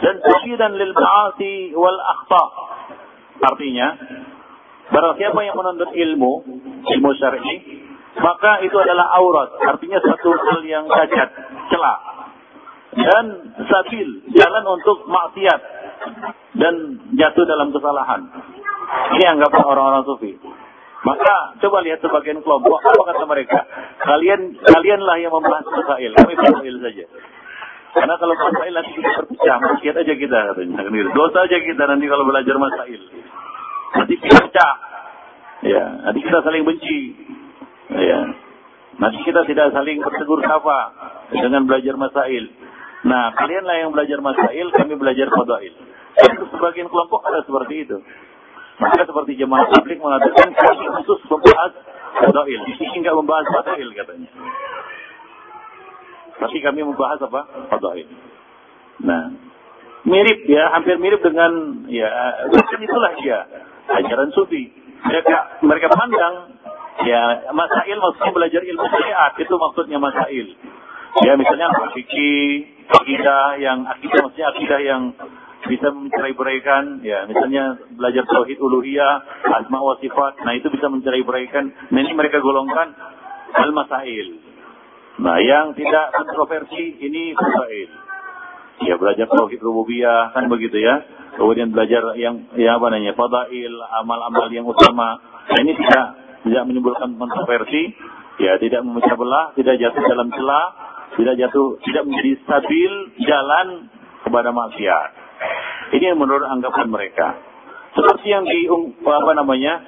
dan 0.00 0.14
tasyidan 0.22 0.72
lil 0.78 0.92
ma'asi 0.96 1.76
wal 1.76 2.00
akhta. 2.00 2.44
Artinya, 3.42 3.88
barang 4.88 5.14
siapa 5.18 5.40
yang 5.44 5.56
menuntut 5.58 5.90
ilmu, 5.92 6.32
ilmu 6.86 7.10
syar'i, 7.18 7.56
maka 8.16 8.60
itu 8.62 8.76
adalah 8.76 9.08
aurat, 9.18 9.56
artinya 9.72 9.98
satu 10.04 10.30
hal 10.36 10.60
yang 10.68 10.84
cacat, 10.84 11.28
celah. 11.72 11.98
Dan 12.92 13.56
sabil, 13.56 14.08
jalan 14.36 14.64
untuk 14.68 15.08
maksiat 15.08 15.60
dan 16.60 16.74
jatuh 17.16 17.44
dalam 17.48 17.72
kesalahan. 17.72 18.20
Ini 19.16 19.24
anggapan 19.32 19.64
orang-orang 19.64 20.04
sufi. 20.04 20.36
Maka 21.02 21.58
coba 21.58 21.82
lihat 21.82 21.98
sebagian 21.98 22.44
kelompok 22.44 22.78
apa 22.78 23.02
kata 23.16 23.24
mereka? 23.26 23.58
Kalian 24.06 24.54
kalianlah 24.60 25.16
yang 25.18 25.34
membahas 25.34 25.66
masail, 25.66 26.14
kami 26.14 26.34
masail 26.38 26.76
saja. 26.78 27.04
Karena 27.92 28.14
kalau 28.16 28.32
masail 28.32 28.72
nanti 28.72 28.90
kita 28.96 29.10
berpecah, 29.20 29.56
maksiat 29.60 29.96
aja 30.00 30.14
kita 30.16 30.38
katanya. 30.52 30.80
Dosa 31.12 31.38
aja 31.44 31.58
kita 31.60 31.82
nanti 31.84 32.06
kalau 32.08 32.24
belajar 32.24 32.56
masail. 32.56 33.00
Nanti 33.92 34.14
kita 34.16 34.38
pecah. 34.48 34.74
Ya, 35.62 35.84
nanti 36.08 36.20
kita 36.24 36.38
saling 36.40 36.64
benci. 36.64 36.98
Ya. 37.92 38.20
Nanti 38.96 39.18
kita 39.24 39.44
tidak 39.44 39.76
saling 39.76 40.00
bertegur 40.00 40.40
sapa 40.40 40.78
dengan 41.36 41.68
belajar 41.68 41.94
masail. 42.00 42.48
Nah, 43.02 43.34
kalianlah 43.36 43.76
yang 43.82 43.90
belajar 43.92 44.18
masail, 44.24 44.66
kami 44.72 44.94
belajar 44.96 45.28
fadail. 45.28 45.74
Sebagian 46.48 46.88
kelompok 46.88 47.24
ada 47.28 47.44
seperti 47.44 47.88
itu. 47.88 47.98
Maka 48.80 49.04
seperti 49.04 49.36
jemaah 49.36 49.68
publik 49.68 50.00
mengatakan 50.00 50.48
khusus 50.56 51.20
membahas 51.28 51.72
fadail. 52.24 52.60
Di 52.68 52.74
sini 52.80 53.04
nggak 53.04 53.16
membahas 53.16 53.46
fadail 53.52 53.88
katanya. 53.92 54.30
Tapi 56.42 56.58
kami 56.58 56.80
membahas 56.82 57.22
apa? 57.22 57.40
Fadail. 57.70 58.08
Nah, 59.02 59.34
mirip 60.06 60.46
ya, 60.50 60.74
hampir 60.74 60.98
mirip 60.98 61.22
dengan 61.22 61.84
ya, 61.86 62.10
itulah 62.50 63.12
dia 63.22 63.38
ajaran 63.88 64.30
sufi. 64.34 64.70
Mereka 65.02 65.66
mereka 65.66 65.86
pandang 65.90 66.58
ya 67.02 67.50
masail 67.50 67.98
maksudnya 67.98 68.32
belajar 68.34 68.62
ilmu 68.62 68.86
syariat 68.86 69.32
itu 69.38 69.54
maksudnya 69.54 69.98
masail. 69.98 70.46
Ya 71.26 71.36
misalnya 71.36 71.68
fikih, 71.92 72.72
akidah 72.88 73.60
yang 73.60 73.84
akidah 73.84 74.18
maksudnya 74.24 74.48
akidah 74.54 74.80
yang 74.80 75.02
bisa 75.62 75.88
mencerai 75.94 76.34
beraikan 76.34 76.98
ya 77.06 77.22
misalnya 77.30 77.78
belajar 77.94 78.26
tauhid 78.26 78.58
uluhiyah 78.58 79.46
asma 79.46 79.78
wa 79.78 79.94
sifat 80.02 80.42
nah 80.42 80.58
itu 80.58 80.66
bisa 80.74 80.90
mencerai 80.90 81.22
beraikan 81.22 81.70
nah 81.94 82.00
ini 82.02 82.12
mereka 82.18 82.42
golongkan 82.42 82.90
al 83.54 83.70
masail 83.70 84.42
nah 85.20 85.36
yang 85.42 85.76
tidak 85.76 86.14
kontroversi 86.16 86.96
ini 87.02 87.36
masail 87.36 87.90
ya 88.86 88.94
belajar 88.98 89.26
tauhid 89.30 89.60
rububiyah 89.62 90.34
kan 90.34 90.50
begitu 90.50 90.78
ya. 90.82 91.02
Kemudian 91.32 91.72
belajar 91.72 92.12
yang 92.20 92.44
ya 92.60 92.76
apa 92.76 92.92
namanya 92.92 93.16
fadail 93.16 93.72
amal-amal 94.04 94.52
yang 94.52 94.68
utama. 94.68 95.16
Nah 95.48 95.58
ini 95.64 95.72
tidak 95.80 96.06
tidak 96.44 96.62
menimbulkan 96.68 97.16
kontroversi. 97.16 97.94
Ya 98.40 98.56
tidak 98.60 98.84
memecah 98.84 99.16
belah 99.16 99.52
tidak 99.56 99.76
jatuh 99.80 100.02
dalam 100.08 100.28
celah 100.32 100.66
tidak 101.12 101.34
jatuh 101.36 101.76
tidak 101.84 102.02
menjadi 102.08 102.32
stabil 102.44 102.92
jalan 103.28 103.66
kepada 104.24 104.50
maksiat. 104.50 105.08
Ini 105.92 106.04
yang 106.12 106.20
menurut 106.20 106.48
anggapan 106.48 106.88
mereka. 106.88 107.36
Seperti 107.92 108.32
yang 108.32 108.48
di 108.48 108.64
apa 109.04 109.32
namanya 109.36 109.84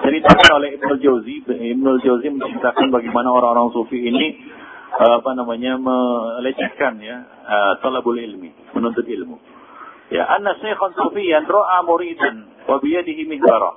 ceritakan 0.00 0.48
oleh 0.58 0.68
Ibnu 0.78 0.94
Jauzi, 0.98 1.44
Ibnu 1.46 1.90
Jauzi 2.02 2.26
menceritakan 2.32 2.90
bagaimana 2.90 3.30
orang-orang 3.30 3.70
sufi 3.70 4.02
ini 4.02 4.38
apa 4.94 5.34
namanya 5.34 5.74
melecehkan 5.74 7.02
ya 7.02 7.18
uh, 7.46 7.72
talabul 7.82 8.14
ilmi, 8.14 8.54
menuntut 8.74 9.06
ilmu. 9.06 9.38
Ya, 10.14 10.28
anna 10.30 10.54
syaikhan 10.62 10.94
sufiyan 10.94 11.48
ra'a 11.48 11.82
muridan 11.82 12.46
wa 12.70 12.78
biyadihi 12.78 13.26
mihbara. 13.26 13.72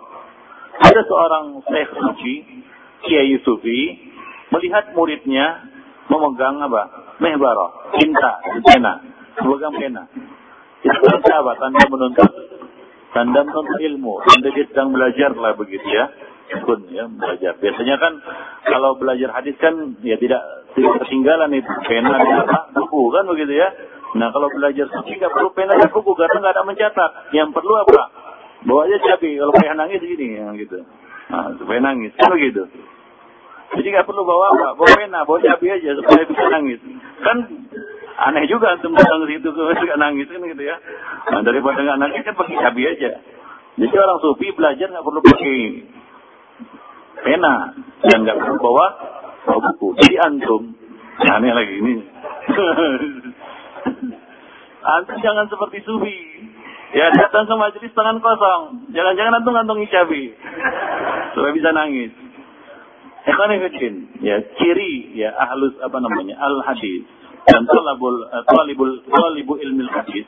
Ada 0.77 1.01
seorang 1.09 1.65
syekh 1.65 1.89
sufi, 1.97 2.35
kiai 3.01 3.33
sufi, 3.41 3.79
melihat 4.53 4.93
muridnya 4.93 5.65
memegang 6.05 6.61
apa? 6.61 6.83
Mihbara, 7.17 7.97
tinta, 7.97 8.31
pena, 8.61 8.93
memegang 9.41 9.73
pena. 9.73 10.03
Itu 10.85 11.31
apa? 11.33 11.51
Tanda 11.57 11.81
menuntut 11.89 12.56
tanda 13.11 13.41
menuntut 13.43 13.79
ilmu. 13.79 14.13
Tanda 14.25 14.49
dia 14.51 14.65
sedang 14.67 14.89
belajar 14.91 15.31
lah 15.35 15.53
begitu 15.55 15.87
ya. 15.87 16.05
Pun 16.63 16.87
ya 16.87 17.03
belajar. 17.11 17.59
Biasanya 17.59 17.95
kan 17.99 18.13
kalau 18.63 18.95
belajar 18.95 19.35
hadis 19.35 19.55
kan 19.59 19.99
ya 19.99 20.15
tidak 20.15 20.39
tidak 20.75 21.03
ketinggalan 21.03 21.51
itu 21.51 21.71
pena 21.83 22.15
dan 22.15 22.71
buku 22.71 23.11
kan 23.11 23.23
begitu 23.27 23.53
ya. 23.59 23.67
Nah 24.15 24.31
kalau 24.31 24.47
belajar 24.55 24.87
suci 24.87 25.19
nggak 25.19 25.33
perlu 25.35 25.51
pena 25.51 25.75
dan 25.75 25.91
buku 25.91 26.11
karena 26.15 26.37
nggak 26.39 26.55
ada 26.55 26.63
mencatat. 26.63 27.11
Yang 27.35 27.49
perlu 27.51 27.73
apa? 27.83 28.03
Bawa 28.63 28.87
aja 28.87 28.97
cabai. 29.03 29.35
Kalau 29.35 29.53
kayak 29.59 29.75
nangis 29.75 30.01
gini 30.01 30.39
yang 30.39 30.55
gitu. 30.55 30.79
Nah, 31.27 31.51
supaya 31.59 31.79
nangis 31.83 32.15
kan 32.15 32.31
begitu. 32.31 32.63
Jadi 33.75 33.87
nggak 33.91 34.07
perlu 34.07 34.23
bawa 34.23 34.55
apa? 34.55 34.67
Bawa 34.79 34.89
pena, 34.95 35.19
bawa 35.27 35.43
cabai 35.43 35.75
aja 35.75 35.91
supaya 35.99 36.23
bisa 36.23 36.45
nangis. 36.47 36.79
Kan 37.19 37.37
Aneh 38.17 38.49
juga 38.49 38.73
antum 38.73 38.97
datang 38.97 39.29
ke 39.29 39.37
situ 39.37 39.49
suka 39.81 39.95
nangis 40.01 40.25
kan 40.25 40.41
gitu 40.41 40.63
ya. 40.65 40.81
Nah, 41.29 41.41
daripada 41.45 41.85
nggak 41.85 41.99
nangis 42.01 42.25
kan 42.25 42.33
pakai 42.33 42.57
cabai 42.57 42.89
aja. 42.89 43.11
Jadi 43.77 43.93
orang 43.93 44.19
sufi 44.25 44.47
belajar 44.57 44.89
nggak 44.89 45.05
perlu 45.05 45.21
pakai 45.21 45.57
pena 47.21 47.77
dan 48.09 48.19
nggak 48.25 48.37
perlu 48.41 48.57
bawa 48.57 48.87
buku. 49.45 50.01
Jadi 50.01 50.15
antum, 50.17 50.73
aneh 51.21 51.51
lagi 51.53 51.73
ini. 51.77 51.93
antum 54.97 55.17
jangan 55.21 55.45
seperti 55.45 55.85
sufi. 55.85 56.17
Ya 56.97 57.13
datang 57.13 57.45
ke 57.45 57.53
majelis 57.53 57.93
tangan 57.93 58.17
kosong. 58.17 58.89
Jangan-jangan 58.97 59.37
antum 59.37 59.53
ngantongi 59.53 59.93
cabai. 59.93 60.33
Supaya 61.37 61.53
bisa 61.53 61.69
nangis. 61.69 62.09
Ikhwanifidin, 63.27 64.23
ya 64.23 64.39
ciri 64.55 65.13
ya 65.13 65.35
ahlus 65.35 65.75
apa 65.83 65.99
namanya 65.99 66.39
al 66.39 66.63
hadis 66.63 67.03
dan 67.47 67.63
talabul 67.63 68.17
uh, 68.27 68.43
talibul 68.43 68.91
talibu 69.07 69.53
ilmu 69.55 69.87
hadis 69.89 70.27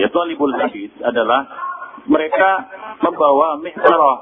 ya 0.00 0.08
talibul 0.08 0.52
hadis 0.56 0.90
adalah 1.04 1.44
mereka 2.08 2.50
membawa 3.04 3.60
mihbarah 3.60 4.16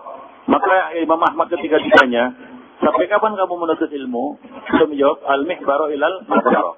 maka 0.45 0.93
Imam 1.01 1.21
Ahmad 1.25 1.49
ketika 1.57 1.81
ditanya 1.81 2.35
sampai 2.83 3.09
kapan 3.09 3.33
kamu 3.33 3.55
menuntut 3.57 3.89
ilmu? 3.89 4.37
Dia 4.77 4.85
menjawab 4.85 5.19
al 5.25 5.43
mihbarah 5.49 5.89
ilal 5.89 6.17
mihbarah 6.29 6.77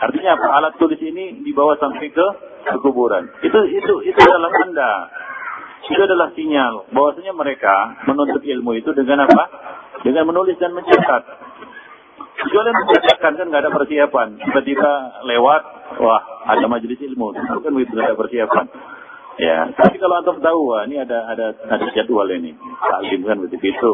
artinya 0.00 0.34
apa? 0.34 0.48
Alat 0.58 0.72
tulis 0.80 0.98
ini 0.98 1.44
dibawa 1.44 1.76
sampai 1.76 2.08
ke, 2.08 2.26
ke 2.66 2.76
kuburan. 2.80 3.28
Itu 3.44 3.60
itu 3.68 3.94
itu 4.08 4.20
adalah 4.24 4.50
tanda. 4.50 4.92
Itu 5.90 6.00
adalah 6.00 6.28
sinyal 6.32 6.88
bahwasanya 6.94 7.32
mereka 7.36 8.00
menuntut 8.08 8.42
ilmu 8.42 8.74
itu 8.80 8.90
dengan 8.96 9.28
apa? 9.28 9.44
Dengan 10.00 10.24
menulis 10.32 10.56
dan 10.56 10.72
mencatat 10.72 11.22
Kecuali 12.40 12.70
mengerjakan 12.72 13.32
kan 13.36 13.46
nggak 13.52 13.62
ada 13.68 13.72
persiapan. 13.72 14.28
Tiba-tiba 14.40 14.90
lewat, 15.28 15.62
wah 16.00 16.22
ada 16.48 16.66
majelis 16.72 16.96
ilmu. 17.04 17.36
Itu 17.36 17.60
kan 17.60 17.72
begitu 17.76 18.00
ada 18.00 18.16
persiapan. 18.16 18.66
Ya, 19.40 19.72
tapi 19.72 19.96
kalau 20.00 20.20
antum 20.20 20.40
tahu, 20.40 20.72
wah 20.72 20.84
ini 20.88 21.00
ada 21.00 21.28
ada 21.28 21.52
ada 21.68 21.84
jadwal 21.92 22.28
ini. 22.32 22.56
Taklim 22.80 23.20
kan 23.28 23.36
begitu. 23.44 23.90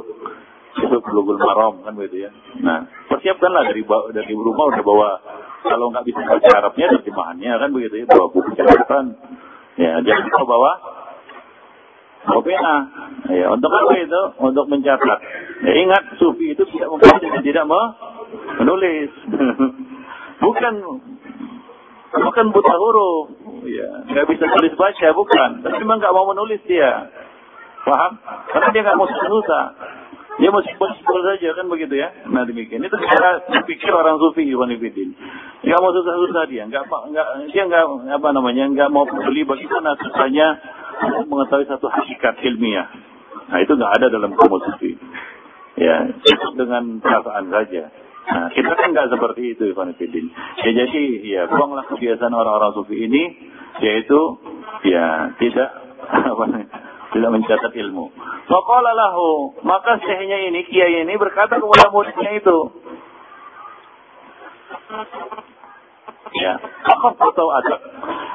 itu 0.76 0.92
belugul 1.00 1.40
marom 1.40 1.80
kan 1.88 1.96
begitu 1.96 2.28
ya. 2.28 2.30
Nah, 2.60 2.84
persiapkanlah 3.08 3.64
dari 3.64 3.80
dari 4.12 4.34
rumah 4.36 4.68
udah 4.68 4.84
bawa 4.84 5.10
kalau 5.64 5.88
nggak 5.88 6.04
bisa 6.04 6.20
baca 6.20 6.50
Arabnya 6.52 7.00
terjemahannya 7.00 7.48
kan 7.48 7.70
begitu 7.72 8.04
ya, 8.04 8.06
bawa 8.12 8.28
buku 8.28 8.52
catatan. 8.52 9.16
Ya, 9.80 10.04
jangan 10.04 10.28
lupa 10.28 10.44
bawa 10.44 10.72
pena. 12.44 12.76
Ya, 13.30 13.46
untuk 13.50 13.70
apa 13.70 13.92
itu? 13.98 14.22
Untuk 14.38 14.66
mencatat. 14.70 15.18
Ya, 15.64 15.72
ingat 15.82 16.02
sufi 16.20 16.54
itu 16.54 16.62
tidak 16.74 16.88
dan 17.22 17.42
tidak 17.42 17.64
menulis. 18.62 19.10
bukan 20.44 20.74
bukan 22.12 22.46
buta 22.52 22.74
huruf. 22.76 23.26
Ya, 23.66 23.88
nggak 24.10 24.26
bisa 24.30 24.44
tulis 24.54 24.74
baca 24.78 25.08
bukan. 25.12 25.50
Tapi 25.66 25.76
memang 25.82 25.98
nggak 25.98 26.14
mau 26.14 26.26
menulis 26.30 26.62
dia. 26.64 27.10
Paham? 27.86 28.18
Karena 28.50 28.68
dia 28.74 28.82
nggak 28.82 28.98
mau 28.98 29.06
susah-susah. 29.06 29.64
Dia 30.36 30.52
mau 30.52 30.60
simpel-simpel 30.60 31.18
saja 31.24 31.48
kan 31.56 31.66
begitu 31.72 31.94
ya. 31.96 32.12
Nah 32.28 32.44
demikian. 32.44 32.84
Itu 32.84 32.98
cara 33.00 33.40
pikir 33.64 33.88
orang 33.88 34.20
sufi 34.20 34.44
Iwan 34.44 34.68
Ibidin. 34.68 35.16
Nggak 35.64 35.80
mau 35.80 35.92
susah-susah 35.96 36.42
dia. 36.50 36.68
Nggak, 36.68 36.84
nggak, 36.92 37.26
dia 37.50 37.62
nggak 37.64 37.84
apa 38.20 38.28
namanya 38.36 38.68
nggak 38.68 38.90
mau 38.92 39.08
beli 39.08 39.48
bagaimana 39.48 39.96
susahnya 39.96 40.60
mengetahui 41.24 41.66
satu 41.70 41.88
hakikat 41.88 42.36
ilmiah. 42.44 42.90
Nah 43.48 43.58
itu 43.64 43.72
nggak 43.72 43.92
ada 43.96 44.06
dalam 44.12 44.36
kamus. 44.36 44.66
Ya, 45.76 46.08
cukup 46.08 46.52
dengan 46.56 47.04
perasaan 47.04 47.52
saja. 47.52 47.92
Nah, 48.26 48.50
kita 48.50 48.72
kan 48.74 48.88
nggak 48.90 49.10
seperti 49.14 49.54
itu 49.54 49.62
Iwan 49.70 49.94
Ibidin. 49.94 50.26
Ya 50.66 50.70
jadi 50.74 51.02
ya 51.22 51.42
buanglah 51.46 51.86
kebiasaan 51.86 52.34
orang-orang 52.34 52.74
sufi 52.74 53.06
ini 53.06 53.22
yaitu 53.78 54.20
ya 54.82 55.30
tidak 55.38 55.70
apa 56.34 56.44
tidak 57.14 57.30
mencatat 57.32 57.72
ilmu. 57.72 58.10
Faqala 58.46 58.92
maka 59.62 59.98
syekhnya 60.02 60.38
ini, 60.50 60.66
kiai 60.66 61.02
ini 61.02 61.14
berkata 61.18 61.58
kepada 61.58 61.90
muridnya 61.90 62.30
itu. 62.38 62.58
Ya, 66.36 66.52
apa 66.60 67.08
atau 67.16 67.48
adab? 67.48 67.80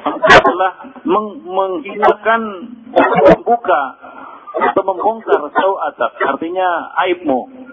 Engkau 0.01 0.39
telah 0.41 0.71
meng 1.05 1.27
menghinakan 1.45 2.41
membuka 3.29 3.81
atau 4.51 4.81
membongkar 4.83 5.41
sau 5.53 5.71
adab, 5.91 6.11
artinya 6.17 6.91
aibmu. 7.05 7.70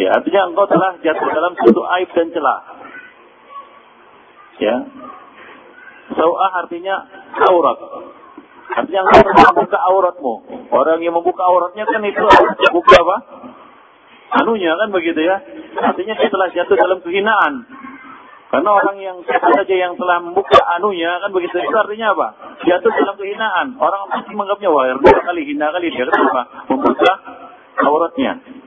Ya, 0.00 0.08
artinya 0.16 0.48
engkau 0.48 0.64
telah 0.64 0.96
jatuh 1.04 1.28
dalam 1.28 1.52
suatu 1.60 1.82
aib 1.98 2.08
dan 2.16 2.28
celah. 2.32 2.60
Ya. 4.56 4.76
Sau'ah 6.16 6.52
artinya 6.64 6.96
aurat. 7.44 7.78
Artinya 8.72 9.00
engkau 9.04 9.20
membuka 9.52 9.78
auratmu. 9.84 10.34
Orang 10.72 11.04
yang 11.04 11.12
membuka 11.12 11.44
auratnya 11.44 11.84
kan 11.84 12.00
itu 12.08 12.24
buka 12.72 12.96
apa? 13.04 13.16
Anunya 14.40 14.72
kan 14.80 14.88
begitu 14.88 15.20
ya. 15.20 15.44
Artinya 15.76 16.16
dia 16.16 16.28
telah 16.32 16.48
jatuh 16.56 16.76
dalam 16.80 16.98
kehinaan. 17.04 17.68
Karena 18.52 18.68
orang 18.68 18.96
yang 19.00 19.16
siapa 19.24 19.48
saja 19.48 19.74
yang 19.76 19.96
telah 19.96 20.20
membuka 20.20 20.60
anunya 20.76 21.08
kan 21.20 21.32
begitu 21.32 21.56
itu 21.56 21.72
artinya 21.72 22.12
apa? 22.16 22.28
Jatuh 22.64 22.92
dalam 22.96 23.16
kehinaan. 23.16 23.66
Orang 23.76 24.08
pasti 24.08 24.32
menganggapnya 24.32 24.68
wah 24.72 24.88
kali 25.00 25.42
hina 25.48 25.72
kali 25.72 25.88
dia 25.92 26.04
kenapa? 26.08 26.68
Membuka 26.68 27.12
auratnya. 27.80 28.61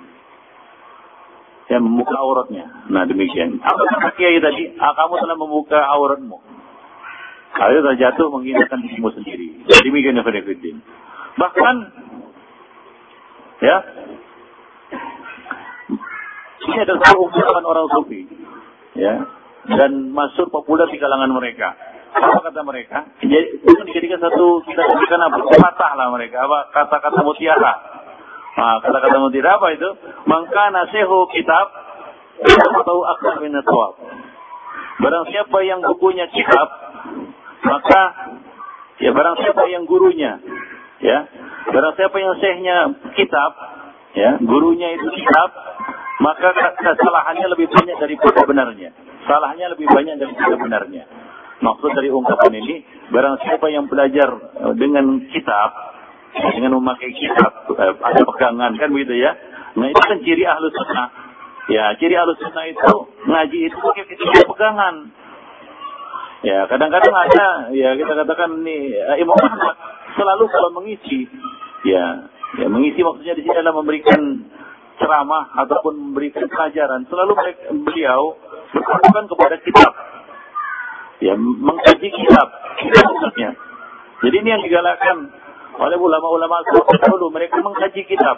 Ya 1.65 1.81
membuka 1.81 2.13
auratnya. 2.13 2.69
Nah 2.93 3.09
demikian. 3.09 3.57
Apa 3.57 3.81
kata 3.89 4.09
kiai 4.21 4.37
tadi? 4.37 4.77
Ah, 4.77 4.93
kamu 4.93 5.17
telah 5.17 5.37
membuka 5.37 5.79
auratmu. 5.81 6.37
Kalau 7.55 7.71
sudah 7.79 7.95
jatuh 7.95 8.27
menghinakan 8.35 8.83
dirimu 8.83 9.09
sendiri. 9.15 9.63
Jadi 9.65 9.87
demikian 9.87 10.19
Fiddin. 10.43 10.83
Bahkan 11.39 11.75
ya 13.63 13.77
ini 16.65 16.77
adalah 16.83 17.15
ungkapan 17.15 17.63
orang 17.63 17.87
sufi 17.95 18.27
ya 18.99 19.23
dan 19.79 20.11
masuk 20.11 20.51
populer 20.51 20.91
di 20.91 20.99
kalangan 20.99 21.31
mereka. 21.31 21.73
Apa 22.15 22.47
kata 22.47 22.61
mereka? 22.63 23.07
Jadi 23.23 23.59
itu 23.59 23.81
dijadikan 23.91 24.19
satu 24.23 24.63
kita 24.63 24.81
jadikan 24.83 25.19
apa? 25.27 25.39
Patah 25.51 25.91
lah 25.99 26.07
mereka. 26.11 26.43
Apa 26.47 26.71
kata-kata 26.71 27.19
mutiara? 27.23 27.94
Nah, 28.55 28.79
kata-kata 28.79 29.19
mutiara 29.19 29.59
apa 29.59 29.67
itu? 29.75 29.89
Maka 30.31 30.63
nasehu 30.71 31.27
kitab 31.35 31.67
atau 32.83 32.97
akbar 33.15 33.43
min 33.43 33.55
Barang 34.95 35.25
siapa 35.27 35.59
yang 35.67 35.83
bukunya 35.83 36.27
kitab 36.31 36.67
maka 37.65 38.01
ya 39.01 39.11
barang 39.11 39.35
siapa 39.43 39.63
yang 39.67 39.83
gurunya 39.83 40.39
ya. 41.03 41.27
Barang 41.65 41.93
siapa 41.99 42.15
yang 42.15 42.33
syekhnya 42.39 42.77
kitab 43.19 43.51
ya 44.15 44.39
gurunya 44.39 44.95
itu 44.95 45.07
kitab 45.19 45.49
maka 46.23 46.55
kesalahannya 46.79 47.47
lebih 47.51 47.67
banyak 47.67 47.97
daripada 47.99 48.47
benarnya. 48.47 48.95
Salahnya 49.27 49.75
lebih 49.75 49.91
banyak 49.91 50.15
daripada 50.15 50.55
benarnya. 50.55 51.03
Maksud 51.59 51.91
dari 51.91 52.07
ungkapan 52.11 52.51
ini 52.55 52.75
barang 53.11 53.35
siapa 53.43 53.67
yang 53.67 53.91
belajar 53.91 54.29
eh, 54.63 54.73
dengan 54.79 55.27
kitab 55.31 55.94
dengan 56.35 56.77
memakai 56.79 57.11
kitab 57.15 57.51
eh, 57.75 57.93
ada 57.99 58.21
pegangan 58.23 58.71
kan 58.75 58.89
begitu 58.91 59.19
ya 59.19 59.31
nah 59.75 59.87
itu 59.87 60.01
kan 60.01 60.17
ciri 60.23 60.43
ahlus 60.43 60.73
sunnah 60.75 61.07
ya 61.71 61.95
ciri 61.99 62.15
ahlus 62.15 62.39
sunnah 62.39 62.65
itu 62.67 62.93
ngaji 63.27 63.59
itu 63.71 63.77
pakai 63.79 64.03
pegangan 64.47 64.95
Ya, 66.45 66.61
kadang-kadang 66.69 67.09
ada 67.09 67.73
ya 67.73 67.97
kita 67.97 68.13
katakan 68.21 68.61
nih 68.61 68.93
eh, 68.93 69.17
Imam 69.17 69.33
selalu 70.13 70.45
kalau 70.45 70.69
mengisi 70.77 71.25
ya, 71.81 72.29
ya 72.61 72.69
mengisi 72.69 73.01
maksudnya 73.01 73.33
di 73.33 73.41
sini 73.41 73.57
adalah 73.57 73.81
memberikan 73.81 74.45
ceramah 75.01 75.49
ataupun 75.65 75.97
memberikan 75.97 76.45
pelajaran 76.45 77.01
selalu 77.09 77.33
beliau 77.81 78.37
berpatokan 78.69 79.25
kepada 79.25 79.55
kitab. 79.57 79.93
Ya, 81.25 81.33
mengkaji 81.33 82.13
kitab. 82.13 82.47
maksudnya. 82.93 83.57
Jadi 84.21 84.35
ini 84.37 84.49
yang 84.53 84.61
digalakkan 84.61 85.33
oleh 85.75 85.97
ulama-ulama 85.99 86.63
dahulu 87.03 87.27
mereka 87.31 87.59
mengkaji 87.59 88.01
kitab. 88.07 88.37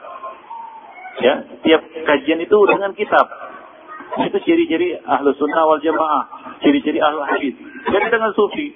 Ya, 1.18 1.42
tiap 1.66 1.82
kajian 2.06 2.42
itu 2.42 2.58
dengan 2.70 2.94
kitab. 2.94 3.26
Itu 4.18 4.38
ciri-ciri 4.42 4.98
ahlu 5.02 5.34
sunnah 5.38 5.66
wal 5.66 5.82
jamaah. 5.82 6.24
Ciri-ciri 6.62 7.02
ahlu 7.02 7.22
hadis. 7.26 7.54
Jadi 7.90 8.06
dengan 8.10 8.32
sufi. 8.34 8.74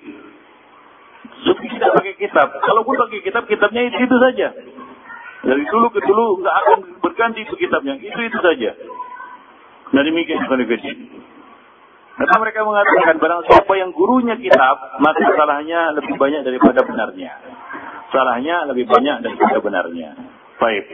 Sufi 1.41 1.65
tidak 1.73 1.97
pakai 1.97 2.13
kitab. 2.17 2.53
Kalau 2.61 2.81
pun 2.85 2.97
pakai 2.97 3.21
kitab, 3.25 3.49
kitabnya 3.49 3.81
itu, 3.89 3.97
itu 4.05 4.17
saja. 4.21 4.47
Dari 5.41 5.63
dulu 5.65 5.89
ke 5.89 6.01
dulu 6.05 6.45
nggak 6.45 6.55
akan 6.65 6.79
berganti 7.01 7.41
itu 7.41 7.53
kitabnya. 7.57 7.97
Itu 7.97 8.19
itu 8.21 8.39
saja. 8.41 8.77
Nah 9.91 10.01
demikian 10.05 10.45
Karena 12.11 12.35
mereka 12.37 12.61
mengatakan 12.61 13.17
barang 13.17 13.41
siapa 13.49 13.73
yang 13.81 13.89
gurunya 13.97 14.37
kitab, 14.37 14.77
maka 15.01 15.25
salahnya 15.33 15.97
lebih 15.97 16.13
banyak 16.21 16.45
daripada 16.45 16.85
benarnya. 16.85 17.33
Salahnya 18.11 18.67
lebih 18.67 18.85
banyak 18.91 19.23
daripada 19.23 19.57
benarnya. 19.63 20.11
Baik. 20.59 20.85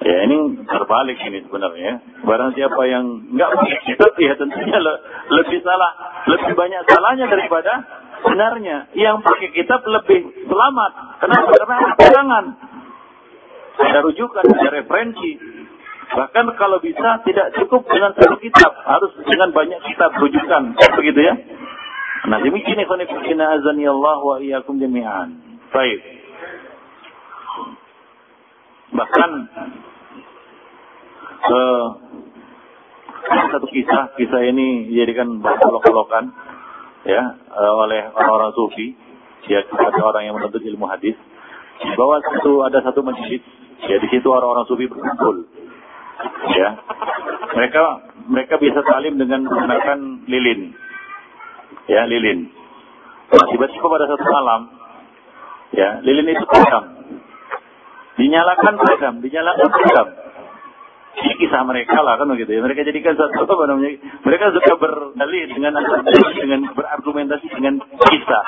Ya 0.00 0.24
ini 0.24 0.64
terbalik 0.64 1.20
ini 1.20 1.44
sebenarnya. 1.44 2.00
Barang 2.24 2.56
siapa 2.56 2.80
yang 2.88 3.36
nggak 3.36 3.50
punya 3.52 3.78
kitab 3.84 4.16
ya 4.16 4.32
tentunya 4.32 4.78
le 4.80 4.94
lebih 5.28 5.60
salah, 5.60 5.92
lebih 6.24 6.56
banyak 6.56 6.80
salahnya 6.88 7.28
daripada 7.28 7.84
benarnya. 8.24 8.88
Yang 8.96 9.20
pakai 9.20 9.48
kitab 9.52 9.84
lebih 9.84 10.48
selamat. 10.48 10.92
Kenapa? 11.20 11.52
Karena 11.52 11.74
ada 11.76 11.92
pegangan. 12.00 12.44
Ada 13.80 14.00
rujukan, 14.00 14.44
ada 14.48 14.70
referensi. 14.72 15.30
Bahkan 16.10 16.46
kalau 16.56 16.80
bisa 16.80 17.20
tidak 17.22 17.52
cukup 17.60 17.84
dengan 17.86 18.16
satu 18.16 18.40
kitab, 18.40 18.72
harus 18.82 19.12
dengan 19.28 19.52
banyak 19.52 19.80
kitab 19.84 20.16
rujukan. 20.16 20.80
Begitu 20.96 21.20
ya. 21.28 21.34
Nah 22.24 22.40
demikian 22.40 22.80
ikhwanifidina 22.80 23.52
azani 23.58 23.84
Allah 23.84 24.18
wa 24.20 24.36
iyyakum 24.40 24.80
jami'an. 24.80 25.28
Baik. 25.76 26.19
Bahkan 28.90 29.30
uh, 31.46 31.86
satu 33.30 33.66
kisah, 33.70 34.14
kisah 34.18 34.42
ini 34.50 34.90
dijadikan 34.90 35.38
bahan 35.38 35.58
kolok-kolokan 35.62 36.24
ya 37.06 37.22
uh, 37.48 37.72
oleh 37.86 38.10
orang-orang 38.12 38.52
sufi, 38.52 38.92
ya 39.48 39.64
ada 39.64 40.00
orang 40.02 40.22
yang 40.28 40.34
menuntut 40.36 40.60
ilmu 40.60 40.84
hadis, 40.90 41.16
bahwa 41.96 42.20
satu 42.20 42.66
ada 42.66 42.78
satu 42.84 43.00
masjid, 43.00 43.40
ya 43.88 43.96
di 44.02 44.08
situ 44.12 44.28
orang-orang 44.28 44.66
sufi 44.68 44.84
berkumpul, 44.90 45.48
ya 46.52 46.68
mereka 47.56 47.84
mereka 48.28 48.54
bisa 48.60 48.80
salim 48.84 49.16
dengan 49.16 49.48
menggunakan 49.48 49.98
lilin, 50.28 50.60
ya 51.88 52.04
lilin. 52.04 52.52
Nah, 53.30 53.46
tiba-tiba 53.46 53.86
pada 53.86 54.06
satu 54.10 54.24
malam, 54.26 54.60
ya 55.72 56.02
lilin 56.02 56.34
itu 56.34 56.44
padam, 56.50 56.84
dinyalakan 58.20 58.74
padam, 58.76 59.14
dinyalakan 59.24 59.68
padam 59.72 60.08
ini 61.20 61.34
kisah 61.36 61.62
mereka 61.66 62.00
lah 62.00 62.16
kan 62.16 62.30
begitu 62.32 62.56
ya. 62.56 62.60
Mereka 62.62 62.86
jadikan 62.86 63.18
satu 63.18 63.44
apa 63.44 63.64
namanya? 63.68 63.98
Mereka 64.24 64.44
suka 64.56 64.72
berdalih 64.78 65.42
dengan 65.52 65.72
dengan 66.38 66.60
berargumentasi 66.72 67.46
dengan 67.50 67.82
kisah, 67.82 68.44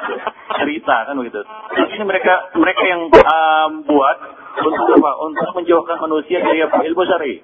cerita 0.62 0.96
kan 1.10 1.14
begitu. 1.18 1.42
Ini 1.74 2.04
mereka 2.06 2.54
mereka 2.56 2.82
yang 2.86 3.02
um, 3.12 3.70
buat 3.84 4.16
untuk 4.62 4.88
apa? 4.94 5.10
Untuk 5.26 5.48
menjauhkan 5.58 5.96
manusia 6.00 6.38
dari? 6.40 6.62
Ilmu 6.62 7.02
syar'i. 7.04 7.34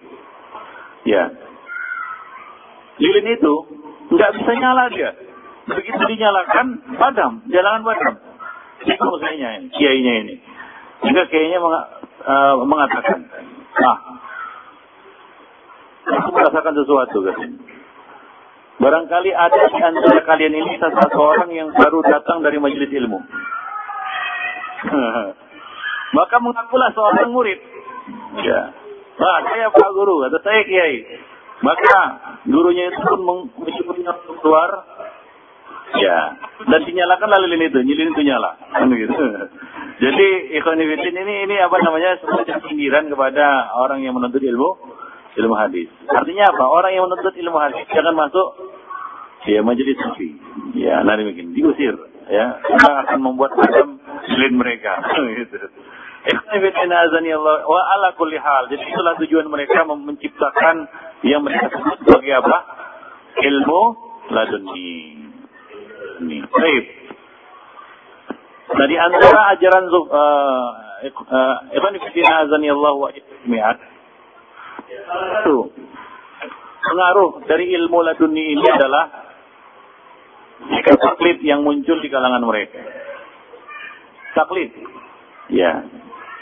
Ya. 1.05 1.25
Lilin 2.99 3.27
itu 3.35 3.55
nggak 4.15 4.33
bisa 4.39 4.51
nyala 4.55 4.91
dia. 4.91 5.11
Begitu 5.69 6.01
dinyalakan, 6.17 6.97
padam, 6.97 7.45
jalangan 7.53 7.85
padam. 7.85 8.15
Itu 8.81 8.97
maksudnya 8.97 9.61
ini, 9.61 9.69
kiainya 9.77 10.13
ini. 10.25 10.35
Jika 10.99 11.29
meng, 11.31 11.98
uh, 12.25 12.55
mengatakan, 12.65 13.19
nah, 13.79 13.97
aku 16.09 16.29
merasakan 16.35 16.75
sesuatu 16.75 17.19
kan. 17.23 17.39
Barangkali 18.79 19.31
ada 19.35 19.63
di 19.75 19.79
antara 19.83 20.23
kalian 20.23 20.55
ini 20.55 20.79
seseorang 20.79 21.51
yang 21.51 21.75
baru 21.75 21.99
datang 22.07 22.47
dari 22.47 22.63
majelis 22.63 22.87
ilmu. 22.95 23.19
Maka 26.19 26.37
mengakulah 26.39 26.95
seorang 26.95 27.35
murid. 27.35 27.59
Ya. 28.39 28.71
Nah, 29.19 29.39
saya 29.51 29.67
Pak 29.75 29.91
Guru 29.93 30.23
atau 30.31 30.39
saya 30.47 30.63
Kiai. 30.63 31.03
Maka 31.59 31.99
gurunya 32.47 32.87
itu 32.87 33.03
pun 33.03 33.51
menyebutnya 33.59 34.15
keluar. 34.39 34.71
Ya. 35.99 36.39
Dan 36.71 36.81
dinyalakan 36.87 37.29
lalu 37.35 37.59
lilin 37.59 37.67
itu, 37.75 37.79
lilin 37.83 38.15
itu 38.15 38.23
nyala. 38.23 38.55
Kan 38.79 38.95
gitu. 38.95 39.23
Jadi 39.99 40.29
ikhwan 40.55 40.79
ini 40.79 41.35
ini 41.51 41.57
apa 41.59 41.75
namanya 41.83 42.23
semacam 42.23 42.63
sindiran 42.71 43.11
kepada 43.11 43.75
orang 43.75 44.07
yang 44.07 44.15
menuntut 44.15 44.39
ilmu 44.39 44.79
ilmu 45.39 45.55
hadis. 45.59 45.91
Artinya 46.07 46.55
apa? 46.55 46.65
Orang 46.71 46.95
yang 46.95 47.11
menuntut 47.11 47.35
ilmu 47.35 47.59
hadis 47.59 47.83
jangan 47.91 48.15
masuk 48.15 48.49
ya 49.47 49.61
menjadi 49.63 49.99
sufi. 49.99 50.39
Ya, 50.79 51.03
nanti 51.03 51.27
mungkin 51.27 51.51
diusir. 51.51 51.95
Ya, 52.29 52.61
kita 52.61 52.93
akan 53.09 53.19
membuat 53.25 53.57
macam 53.57 53.99
lilin 54.29 54.55
mereka. 54.55 55.01
gitu. 55.39 55.57
Allah 56.29 57.59
wa 57.65 57.81
ala 57.95 58.09
kulli 58.15 58.37
hal. 58.37 58.69
Jadi 58.69 58.85
itulah 58.85 59.17
tujuan 59.23 59.49
mereka 59.49 59.83
menciptakan 59.89 60.87
yang 61.25 61.41
mereka 61.41 61.73
sebut 61.73 61.99
sebagai 62.05 62.39
apa? 62.45 62.59
Ilmu 63.39 63.83
laduni. 64.29 64.93
Ini. 66.23 66.39
Baik. 66.51 66.85
Nah 68.69 68.87
di 68.87 68.97
antara 69.01 69.41
ajaran 69.57 69.85
uh, 69.89 70.69
Ibn 71.73 71.93
Fitina 72.05 72.45
azani 72.45 72.69
Allah 72.69 72.93
wa 72.97 73.09
satu 74.89 75.73
pengaruh 76.85 77.31
dari 77.49 77.73
ilmu 77.77 77.99
laduni 78.05 78.57
ini 78.57 78.67
adalah 78.69 79.05
taklid 80.85 81.39
yang 81.45 81.63
muncul 81.63 82.01
di 82.01 82.09
kalangan 82.09 82.43
mereka. 82.45 82.81
Taklid. 84.37 84.71
Ya, 85.49 85.85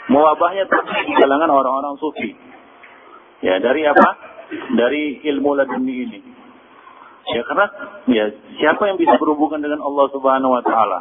Mewabahnya 0.07 0.67
terjadi 0.71 1.03
di 1.03 1.13
kalangan 1.19 1.51
orang-orang 1.51 1.99
sufi. 1.99 2.31
Ya, 3.43 3.59
dari 3.59 3.83
apa? 3.83 4.07
Dari 4.75 5.19
ilmu 5.27 5.51
laduni 5.59 5.95
ini. 6.07 6.19
Ya, 7.27 7.43
karena 7.43 7.67
ya 8.07 8.25
siapa 8.55 8.87
yang 8.87 8.95
bisa 8.95 9.19
berhubungan 9.19 9.59
dengan 9.59 9.83
Allah 9.83 10.05
Subhanahu 10.15 10.55
wa 10.55 10.63
taala? 10.63 10.99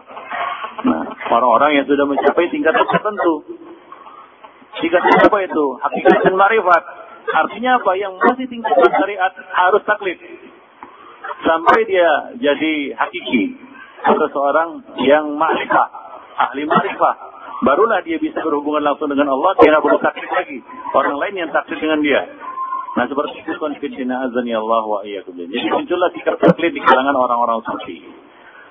Nah, 0.84 1.02
orang-orang 1.32 1.80
yang 1.80 1.86
sudah 1.88 2.04
mencapai 2.04 2.52
tingkatan 2.52 2.84
tertentu. 2.84 3.34
Tingkatan 4.76 5.12
apa 5.24 5.38
itu? 5.40 5.64
Hakikat 5.80 6.16
dan 6.28 6.34
marifat. 6.36 6.82
Artinya 7.32 7.80
apa? 7.80 7.90
Yang 7.96 8.12
masih 8.20 8.46
tingkatan 8.52 8.90
syariat 8.92 9.32
harus 9.32 9.82
taklid. 9.88 10.18
Sampai 11.40 11.88
dia 11.88 12.36
jadi 12.36 12.92
hakiki. 12.92 13.56
Atau 14.04 14.28
seorang 14.28 14.84
yang 15.00 15.32
ma'rifah. 15.40 15.88
Ahli 16.36 16.68
ma'rifah 16.68 17.36
barulah 17.64 18.04
dia 18.04 18.20
bisa 18.20 18.42
berhubungan 18.44 18.84
langsung 18.84 19.08
dengan 19.08 19.32
Allah, 19.32 19.56
tidak 19.56 19.80
perlu 19.80 19.98
takdir 20.02 20.28
lagi. 20.28 20.58
Orang 20.92 21.16
lain 21.16 21.46
yang 21.46 21.50
takdir 21.54 21.80
dengan 21.80 22.04
dia. 22.04 22.20
Nah 22.96 23.04
seperti 23.08 23.44
itu 23.44 23.52
konfidina 23.60 24.24
azani 24.24 24.56
Allah 24.56 24.84
wa 24.84 25.00
iyyakum. 25.04 25.36
Jadi 25.36 25.68
muncullah 25.68 26.10
sikap 26.16 26.36
taklid 26.40 26.72
di 26.72 26.80
kalangan 26.80 27.16
orang-orang 27.16 27.60
sufi. 27.64 28.00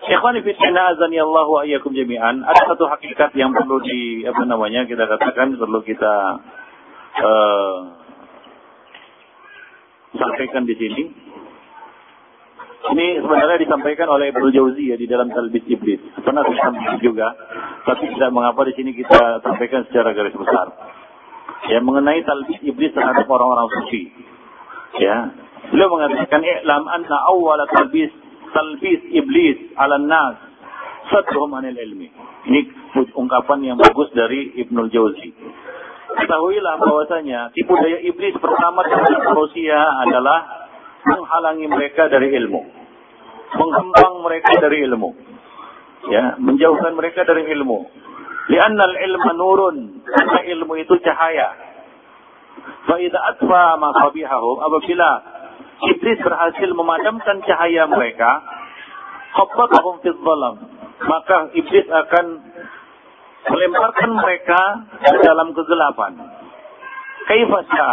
Ikhwan 0.03 0.37
fillah 0.43 0.85
azani 0.91 1.17
Allah 1.17 1.47
wa 1.47 1.61
iyyakum 1.63 1.95
jami'an. 1.95 2.43
Ada 2.43 2.75
satu 2.75 2.85
hakikat 2.91 3.31
yang 3.39 3.55
perlu 3.55 3.79
di 3.81 4.27
apa 4.27 4.43
namanya 4.43 4.83
kita 4.85 5.07
katakan 5.07 5.55
perlu 5.55 5.79
kita 5.81 6.13
uh, 7.23 7.75
sampaikan 10.13 10.67
di 10.67 10.75
sini. 10.75 11.03
Ini 12.85 13.17
sebenarnya 13.17 13.57
disampaikan 13.65 14.05
oleh 14.13 14.29
Ibnu 14.29 14.53
Jauzi 14.53 14.93
ya 14.93 14.97
di 14.99 15.09
dalam 15.09 15.33
Talbis 15.33 15.65
Iblis. 15.65 16.21
Pernah 16.21 16.45
saya 16.45 16.69
sampaikan 16.69 17.01
juga, 17.01 17.33
tapi 17.81 18.13
tidak 18.13 18.29
mengapa 18.29 18.61
di 18.69 18.77
sini 18.77 18.93
kita 18.93 19.41
sampaikan 19.41 19.89
secara 19.89 20.13
garis 20.13 20.37
besar. 20.37 20.69
Ya 21.65 21.81
mengenai 21.81 22.21
Talbis 22.21 22.61
Iblis 22.61 22.93
terhadap 22.93 23.25
orang-orang 23.25 23.73
suci. 23.81 24.13
Ya, 25.01 25.33
beliau 25.73 25.89
mengatakan 25.91 26.45
i'lam 26.45 26.85
anna 26.85 27.17
awwal 27.25 27.57
talbis 27.73 28.13
talbis 28.53 29.01
iblis 29.09 29.57
'ala 29.77 29.97
nas 30.01 30.37
sadhum 31.09 31.53
anil 31.57 31.77
ilmi. 31.77 32.09
Ini 32.45 32.59
ungkapan 33.13 33.65
yang 33.65 33.77
bagus 33.77 34.09
dari 34.13 34.53
Ibnu 34.65 34.89
Jauzi. 34.93 35.33
Ketahuilah 36.15 36.79
bahwasanya 36.79 37.51
tipu 37.51 37.75
daya 37.75 37.99
iblis 38.05 38.37
pertama 38.39 38.87
terhadap 38.87 39.21
manusia 39.35 39.75
adalah 40.07 40.39
menghalangi 41.03 41.67
mereka 41.67 42.07
dari 42.07 42.31
ilmu. 42.39 42.61
Menghembang 43.55 44.15
mereka 44.23 44.51
dari 44.63 44.77
ilmu. 44.87 45.09
Ya, 46.05 46.37
menjauhkan 46.37 46.93
mereka 46.95 47.25
dari 47.25 47.49
ilmu. 47.49 47.89
Liannal 48.47 48.95
ilma 48.95 49.31
nurun. 49.35 49.77
Karena 50.05 50.39
ilmu 50.55 50.73
itu 50.79 50.93
cahaya. 51.01 51.49
Fa'idha 52.85 53.19
atfa 53.35 53.75
ma 53.81 53.89
Apabila 53.91 55.09
Iblis 55.75 56.19
berhasil 56.23 56.69
memadamkan 56.71 57.43
cahaya 57.43 57.83
mereka, 57.91 58.31
khabbatahum 59.35 59.99
fid 59.99 60.15
dhalam. 60.15 60.55
Maka 61.03 61.51
Iblis 61.51 61.87
akan 61.91 62.25
melemparkan 63.45 64.11
mereka 64.15 64.61
ke 65.03 65.17
dalam 65.21 65.51
kegelapan. 65.51 66.13
Kaifasya. 67.27 67.89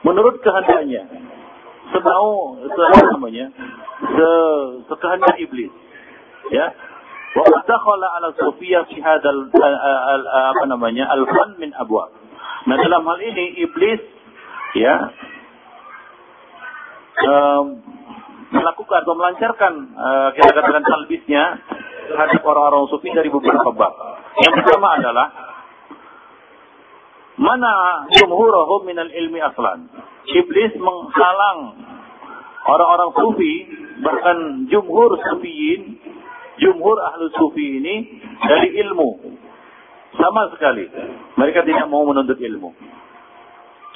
Menurut 0.00 0.40
kehendaknya 0.40 1.04
semau 1.90 2.56
apa 2.62 3.02
namanya 3.14 3.46
se 4.00 4.30
sekehendak 4.86 5.36
iblis 5.42 5.70
ya 6.54 6.66
wa 7.34 7.44
dakhala 7.66 8.06
ala 8.18 8.28
sufiyah 8.38 8.86
fi 8.90 8.98
hadzal 9.02 9.50
apa 9.50 10.64
namanya 10.70 11.10
al 11.10 11.26
fan 11.26 11.58
min 11.58 11.74
abwa 11.74 12.10
nah 12.66 12.76
dalam 12.78 13.02
hal 13.06 13.18
ini 13.22 13.58
iblis 13.66 14.00
ya 14.78 15.10
melakukan 18.50 18.98
atau 19.06 19.14
melancarkan 19.14 19.72
uh, 19.94 20.28
kita 20.34 20.50
katakan 20.50 20.82
talbisnya 20.82 21.44
terhadap 22.10 22.42
orang-orang 22.42 22.90
sufi 22.90 23.08
dari 23.14 23.30
beberapa 23.30 23.70
bab. 23.70 23.94
Yang 24.42 24.54
pertama 24.62 24.98
adalah 24.98 25.26
mana 27.38 28.04
jumhurahum 28.18 28.84
minal 28.84 29.08
ilmi 29.08 29.38
aslan. 29.38 29.86
Iblis 30.26 30.74
menghalang 30.76 31.58
orang-orang 32.66 33.10
sufi, 33.14 33.54
bahkan 34.02 34.66
jumhur 34.68 35.14
sufiyin, 35.30 35.96
jumhur 36.58 36.98
ahlu 37.00 37.30
sufi 37.38 37.80
ini 37.80 37.96
dari 38.42 38.74
ilmu. 38.84 39.38
Sama 40.18 40.50
sekali. 40.52 40.90
Mereka 41.38 41.62
tidak 41.64 41.86
mau 41.86 42.02
menuntut 42.02 42.36
ilmu. 42.36 42.74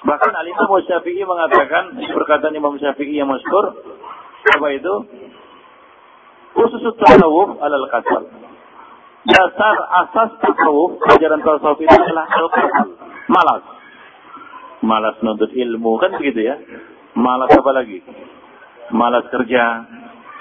Bahkan 0.04 0.32
Al-Imam 0.36 0.68
Syafi'i 0.84 1.24
mengatakan, 1.24 1.96
perkataan 1.96 2.52
Imam 2.52 2.76
Syafi'i 2.76 3.16
yang 3.16 3.28
masyhur, 3.32 3.72
apa 4.44 4.66
itu? 4.76 4.94
Khusus 6.52 6.84
tasawuf 7.00 7.56
alal 7.64 7.88
kasal. 7.88 8.28
Dasar 9.24 9.76
asas 10.04 10.30
tasawuf, 10.44 11.00
ajaran 11.08 11.40
tasawuf 11.40 11.80
itu 11.80 11.96
adalah 11.96 12.28
al-kasal, 12.28 12.88
malas. 13.32 13.64
Malas 14.84 15.16
nuntut 15.24 15.48
ilmu 15.56 15.96
kan 15.96 16.12
begitu 16.20 16.52
ya? 16.52 16.60
Malas 17.16 17.48
apa 17.56 17.70
lagi? 17.72 18.04
Malas 18.92 19.24
kerja. 19.32 19.88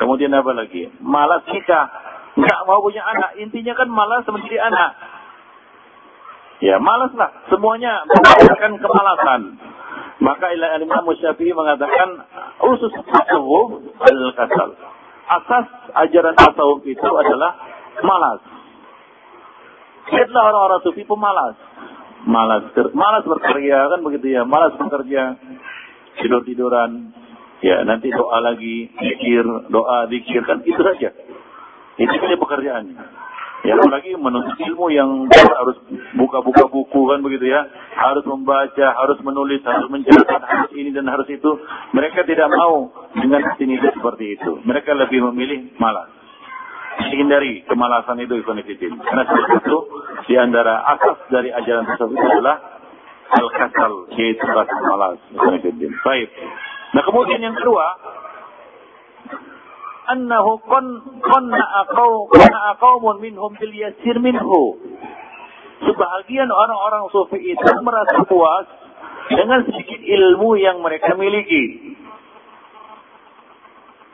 Kemudian 0.03 0.35
apa 0.35 0.51
lagi? 0.51 0.91
Malas 0.99 1.47
nikah. 1.47 1.87
Nggak 2.35 2.59
mau 2.67 2.83
punya 2.83 3.07
anak. 3.07 3.39
Intinya 3.39 3.71
kan 3.71 3.87
malas 3.87 4.27
menjadi 4.27 4.67
anak 4.67 4.91
ya 6.63 6.79
malas 6.79 7.11
lah 7.19 7.29
semuanya 7.51 8.07
mengatakan 8.07 8.79
kemalasan. 8.79 9.41
Maka 10.23 10.55
ilah 10.55 10.79
Imam 10.79 11.03
Syafi'i 11.19 11.51
mengatakan 11.51 12.23
usus 12.63 12.95
tasawuf 13.11 13.83
adalah 13.99 14.33
kasal. 14.39 14.69
Asas 15.27 15.67
ajaran 15.99 16.35
tasawuf 16.39 16.79
itu 16.87 17.03
adalah 17.03 17.59
malas. 17.99 18.39
Lihatlah 20.07 20.43
orang-orang 20.47 20.79
sufi 20.87 21.03
pemalas 21.03 21.59
malas. 22.23 22.71
Malas 22.95 23.23
bekerja 23.27 23.91
kan 23.91 23.99
begitu 24.03 24.27
ya? 24.31 24.47
Malas 24.47 24.75
bekerja. 24.79 25.35
Tidur 26.13 26.45
tiduran 26.45 27.09
ya 27.63 27.81
nanti 27.87 28.11
doa 28.13 28.37
lagi 28.43 28.91
zikir 28.91 29.43
doa 29.71 30.07
zikir 30.07 30.41
kan 30.45 30.61
itu 30.63 30.77
saja. 30.79 31.09
Itu 31.97 32.15
saja 32.21 32.35
pekerjaannya 32.37 32.97
Ya, 33.63 33.79
apalagi 33.79 34.11
menuntut 34.19 34.59
ilmu 34.59 34.91
yang 34.91 35.31
harus 35.31 35.79
buka-buka 36.19 36.67
buku 36.67 36.99
kan 37.07 37.23
begitu 37.23 37.47
ya. 37.47 37.63
Harus 37.95 38.27
membaca, 38.27 38.87
harus 38.91 39.15
menulis, 39.23 39.63
harus 39.63 39.87
mencatat, 39.87 40.41
harus 40.43 40.71
ini 40.75 40.91
dan 40.91 41.07
harus 41.07 41.23
itu. 41.31 41.51
Mereka 41.95 42.27
tidak 42.27 42.51
mau 42.51 42.91
dengan 43.15 43.39
rutinitas 43.39 43.95
seperti 43.95 44.35
itu. 44.35 44.59
Mereka 44.67 44.91
lebih 44.99 45.31
memilih 45.31 45.71
malas. 45.79 46.11
Hindari 46.93 47.63
kemalasan 47.63 48.19
itu 48.19 48.43
Ibn 48.43 48.59
Karena 48.99 49.23
salah 49.31 49.47
satu 49.55 49.77
di 50.27 50.35
antara 50.35 50.83
asas 50.93 51.17
dari 51.31 51.49
ajaran 51.55 51.87
tersebut 51.87 52.19
adalah 52.19 52.59
al-kasal, 53.31 54.11
yaitu 54.19 54.43
rasa 54.43 54.75
malas. 54.91 55.17
Baik. 56.03 56.29
Nah 56.93 57.01
kemudian 57.07 57.39
yang 57.39 57.55
kedua, 57.55 57.85
annahu 60.11 60.59
kon 60.67 60.85
qanna 61.23 61.63
aqau 61.85 62.27
qanna 62.31 62.75
qaumun 62.79 63.21
minhum 63.23 63.51
bil 63.55 63.73
yasir 63.73 64.19
minhu. 64.19 64.79
Sebahagian 65.83 66.47
orang-orang 66.47 67.11
sufi 67.11 67.39
itu 67.43 67.69
merasa 67.83 68.23
puas 68.23 68.67
dengan 69.27 69.67
sedikit 69.67 69.99
ilmu 69.99 70.55
yang 70.59 70.79
mereka 70.79 71.11
miliki. 71.19 71.95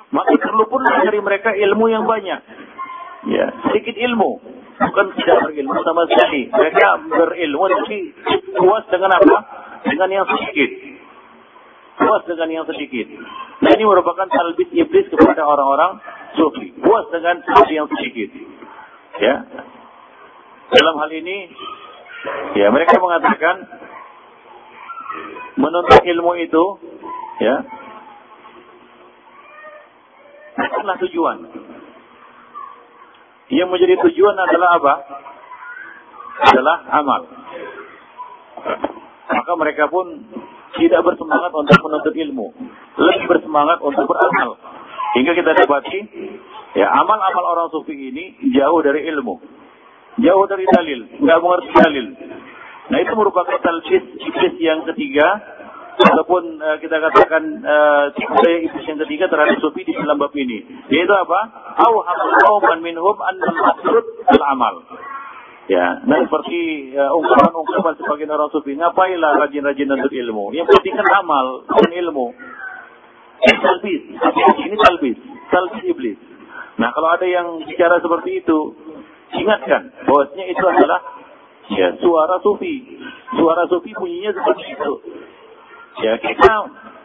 Maka 0.10 0.34
perlu 0.42 0.66
pun 0.66 0.82
dari 0.82 1.22
mereka 1.22 1.54
ilmu 1.54 1.86
yang 1.94 2.10
banyak. 2.10 2.42
Ya, 3.30 3.46
sedikit 3.70 3.94
ilmu. 3.94 4.42
Bukan 4.80 5.08
tidak 5.20 5.38
berilmu 5.46 5.78
sama 5.86 6.10
sekali. 6.10 6.50
Mereka 6.50 6.88
berilmu 7.14 7.66
tapi 7.70 7.98
puas 8.58 8.84
dengan 8.90 9.14
apa? 9.14 9.38
Dengan 9.86 10.10
yang 10.10 10.26
sedikit 10.26 10.89
puas 12.00 12.24
dengan 12.24 12.48
yang 12.48 12.66
sedikit. 12.66 13.08
Nah 13.60 13.72
ini 13.76 13.84
merupakan 13.84 14.26
talbis 14.32 14.72
iblis 14.72 15.06
kepada 15.12 15.44
orang-orang 15.44 16.00
sufi. 16.40 16.72
Puas 16.80 17.12
dengan 17.12 17.44
yang 17.68 17.92
sedikit. 17.92 18.30
Ya. 19.20 19.36
Dalam 20.70 20.96
hal 21.02 21.12
ini, 21.12 21.50
ya 22.56 22.72
mereka 22.72 23.02
mengatakan 23.02 23.68
menuntut 25.60 26.02
ilmu 26.06 26.32
itu, 26.40 26.64
ya, 27.42 27.56
bukanlah 30.56 30.96
tujuan. 31.04 31.38
Yang 33.50 33.70
menjadi 33.74 33.96
tujuan 34.08 34.36
adalah 34.38 34.70
apa? 34.78 34.94
Adalah 36.54 36.78
amal. 37.02 37.22
Maka 39.30 39.52
mereka 39.58 39.90
pun 39.90 40.06
tidak 40.78 41.02
bersemangat 41.02 41.52
untuk 41.54 41.78
menuntut 41.82 42.14
ilmu, 42.14 42.48
lebih 43.00 43.26
bersemangat 43.26 43.78
untuk 43.82 44.06
beramal. 44.06 44.60
Hingga 45.18 45.34
kita 45.34 45.52
dapati, 45.58 46.00
ya 46.78 46.88
amal-amal 47.02 47.46
orang 47.58 47.68
sufi 47.74 47.98
ini 47.98 48.38
jauh 48.54 48.80
dari 48.86 49.10
ilmu, 49.10 49.42
jauh 50.22 50.46
dari 50.46 50.66
dalil, 50.70 51.00
nggak 51.18 51.40
mengerti 51.42 51.70
dalil. 51.74 52.06
Nah 52.90 52.98
itu 53.02 53.14
merupakan 53.18 53.58
talbis 53.62 54.06
iblis 54.22 54.56
yang 54.62 54.86
ketiga, 54.86 55.28
ataupun 56.00 56.64
uh, 56.64 56.78
kita 56.80 56.96
katakan 56.96 57.44
uh, 57.60 58.06
iblis 58.16 58.72
yang 58.88 59.00
ketiga 59.04 59.28
terhadap 59.28 59.60
sufi 59.60 59.84
di 59.84 59.92
dalam 59.98 60.16
bab 60.16 60.32
ini, 60.32 60.64
yaitu 60.88 61.12
apa? 61.12 61.40
Auham 61.82 62.80
minhum 62.80 63.18
an 63.20 63.36
al-amal. 64.32 64.86
Ya, 65.70 66.02
nah 66.02 66.18
seperti 66.26 66.92
ya, 66.98 67.14
ungkapan-ungkapan 67.14 67.94
sebagian 68.02 68.34
orang 68.34 68.50
sufi, 68.50 68.74
ngapailah 68.74 69.38
rajin-rajin 69.46 69.94
untuk 69.94 70.10
ilmu. 70.10 70.50
Yang 70.58 70.74
penting 70.74 70.98
kan 70.98 71.08
amal, 71.22 71.62
bukan 71.70 71.94
ilmu. 71.94 72.34
Talbis, 73.40 74.02
ini 74.66 74.76
talbis, 74.82 75.18
talbis 75.54 75.84
iblis. 75.86 76.18
Nah 76.82 76.90
kalau 76.96 77.14
ada 77.14 77.28
yang 77.30 77.62
bicara 77.70 78.02
seperti 78.02 78.42
itu, 78.42 78.60
ingatkan 79.36 79.94
bahwasanya 80.10 80.46
itu 80.48 80.64
adalah 80.66 81.00
ya 81.70 81.94
suara 82.02 82.42
sufi. 82.42 82.98
Suara 83.38 83.64
sufi 83.70 83.92
bunyinya 83.94 84.32
seperti 84.34 84.64
itu. 84.74 84.94
Ya 86.02 86.18
kita 86.18 86.52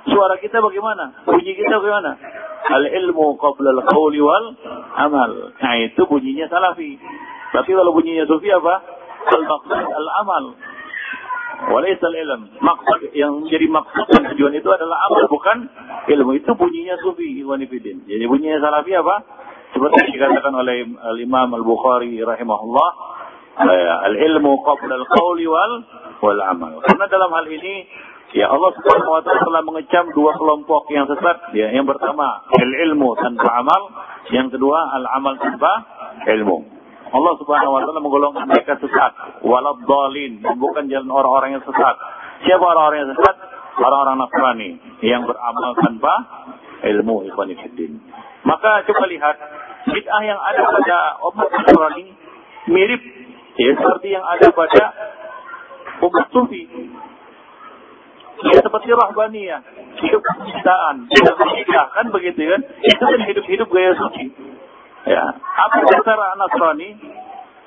suara 0.08 0.38
kita 0.38 0.62
bagaimana? 0.62 1.26
Bunyi 1.26 1.52
kita 1.58 1.74
bagaimana? 1.82 2.16
Al 2.64 2.84
ilmu 2.86 3.36
qabla 3.36 3.76
al 3.76 3.82
qawli 3.82 4.20
wal 4.22 4.46
amal. 4.94 5.30
Nah 5.58 5.74
itu 5.82 6.02
bunyinya 6.06 6.46
salafi. 6.48 6.96
Tapi 7.54 7.70
kalau 7.70 7.94
bunyinya 7.94 8.26
sufi 8.26 8.50
apa? 8.50 8.82
Al-maqsud 9.30 9.86
al-amal. 9.86 10.44
Walaysa 11.70 12.10
al-ilm. 12.10 12.58
Maksud 12.58 13.14
yang 13.14 13.46
jadi 13.46 13.70
maksud 13.70 14.10
dan 14.10 14.34
tujuan 14.34 14.58
itu 14.58 14.68
adalah 14.74 15.06
amal 15.06 15.30
bukan 15.30 15.70
ilmu. 16.10 16.34
Itu 16.34 16.58
bunyinya 16.58 16.98
sufi 16.98 17.40
Iwanifidin. 17.46 18.10
Jadi 18.10 18.24
bunyinya 18.26 18.58
salafi 18.58 18.92
apa? 18.98 19.16
Seperti 19.70 19.96
yang 20.02 20.10
dikatakan 20.18 20.54
oleh 20.54 20.86
Al-Imam 21.14 21.54
Al-Bukhari 21.54 22.18
rahimahullah. 22.18 22.90
Al-ilmu 24.10 24.66
qabla 24.66 24.98
al-qawli 24.98 25.46
wal 25.46 25.72
wal 26.26 26.40
amal. 26.42 26.82
Karena 26.82 27.06
dalam 27.06 27.30
hal 27.30 27.46
ini 27.46 27.86
Ya 28.34 28.50
Allah 28.50 28.74
Subhanahu 28.74 29.14
wa 29.14 29.22
taala 29.22 29.46
telah 29.46 29.62
mengecam 29.62 30.10
dua 30.10 30.34
kelompok 30.34 30.90
yang 30.90 31.06
sesat. 31.06 31.54
Ya, 31.54 31.70
yang 31.70 31.86
pertama 31.86 32.42
al-ilmu 32.50 33.14
tanpa 33.14 33.62
amal, 33.62 33.94
yang 34.34 34.50
kedua 34.50 34.90
al-amal 34.90 35.38
tanpa 35.38 35.70
ilmu. 36.34 36.73
Allah 37.14 37.32
Subhanahu 37.38 37.78
wa 37.78 37.80
taala 37.86 38.02
menggolongkan 38.02 38.44
mereka 38.50 38.74
sesat, 38.82 39.12
walad 39.46 39.78
dalin, 39.86 40.42
bukan 40.58 40.90
jalan 40.90 41.06
orang-orang 41.14 41.54
yang 41.54 41.62
sesat. 41.62 41.94
Siapa 42.42 42.64
orang-orang 42.66 43.06
yang 43.06 43.10
sesat? 43.14 43.36
Orang-orang 43.74 44.16
Nasrani 44.22 44.70
yang 45.02 45.22
beramal 45.26 45.74
tanpa 45.78 46.14
ilmu 46.82 47.26
ikhwan 47.26 47.50
Maka 48.46 48.86
coba 48.86 49.04
lihat 49.10 49.36
bid'ah 49.90 50.22
yang 50.26 50.38
ada 50.38 50.62
pada 50.62 50.98
umat 51.26 51.48
Nasrani 51.54 52.06
mirip 52.70 53.02
ya 53.58 53.72
seperti 53.78 54.08
yang 54.14 54.24
ada 54.26 54.46
pada 54.50 54.84
umat 56.02 56.26
Sufi. 56.34 56.62
Ya 58.44 58.58
seperti 58.58 58.90
rahbaniyah, 58.90 59.60
hidup 60.02 60.20
kecintaan, 60.20 61.06
tidak 61.06 61.34
menikah, 61.38 61.86
kan 61.94 62.06
begitu 62.10 62.42
kan? 62.50 62.60
Itu 62.82 63.04
kan 63.06 63.20
hidup-hidup 63.30 63.68
gaya 63.70 63.94
suci. 63.94 64.53
Ya, 65.04 65.20
apa 65.36 65.78
dasar 65.84 66.16
Nasrani? 66.40 66.96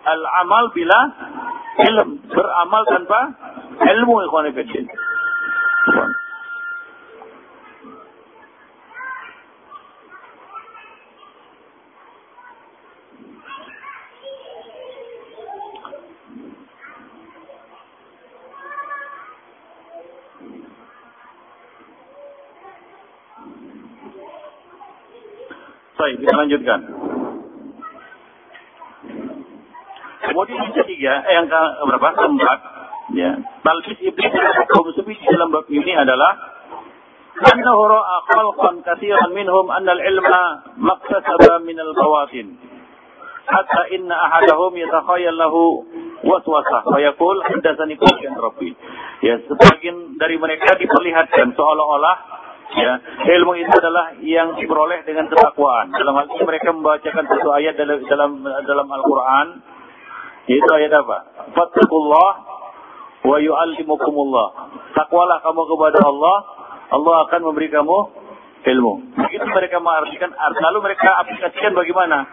Al-amal 0.07 0.73
bila 0.73 0.99
ilm, 1.85 2.09
beramal 2.33 2.81
tanpa 2.89 3.19
ilmu 3.77 4.25
ikhwan 4.25 4.49
fillah. 4.55 4.89
Baik, 25.97 26.23
kita 26.23 26.33
lanjutkan. 26.33 26.79
Kemudian 30.47 30.63
yang 30.63 30.75
ketiga, 30.79 31.13
eh, 31.27 31.33
yang 31.35 31.45
ke 31.51 31.61
berapa? 31.83 32.07
Keempat, 32.15 32.59
ya. 33.11 33.31
Talbis 33.67 33.99
iblis 33.99 34.31
kaum 34.71 34.87
sufi 34.95 35.19
dalam 35.27 35.51
bab 35.51 35.67
ini 35.67 35.91
adalah 35.91 36.31
annahu 37.51 37.81
ra'a 37.91 38.17
khalqan 38.31 38.79
katsiran 38.87 39.35
minhum 39.35 39.67
anna 39.67 39.91
al-ilma 39.91 40.71
maqtasaba 40.79 41.67
min 41.67 41.75
al-bawatin 41.75 42.55
hatta 43.43 43.91
inna 43.91 44.15
ahadahum 44.15 44.71
yatakhayal 44.71 45.35
lahu 45.35 45.83
waswasah 46.23 46.87
wa 46.87 46.99
yaqul 47.03 47.37
hadatsani 47.43 47.99
qulyan 47.99 48.35
rabbi 48.39 48.71
ya 49.19 49.37
sebagian 49.51 50.15
dari 50.15 50.39
mereka 50.39 50.79
diperlihatkan 50.79 51.53
seolah-olah 51.59 52.15
ya 52.75 52.91
ilmu 53.37 53.53
itu 53.59 53.71
adalah 53.71 54.15
yang 54.19 54.59
diperoleh 54.59 54.99
dengan 55.07 55.31
ketakwaan. 55.31 55.87
Dalam 55.95 56.13
hal 56.19 56.27
ini 56.27 56.43
mereka 56.43 56.75
membacakan 56.75 57.23
satu 57.23 57.47
ayat 57.55 57.79
dalam 57.79 58.03
dalam 58.03 58.31
dalam 58.43 58.87
Al-Qur'an 58.91 59.47
itu 60.47 60.69
ayat 60.79 60.93
apa? 60.95 61.17
Fattakullah 61.51 62.29
wa 63.27 63.37
yu'allimukumullah. 63.43 64.47
Takwalah 64.95 65.43
kamu 65.43 65.61
kepada 65.67 65.99
Allah, 66.07 66.37
Allah 66.95 67.15
akan 67.27 67.41
memberi 67.51 67.67
kamu 67.67 67.97
ilmu. 68.63 68.93
Begitu 69.15 69.45
mereka 69.51 69.83
mengartikan, 69.83 70.31
lalu 70.35 70.77
mereka 70.87 71.09
aplikasikan 71.19 71.75
bagaimana? 71.75 72.23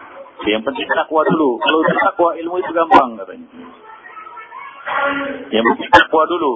Yang 0.43 0.63
penting 0.67 0.87
takwa 0.91 1.23
dulu. 1.23 1.59
Kalau 1.63 1.79
takwa 2.03 2.29
ilmu 2.35 2.55
itu 2.59 2.71
gampang 2.75 3.09
katanya. 3.19 3.47
Yang 5.51 5.63
penting 5.71 5.89
takwa 5.91 6.23
dulu. 6.27 6.53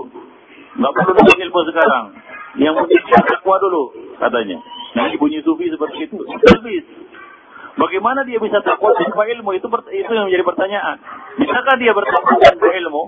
Nggak 0.79 0.93
perlu 0.95 1.11
nunggu 1.15 1.35
ilmu 1.43 1.59
sekarang. 1.71 2.05
Yang 2.59 2.73
penting 2.83 3.03
takwa 3.07 3.55
dulu 3.63 3.83
katanya. 4.19 4.57
Nah, 4.89 5.05
bunyi 5.15 5.39
sufi 5.45 5.69
seperti 5.69 6.09
itu. 6.09 6.17
Habis. 6.17 6.83
Bagaimana 7.79 8.27
dia 8.27 8.43
bisa 8.43 8.59
takwa 8.59 8.91
tanpa 8.91 9.23
ilmu? 9.23 9.55
Itu 9.55 9.71
itu 9.95 10.11
yang 10.11 10.27
menjadi 10.27 10.43
pertanyaan. 10.43 10.99
Bisakah 11.39 11.75
dia 11.79 11.95
bertakwa 11.95 12.35
tanpa 12.43 12.67
ilmu? 12.75 13.03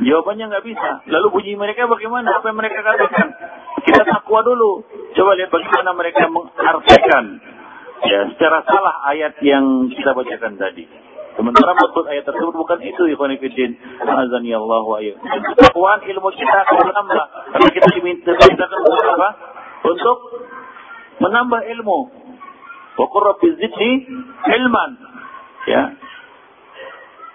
Jawabannya 0.00 0.44
nggak 0.48 0.64
bisa. 0.64 0.90
Lalu 1.08 1.26
bunyi 1.32 1.52
mereka 1.60 1.84
bagaimana? 1.84 2.40
Apa 2.40 2.52
yang 2.52 2.58
mereka 2.60 2.80
katakan? 2.80 3.28
Kita 3.84 4.02
takwa 4.08 4.40
dulu. 4.44 4.84
Coba 5.12 5.36
lihat 5.36 5.52
bagaimana 5.52 5.92
mereka 5.92 6.24
mengartikan 6.28 7.24
ya 8.04 8.28
secara 8.32 8.64
salah 8.64 8.96
ayat 9.12 9.40
yang 9.44 9.88
kita 9.92 10.12
bacakan 10.12 10.56
tadi. 10.56 10.84
Sementara 11.36 11.76
maksud 11.76 12.04
ayat 12.08 12.24
tersebut 12.24 12.56
bukan 12.56 12.80
itu, 12.80 13.12
Ikhwan 13.12 13.36
Fiddin. 13.36 13.76
Azani 14.00 14.56
Allah 14.56 14.84
wa 14.84 14.96
Ketakwaan 15.52 16.00
ilmu 16.00 16.28
kita 16.32 16.56
akan 16.64 16.76
menambah. 16.80 17.26
Karena 17.52 17.68
kita 17.76 17.88
diminta 17.92 18.32
kita 18.40 18.64
untuk 18.72 19.04
apa? 19.04 19.28
Untuk 19.84 20.18
menambah 21.20 21.60
ilmu. 21.76 21.98
Wa 22.96 23.06
qurrabi 23.12 23.48
zidni 23.60 23.90
ilman. 24.48 24.90
Ya. 25.68 25.82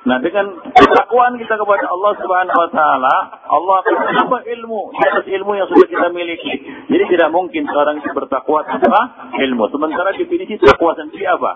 Nah 0.02 0.18
dengan 0.18 0.58
ketakwaan 0.74 1.38
kita 1.38 1.62
kepada 1.62 1.86
Allah 1.86 2.12
Subhanahu 2.18 2.58
wa 2.58 2.70
taala, 2.74 3.16
Allah 3.46 3.76
akan 3.86 3.96
menambah 4.02 4.42
ilmu 4.50 4.82
atas 4.98 5.30
ilmu 5.30 5.52
yang 5.54 5.70
sudah 5.70 5.86
kita 5.86 6.10
miliki. 6.10 6.54
Jadi 6.90 7.04
tidak 7.14 7.30
mungkin 7.30 7.70
seorang 7.70 8.02
itu 8.02 8.10
bertakwa 8.10 8.66
tanpa 8.66 9.30
ilmu. 9.38 9.70
Sementara 9.70 10.18
definisi 10.18 10.58
takwa 10.58 10.98
sendiri 10.98 11.30
apa? 11.30 11.52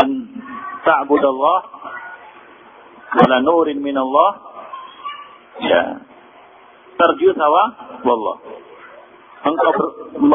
An 0.00 0.08
ta'budallah 0.88 1.58
ala 3.14 3.36
nurin 3.44 3.78
min 3.78 3.94
Allah 3.94 4.30
ya 5.62 5.82
tarju 6.96 7.30
sawa 7.36 7.62
wallah 8.02 8.36
engkau 9.44 9.70
ber, 9.76 9.88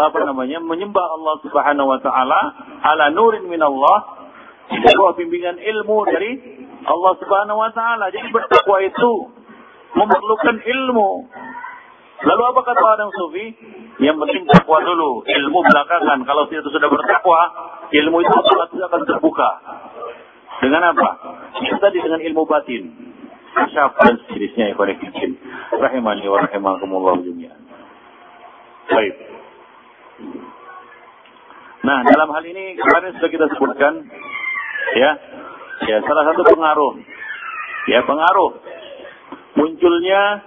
apa 0.06 0.20
namanya 0.30 0.62
menyembah 0.62 1.06
Allah 1.18 1.36
Subhanahu 1.42 1.88
wa 1.90 2.00
taala 2.00 2.40
ala 2.86 3.10
nurin 3.10 3.50
min 3.50 3.60
Allah 3.60 4.30
di 4.70 4.78
bawah 4.78 5.18
bimbingan 5.18 5.58
ilmu 5.58 5.98
dari 6.06 6.32
Allah 6.86 7.12
Subhanahu 7.18 7.58
wa 7.58 7.72
taala. 7.74 8.14
Jadi 8.14 8.30
bertakwa 8.30 8.78
itu 8.86 9.12
memerlukan 9.98 10.58
ilmu. 10.62 11.10
Lalu 12.20 12.44
apa 12.52 12.62
kata 12.68 12.84
orang 12.84 13.12
sufi? 13.16 13.46
Yang 14.00 14.16
penting 14.20 14.44
takwa 14.48 14.84
dulu, 14.84 15.24
ilmu 15.24 15.60
belakangan. 15.64 16.20
Kalau 16.28 16.48
itu 16.52 16.68
sudah 16.68 16.88
bertakwa, 16.92 17.40
ilmu 17.92 18.18
itu 18.24 18.36
akan 18.36 19.02
terbuka. 19.08 19.50
Dengan 20.60 20.92
apa? 20.92 21.10
Tadi 21.56 21.98
dengan 22.00 22.20
ilmu 22.20 22.44
batin. 22.44 22.84
Kasyaf 23.50 23.92
dan 23.98 24.16
sejenisnya 24.28 24.72
ya. 24.72 24.76
Rahimani 25.80 26.28
wa 26.28 26.38
rahimakumullah 26.44 27.24
dunia. 27.24 27.59
Baik. 28.90 29.14
Nah, 31.80 32.00
dalam 32.04 32.30
hal 32.36 32.44
ini 32.44 32.76
kemarin 32.76 33.16
sudah 33.16 33.30
kita 33.32 33.46
sebutkan 33.56 33.94
ya 35.00 35.12
Ya, 35.88 36.04
salah 36.04 36.24
satu 36.28 36.44
pengaruh. 36.44 36.94
Ya, 37.88 38.04
pengaruh. 38.04 38.52
Munculnya 39.56 40.44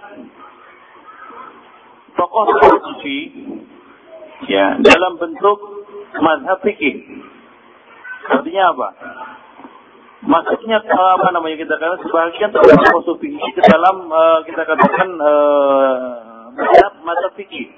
tokoh-tokoh 2.13 2.77
sufi 2.85 3.19
ya 4.45 4.77
dalam 4.77 5.17
bentuk 5.17 5.57
mazhab 6.21 6.61
fikih. 6.61 7.25
Artinya 8.29 8.63
apa? 8.73 8.87
Maksudnya 10.23 10.79
apa 10.85 11.27
namanya 11.33 11.57
kita 11.59 11.75
katakan 11.81 11.99
sebagian 12.05 12.49
tokoh 12.53 13.01
sufi 13.03 13.33
ke 13.33 13.61
dalam 13.65 14.07
uh, 14.13 14.39
kita 14.45 14.63
katakan 14.63 15.09
uh, 15.17 15.97
mazhab 16.53 16.93
mazhab 17.01 17.33
fikih. 17.35 17.73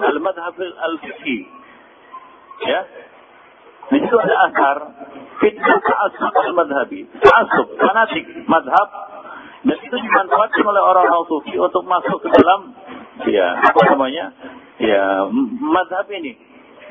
Al-madhab 0.00 0.56
al-fikih. 0.56 1.42
Ya, 2.62 2.80
di 3.90 3.98
situ 3.98 4.16
ada 4.16 4.34
asar 4.48 4.76
fitnah 5.42 5.78
ta'assub 5.82 6.32
al-madhabi. 6.32 7.04
Ta'assub, 7.18 7.68
fanatik, 7.76 8.24
madhab. 8.46 8.88
Dan 9.62 9.78
itu 9.78 9.94
dimanfaatkan 9.94 10.64
oleh 10.66 10.82
orang-orang 10.82 11.26
sufi 11.30 11.54
untuk 11.54 11.86
masuk 11.86 12.18
ke 12.18 12.28
dalam 12.34 12.74
ya 13.26 13.46
apa 13.62 13.80
namanya? 13.94 14.32
Ya, 14.78 15.26
madhab 15.60 16.06
ini. 16.10 16.34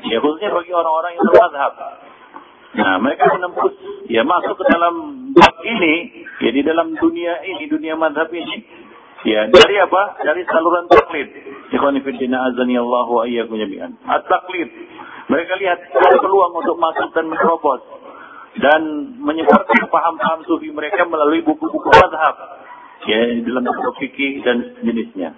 Ya, 0.08 0.18
khususnya 0.22 0.50
bagi 0.52 0.72
orang-orang 0.72 1.12
yang 1.16 1.24
bermadhab. 1.26 1.72
Nah, 2.72 2.96
mereka 3.04 3.28
menembus, 3.36 3.76
ya 4.08 4.24
masuk 4.24 4.56
ke 4.56 4.64
dalam 4.72 4.94
bab 5.36 5.56
ini, 5.60 6.24
ya 6.40 6.50
di 6.56 6.64
dalam 6.64 6.96
dunia 6.96 7.44
ini, 7.44 7.68
dunia 7.68 7.92
madhab 8.00 8.32
ini, 8.32 8.64
ya 9.26 9.48
dari 9.50 9.76
apa? 9.78 10.02
Dari 10.22 10.42
saluran 10.46 10.86
taklid. 10.90 11.28
Ikhwanifidina 11.72 12.52
azani 12.52 12.76
Allah 12.76 13.06
wa 13.08 13.24
iyyakum 13.24 13.56
jami'an. 13.56 13.96
At-taklid. 14.04 14.68
Mereka 15.30 15.52
lihat 15.56 15.78
ada 15.96 16.16
peluang 16.20 16.52
untuk 16.52 16.76
masuk 16.76 17.08
dan 17.16 17.24
menerobos 17.30 17.80
dan 18.60 18.80
menyebarkan 19.16 19.88
paham-paham 19.88 20.44
sufi 20.44 20.68
mereka 20.68 21.08
melalui 21.08 21.40
buku-buku 21.40 21.88
madhab 21.88 22.36
ya 23.08 23.40
dalam 23.48 23.64
buku 23.64 23.90
fikih 24.04 24.44
dan 24.44 24.76
jenisnya. 24.84 25.32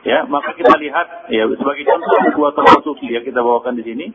Ya, 0.00 0.24
maka 0.28 0.56
kita 0.56 0.80
lihat 0.80 1.28
ya 1.32 1.44
sebagai 1.48 1.84
contoh 1.84 2.20
dua 2.36 2.48
tokoh 2.56 2.80
sufi 2.92 3.08
yang 3.12 3.24
kita 3.24 3.40
bawakan 3.40 3.76
di 3.80 3.84
sini 3.84 4.06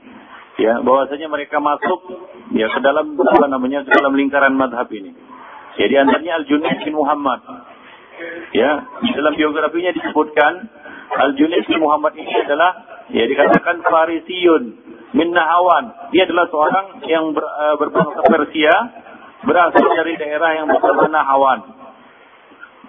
ya 0.61 0.81
bahwasanya 0.81 1.27
mereka 1.29 1.57
masuk 1.61 2.29
ya 2.53 2.69
ke 2.69 2.79
dalam 2.81 3.17
apa 3.17 3.45
namanya 3.49 3.85
ke 3.85 3.91
dalam 3.93 4.13
lingkaran 4.13 4.53
madhab 4.53 4.89
ini. 4.93 5.13
Ya 5.75 5.85
di 5.89 5.95
antaranya 5.97 6.41
Al-Junaid 6.41 6.85
bin 6.85 6.95
Muhammad. 6.95 7.41
Ya, 8.55 8.71
dalam 9.15 9.33
biografinya 9.35 9.91
disebutkan 9.91 10.53
Al-Junaid 11.15 11.67
bin 11.67 11.79
Muhammad 11.83 12.15
ini 12.15 12.33
adalah 12.43 12.95
Ya 13.05 13.29
dikatakan 13.29 13.85
Farisiyun 13.85 14.63
min 15.13 15.29
Nahawan. 15.29 16.09
Dia 16.09 16.25
adalah 16.25 16.49
seorang 16.49 16.85
yang 17.05 17.37
ber, 17.37 17.45
uh, 17.45 17.75
berbangsa 17.77 18.21
Persia, 18.25 18.73
berasal 19.45 19.85
dari 19.93 20.17
daerah 20.17 20.57
yang 20.57 20.67
bernama 20.73 21.05
Nahawan. 21.13 21.59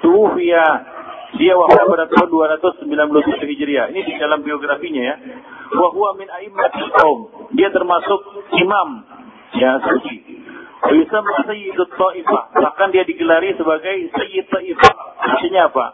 Tufiya 0.00 0.66
dia 1.36 1.52
wafat 1.52 1.84
pada 1.84 2.04
tahun 2.08 2.28
297 2.32 3.44
Hijriah. 3.44 3.92
Ini 3.92 4.00
di 4.08 4.14
dalam 4.16 4.40
biografinya 4.40 5.02
ya. 5.04 5.16
Wa 5.76 5.88
huwa 5.92 6.16
min 6.16 6.32
aimmatil 6.32 6.88
qaum. 6.96 7.18
Dia 7.52 7.68
termasuk 7.68 8.20
imam 8.56 8.88
ya 9.52 9.84
suci. 9.84 10.16
Bisa 10.76 11.18
Sayyidut 11.48 11.90
Ta'ifah. 11.96 12.44
Bahkan 12.52 12.88
dia 12.92 13.04
digelari 13.08 13.56
sebagai 13.56 14.12
Sayyid 14.12 14.46
Ta'ifah. 14.52 14.94
Artinya 15.16 15.72
apa? 15.72 15.86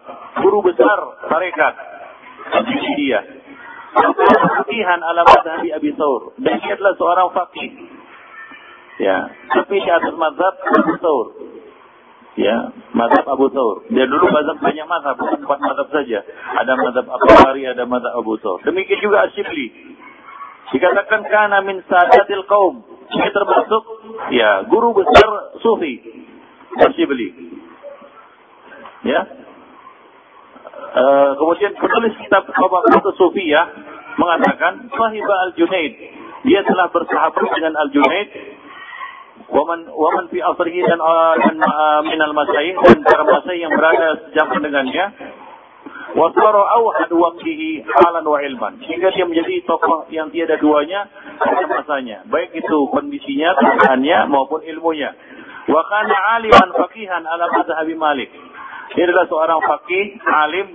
Guru 0.43 0.59
besar 0.67 0.99
tarekat. 1.31 1.75
Dia. 2.99 3.21
Fakihan 3.93 5.01
ala 5.01 5.23
madhabi 5.23 5.71
Abi 5.71 5.95
Thawr. 5.95 6.35
Dan 6.41 6.59
dia 6.61 6.75
adalah 6.75 6.95
seorang 6.99 7.29
fakih. 7.31 7.71
Ya, 9.01 9.19
tapi 9.49 9.81
di 9.81 9.91
atas 9.91 10.15
madhab 10.15 10.55
Abu 10.69 10.95
Thawr. 11.01 11.27
Ya, 12.37 12.73
madhab 12.97 13.25
Abu 13.29 13.49
Thawr. 13.53 13.89
Dia 13.93 14.05
dulu 14.09 14.29
madhab 14.29 14.57
banyak 14.61 14.87
madhab, 14.89 15.17
bukan 15.17 15.41
empat 15.45 15.61
madhab 15.61 15.89
saja. 15.93 16.21
Ada 16.61 16.73
madhab 16.77 17.07
Abu 17.09 17.29
Hari, 17.29 17.63
ada 17.69 17.85
madhab 17.89 18.13
Abu 18.17 18.37
Thawr. 18.41 18.61
Demikian 18.65 19.01
juga 19.01 19.29
Asyibli. 19.29 19.97
Dikatakan 20.73 21.21
kana 21.29 21.61
min 21.65 21.85
sadatil 21.85 22.45
kaum. 22.49 22.81
Dia 23.13 23.31
termasuk 23.31 23.83
ya 24.33 24.51
guru 24.69 24.97
besar 24.97 25.57
sufi. 25.61 26.01
Asyibli. 26.73 27.29
Ya, 29.03 29.21
Uh, 30.93 31.33
kemudian 31.41 31.73
penulis 31.73 32.13
kitab 32.21 32.45
Tabaqat 32.53 33.17
Sufiyah 33.17 33.65
mengatakan 34.21 34.93
Sahibah 34.93 35.49
Al-Junaid. 35.49 35.93
Dia 36.45 36.61
telah 36.69 36.93
bersahabat 36.93 37.49
dengan 37.49 37.81
Al-Junaid 37.81 38.29
waman 39.49 39.89
waman 39.89 40.25
fi 40.29 40.45
asrihi 40.45 40.85
dan, 40.85 41.01
uh, 41.01 41.35
dan 41.41 41.57
uh, 41.61 42.01
min 42.05 42.21
al 42.21 42.33
dan 42.37 42.99
para 43.05 43.25
masai 43.25 43.65
yang 43.65 43.73
berada 43.73 44.29
sejaman 44.29 44.61
dengannya 44.65 45.05
wa 46.13 46.29
awhad 46.29 47.11
waqtihi 47.11 47.87
halan 47.87 48.25
wa 48.27 48.39
ilman. 48.43 48.73
Sehingga 48.85 49.15
dia 49.15 49.25
menjadi 49.25 49.63
tokoh 49.65 50.07
yang 50.13 50.29
tiada 50.35 50.59
duanya 50.59 51.09
pada 51.39 51.65
masanya. 51.69 52.27
Baik 52.29 52.53
itu 52.53 52.79
kondisinya 52.91 53.57
keadaannya 53.57 54.19
maupun 54.29 54.61
ilmunya. 54.67 55.15
Wa 55.71 55.83
kana 55.87 56.17
aliman 56.39 56.69
faqihan 56.75 57.23
ala 57.23 57.49
madhhabi 57.51 57.95
malik. 57.95 58.31
Dia 58.93 59.09
adalah 59.09 59.25
seorang 59.25 59.61
fakih, 59.65 60.21
alim 60.21 60.69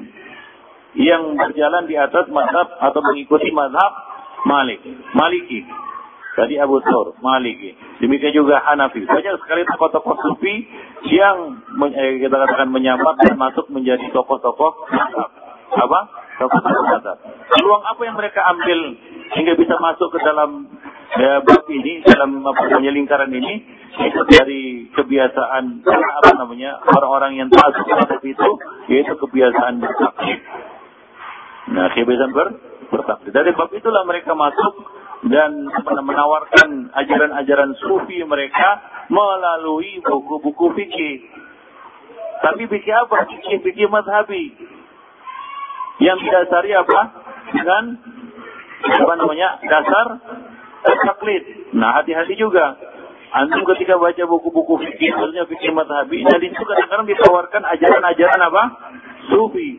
yang 0.97 1.37
berjalan 1.37 1.85
di 1.85 1.93
atas 1.93 2.25
mazhab 2.33 2.65
atau 2.81 3.01
mengikuti 3.05 3.53
mazhab 3.53 4.07
Malik, 4.45 4.79
Maliki. 5.11 5.65
Tadi 6.37 6.53
Abu 6.61 6.77
Thawr, 6.85 7.17
Maliki. 7.17 7.73
Demikian 7.97 8.29
juga 8.29 8.61
Hanafi. 8.61 9.01
Banyak 9.09 9.41
sekali 9.41 9.65
tokoh-tokoh 9.73 10.13
sufi 10.21 10.69
yang 11.09 11.65
eh, 11.97 12.21
kita 12.21 12.35
katakan 12.37 12.69
menyamar 12.69 13.17
dan 13.25 13.41
masuk 13.41 13.65
menjadi 13.73 14.05
tokoh-tokoh. 14.13 14.85
Apa? 15.73 15.99
Tokoh-tokoh 16.37 16.83
mazhab. 16.93 17.17
Peluang 17.25 17.83
apa 17.89 18.01
yang 18.05 18.13
mereka 18.13 18.45
ambil 18.53 18.79
hingga 19.33 19.57
bisa 19.57 19.81
masuk 19.81 20.13
ke 20.13 20.21
dalam 20.21 20.69
ya, 21.17 21.41
bab 21.41 21.65
ini, 21.73 22.05
dalam 22.05 22.45
apa 22.45 22.69
lingkaran 22.85 23.33
ini, 23.33 23.53
itu 23.97 24.21
dari 24.29 24.93
kebiasaan 24.93 25.63
apa 25.89 26.31
namanya 26.37 26.85
orang-orang 26.85 27.41
yang 27.41 27.49
taat 27.49 27.81
terhadap 27.81 28.21
itu, 28.21 28.49
yaitu 28.93 29.17
kebiasaan 29.17 29.81
bertaklid. 29.81 30.39
Nah, 31.73 31.89
kebiasaan 31.97 32.29
ber 32.29 32.47
bertaklid. 32.93 33.33
Dari 33.33 33.57
bab 33.57 33.73
itulah 33.73 34.05
mereka 34.05 34.37
masuk 34.37 34.96
dan 35.27 35.51
menawarkan 35.83 36.91
ajaran-ajaran 36.95 37.71
sufi 37.83 38.23
mereka 38.23 38.81
melalui 39.11 39.99
buku-buku 40.03 40.75
fikih. 40.75 41.15
Tapi 42.43 42.63
fikih 42.69 42.95
apa? 42.95 43.27
Fikih-fikih 43.27 43.87
madhabi. 43.89 44.53
Yang 45.99 46.17
didasari 46.21 46.71
apa? 46.77 46.99
Dengan 47.51 47.83
apa 48.85 49.13
namanya? 49.17 49.57
Dasar 49.65 50.07
taklid. 50.85 51.73
Nah, 51.73 51.97
hati-hati 51.99 52.37
juga. 52.37 52.77
Antum 53.27 53.67
ketika 53.75 53.99
baca 53.99 54.23
buku-buku 54.23 54.79
fikih, 54.87 55.11
maksudnya 55.11 55.43
fikih 55.51 55.75
madhabi, 55.75 56.23
nah 56.23 56.39
di 56.39 56.47
situ 56.47 56.63
kadang-kadang 56.63 57.11
ditawarkan 57.11 57.63
ajaran-ajaran 57.75 58.39
apa? 58.39 58.63
Sufi. 59.27 59.69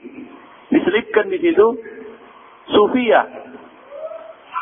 Diselipkan 0.69 1.33
di 1.33 1.39
situ 1.41 1.67
Sufia. 2.69 3.48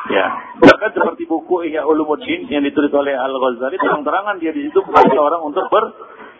Ya, 0.06 0.26
bahkan 0.62 0.94
seperti 0.94 1.26
buku 1.26 1.66
Ihya 1.66 1.82
Ulumuddin 1.82 2.46
yang 2.46 2.62
ditulis 2.62 2.94
oleh 2.94 3.18
Al-Ghazali, 3.18 3.74
terang-terangan 3.74 4.38
dia 4.38 4.54
di 4.54 4.70
situ 4.70 4.78
mengajak 4.86 5.18
orang 5.18 5.42
untuk 5.42 5.66
ber, 5.66 5.82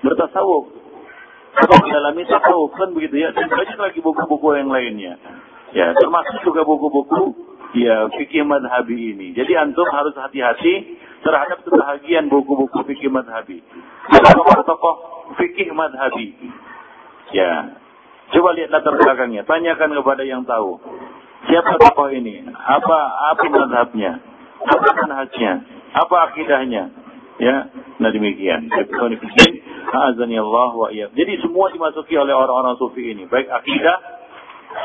bertasawuf. 0.06 0.70
Atau 1.56 1.74
mendalami 1.82 2.22
tasawuf, 2.30 2.70
kan 2.78 2.94
begitu 2.94 3.26
ya. 3.26 3.34
Dan 3.34 3.51
banyak 3.51 3.78
lagi 3.80 3.98
buku-buku 3.98 4.55
yang 4.55 4.70
lainnya. 4.70 5.18
Ya, 5.74 5.90
termasuk 5.98 6.47
juga 6.47 6.62
buku-buku 6.62 7.34
ya 7.74 8.06
fikih 8.14 8.47
madhabi 8.47 9.16
ini. 9.16 9.34
Jadi 9.34 9.52
antum 9.59 9.88
harus 9.90 10.14
hati-hati 10.14 10.97
terhadap 11.26 11.66
kebahagiaan 11.66 12.30
buku-buku 12.30 12.86
fikih 12.86 13.10
madhabi. 13.10 13.60
Tokoh-tokoh 14.14 14.94
fikih 15.43 15.74
madhabi. 15.74 16.38
Ya. 17.34 17.82
Coba 18.30 18.55
lihat 18.59 18.70
latar 18.70 18.94
belakangnya. 18.94 19.43
Tanyakan 19.47 19.90
kepada 20.02 20.22
yang 20.26 20.43
tahu. 20.47 20.78
Siapa 21.44 21.72
tokoh 21.76 22.08
ini? 22.10 22.40
Apa 22.48 22.98
apa 23.36 23.44
madhabnya? 23.52 24.12
Apa 24.64 24.88
manhajnya? 25.04 25.52
Apa 25.92 26.32
akidahnya? 26.32 26.84
Ya, 27.36 27.68
nah 28.00 28.08
demikian. 28.08 28.72
Allah 28.72 30.70
wa 30.72 30.88
Jadi 30.88 31.32
semua 31.44 31.68
dimasuki 31.68 32.16
oleh 32.16 32.32
orang-orang 32.32 32.80
sufi 32.80 33.12
ini, 33.12 33.28
baik 33.28 33.52
akidah, 33.52 33.96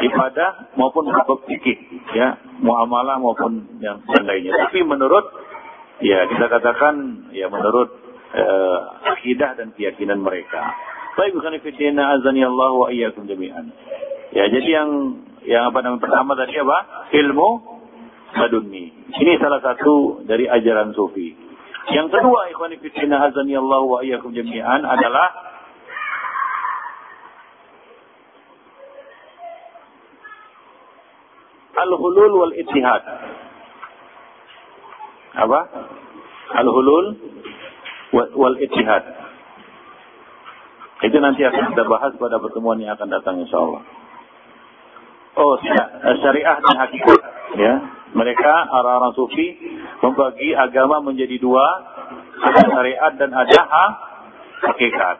ibadah 0.04 0.76
maupun 0.76 1.08
bab 1.08 1.32
fikih, 1.48 1.80
ya, 2.12 2.36
muamalah 2.60 3.16
maupun 3.24 3.80
yang 3.80 4.04
lainnya. 4.04 4.52
Tapi 4.68 4.84
menurut 4.84 5.32
Ya, 6.02 6.26
kita 6.26 6.50
katakan 6.50 7.30
ya 7.30 7.46
menurut 7.46 7.94
uh, 8.34 8.78
akidah 9.06 9.54
dan 9.54 9.70
keyakinan 9.78 10.18
mereka. 10.18 10.74
Baik 11.14 11.38
bukan 11.38 11.62
fitina 11.62 12.18
azani 12.18 12.42
Allah 12.42 12.74
wa 12.74 12.88
iyyakum 12.90 13.30
jami'an. 13.30 13.70
Ya, 14.34 14.50
jadi 14.50 14.82
yang 14.82 14.90
yang 15.46 15.74
apa 15.74 15.82
namanya 15.82 16.04
pertama 16.06 16.38
tadi 16.38 16.54
apa? 16.62 16.78
Ilmu 17.10 17.50
ladunni. 18.38 18.86
Ini 19.10 19.42
salah 19.42 19.60
satu 19.60 20.22
dari 20.24 20.46
ajaran 20.46 20.94
sufi. 20.94 21.34
Yang 21.90 22.14
kedua, 22.14 22.48
ikhwan 22.54 22.78
fitina 22.78 23.26
azani 23.26 23.58
Allah 23.58 23.82
wa 23.82 24.00
iyyakum 24.06 24.32
jami'an 24.32 24.86
adalah 24.86 25.34
al-hulul 31.82 32.34
wal 32.46 32.54
ittihad. 32.54 33.04
Apa? 35.42 35.60
Al-hulul 36.62 37.08
wal 38.14 38.58
ittihad. 38.62 39.04
Itu 41.02 41.18
nanti 41.18 41.42
akan 41.42 41.74
kita 41.74 41.84
bahas 41.90 42.14
pada 42.22 42.38
pertemuan 42.38 42.78
yang 42.78 42.94
akan 42.94 43.10
datang 43.10 43.42
insya 43.42 43.58
Oh, 45.32 45.56
syariah 46.20 46.58
dan 46.60 46.76
hakikat. 46.76 47.20
Ya, 47.56 47.74
mereka 48.12 48.52
orang-orang 48.68 49.16
sufi 49.16 49.48
membagi 50.04 50.52
agama 50.56 51.00
menjadi 51.00 51.40
dua, 51.40 51.64
ada 52.44 52.62
syariat 52.68 53.14
dan 53.16 53.32
ada 53.32 53.60
ha, 53.64 53.86
hakikat. 54.72 55.18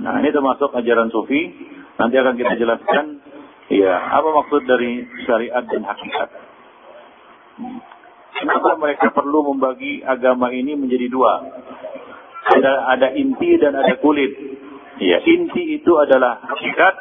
Nah, 0.00 0.16
ini 0.24 0.32
termasuk 0.32 0.72
ajaran 0.72 1.12
sufi. 1.12 1.52
Nanti 2.00 2.16
akan 2.16 2.34
kita 2.40 2.56
jelaskan 2.56 3.20
ya, 3.68 3.92
apa 4.16 4.28
maksud 4.32 4.64
dari 4.64 5.04
syariat 5.28 5.60
dan 5.68 5.84
hakikat. 5.84 6.28
Kenapa 8.40 8.80
mereka 8.80 9.12
perlu 9.12 9.52
membagi 9.52 10.00
agama 10.00 10.48
ini 10.48 10.72
menjadi 10.72 11.12
dua? 11.12 11.44
Ada, 12.56 12.72
ada 12.96 13.08
inti 13.12 13.60
dan 13.60 13.76
ada 13.76 14.00
kulit. 14.00 14.32
Ya, 14.96 15.20
inti 15.20 15.76
itu 15.76 15.92
adalah 16.00 16.40
hakikat, 16.48 16.94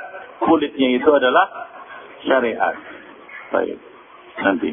kulitnya 0.44 0.99
itu 0.99 1.07
adalah 1.07 1.68
syariat. 2.23 2.75
Baik, 3.49 3.77
nanti 4.43 4.69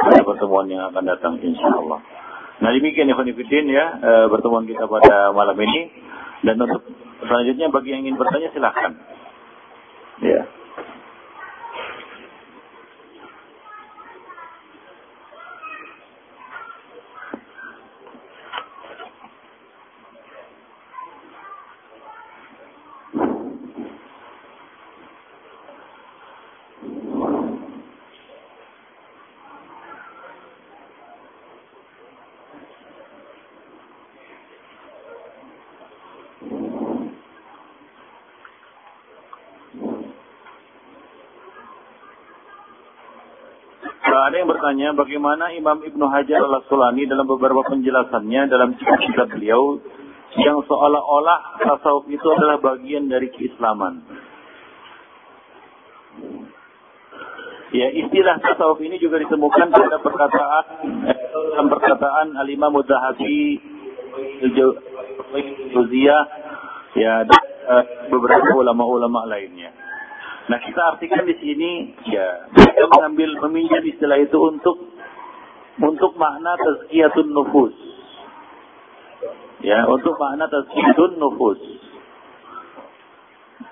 pada 0.00 0.22
pertemuan 0.24 0.66
yang 0.70 0.88
akan 0.92 1.04
datang 1.04 1.34
insya 1.42 1.68
Allah. 1.68 2.00
Nah 2.60 2.70
demikian 2.76 3.08
ya 3.08 3.16
Khonifidin 3.16 3.66
ya 3.72 3.86
e, 4.00 4.12
pertemuan 4.28 4.68
kita 4.68 4.84
pada 4.84 5.32
malam 5.32 5.56
ini. 5.56 6.08
Dan 6.40 6.56
untuk 6.56 6.84
selanjutnya 7.20 7.68
bagi 7.68 7.92
yang 7.92 8.00
ingin 8.04 8.16
bertanya 8.16 8.48
silahkan. 8.52 8.96
Ya. 10.24 10.48
ada 44.30 44.38
yang 44.38 44.49
bertanya 44.60 44.92
bagaimana 44.92 45.56
Imam 45.56 45.80
Ibnu 45.80 46.04
Hajar 46.04 46.44
al 46.44 46.60
Asqalani 46.60 47.08
dalam 47.08 47.24
beberapa 47.24 47.64
penjelasannya 47.64 48.44
dalam 48.44 48.76
kitab 48.76 49.32
beliau 49.32 49.80
yang 50.36 50.60
seolah-olah 50.68 51.64
tasawuf 51.64 52.04
itu 52.12 52.28
adalah 52.28 52.60
bagian 52.60 53.08
dari 53.08 53.32
keislaman. 53.32 54.04
Ya, 57.72 57.88
istilah 58.04 58.36
tasawuf 58.44 58.84
ini 58.84 59.00
juga 59.00 59.24
ditemukan 59.24 59.72
pada 59.72 59.96
perkataan 59.96 60.64
dalam 61.56 61.66
perkataan 61.72 62.36
Al-Imam 62.36 62.76
Juziyah 65.72 66.22
ya 67.00 67.24
dan 67.24 67.44
uh, 67.64 67.84
beberapa 68.12 68.60
ulama-ulama 68.60 69.24
lainnya. 69.24 69.72
Nah 70.50 70.58
kita 70.58 70.82
artikan 70.98 71.22
di 71.30 71.38
sini 71.38 71.94
ya 72.10 72.50
kita 72.50 72.90
mengambil 72.90 73.38
meminjam 73.46 73.86
istilah 73.86 74.18
itu 74.18 74.34
untuk 74.34 74.90
untuk 75.80 76.12
makna 76.18 76.58
tazkiyatun 76.60 77.30
nufus. 77.32 77.74
Ya, 79.64 79.86
untuk 79.88 80.16
makna 80.18 80.50
tazkiyatun 80.50 81.16
nufus. 81.16 81.60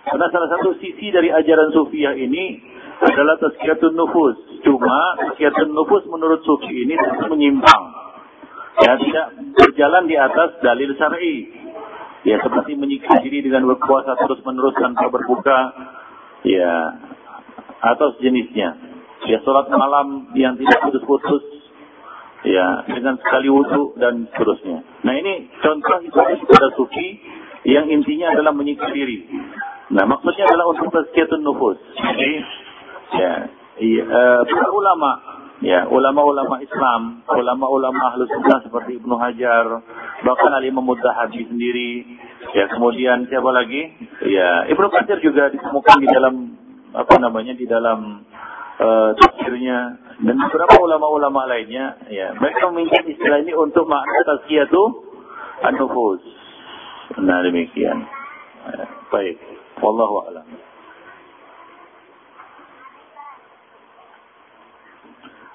Karena 0.09 0.27
salah 0.33 0.49
satu 0.57 0.79
sisi 0.81 1.13
dari 1.13 1.29
ajaran 1.29 1.69
sufiah 1.77 2.17
ini 2.17 2.63
adalah 3.05 3.37
tazkiyatun 3.43 3.93
nufus. 3.93 4.37
Cuma 4.65 5.19
tazkiyatun 5.21 5.75
nufus 5.75 6.07
menurut 6.09 6.41
sufi 6.47 6.73
ini 6.73 6.97
menyimpang. 7.29 7.83
Ya, 8.79 8.95
tidak 8.95 9.27
berjalan 9.59 10.07
di 10.07 10.17
atas 10.17 10.63
dalil 10.63 10.95
syar'i. 10.97 11.37
Ya, 12.23 12.39
seperti 12.41 12.79
menyiksa 12.79 13.21
diri 13.21 13.43
dengan 13.43 13.67
berpuasa 13.67 14.15
terus 14.23 14.43
menerus 14.43 14.75
tanpa 14.79 15.07
berbuka, 15.11 15.59
ya 16.47 16.73
atau 17.83 18.15
sejenisnya. 18.19 18.71
Ya 19.27 19.39
sholat 19.43 19.67
malam 19.71 20.31
yang 20.39 20.55
tidak 20.55 20.79
putus-putus, 20.79 21.43
ya 22.47 22.87
dengan 22.87 23.19
sekali 23.19 23.51
wudhu 23.51 23.99
dan 23.99 24.31
seterusnya. 24.31 24.79
Nah 25.03 25.15
ini 25.19 25.51
contoh 25.59 25.99
itu 26.07 26.47
pada 26.47 26.69
sufi 26.79 27.19
yang 27.67 27.91
intinya 27.91 28.31
adalah 28.31 28.55
menyiksa 28.55 28.89
diri. 28.95 29.27
Nah 29.91 30.05
maksudnya 30.07 30.47
adalah 30.47 30.71
untuk 30.71 30.93
tazkiyatun 30.95 31.43
nufus. 31.43 31.79
Jadi 31.99 32.33
ya, 33.19 33.33
iya, 33.83 34.05
uh, 34.07 34.41
para 34.47 34.69
ulama 34.71 35.11
ya 35.65 35.91
ulama-ulama 35.91 36.63
Islam, 36.63 37.27
ulama-ulama 37.27 38.15
ahlus 38.15 38.31
sunnah 38.31 38.63
seperti 38.63 39.03
Ibnu 39.03 39.15
Hajar, 39.19 39.83
bahkan 40.23 40.53
Ali 40.55 40.71
Mudzahabi 40.71 41.43
sendiri, 41.43 42.07
ya 42.55 42.65
kemudian 42.71 43.27
siapa 43.27 43.51
lagi? 43.51 43.83
Ya 44.27 44.69
Ibnu 44.71 44.87
Katsir 44.91 45.19
juga 45.25 45.51
ditemukan 45.51 45.97
di 46.03 46.09
dalam 46.09 46.35
apa 46.95 47.15
namanya 47.21 47.53
di 47.53 47.67
dalam 47.69 48.25
uh, 48.79 49.11
dan 50.19 50.35
beberapa 50.35 50.75
ulama-ulama 50.83 51.47
lainnya, 51.47 51.95
ya 52.11 52.35
mereka 52.35 52.67
meminjam 52.75 53.07
istilah 53.07 53.39
ini 53.39 53.55
untuk 53.55 53.87
makna 53.87 54.21
tazkiyatu 54.27 54.83
an-nufus. 55.63 56.23
Nah 57.23 57.39
demikian. 57.47 58.03
Ya, 58.69 58.85
baik. 59.15 59.39
Wallahu 59.79 60.27
a'lam. 60.27 60.47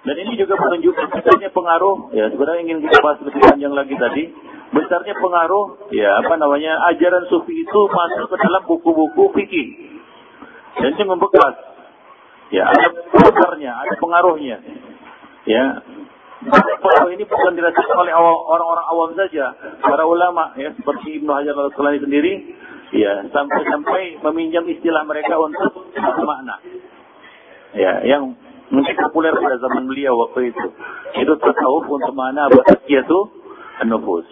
Dan 0.04 0.16
ini 0.20 0.36
juga 0.36 0.60
menunjukkan 0.60 1.08
besarnya 1.16 1.48
pengaruh, 1.56 2.12
ya 2.12 2.28
sebenarnya 2.28 2.62
ingin 2.68 2.84
kita 2.84 3.00
bahas 3.00 3.24
lebih 3.24 3.40
panjang 3.40 3.72
lagi 3.72 3.96
tadi, 3.96 4.24
besarnya 4.74 5.14
pengaruh, 5.16 5.88
ya 5.94 6.10
apa 6.20 6.34
namanya, 6.42 6.74
ajaran 6.94 7.30
sufi 7.30 7.54
itu 7.54 7.80
masuk 7.88 8.34
ke 8.34 8.38
dalam 8.42 8.62
buku-buku 8.66 9.24
fikih. 9.38 9.68
Dan 10.82 10.98
itu 10.98 11.04
membekas. 11.06 11.56
Ya, 12.50 12.70
ada 12.70 12.90
besarnya, 13.14 13.72
ada 13.78 13.94
pengaruhnya. 14.02 14.58
Ya, 15.46 15.82
Fatwa 16.52 17.08
ini 17.08 17.24
bukan 17.24 17.56
dirasakan 17.56 17.98
oleh 18.04 18.14
orang-orang 18.20 18.86
awam 18.92 19.12
saja, 19.16 19.56
para 19.80 20.04
ulama 20.04 20.52
ya 20.60 20.76
seperti 20.76 21.24
Ibnu 21.24 21.32
Hajar 21.32 21.56
al-Asqalani 21.56 22.04
sendiri 22.04 22.34
ya 22.92 23.24
sampai-sampai 23.32 24.20
meminjam 24.20 24.68
istilah 24.68 25.08
mereka 25.08 25.40
untuk 25.40 25.88
makna. 26.28 26.60
Ya, 27.74 28.04
yang 28.06 28.36
mungkin 28.70 28.96
populer 29.08 29.34
pada 29.34 29.58
zaman 29.58 29.88
beliau 29.88 30.14
waktu 30.20 30.52
itu. 30.52 30.68
Itu 31.26 31.34
tasawuf 31.40 31.90
untuk 31.90 32.14
mana 32.14 32.52
itu 32.86 33.20
nufus. 33.88 34.28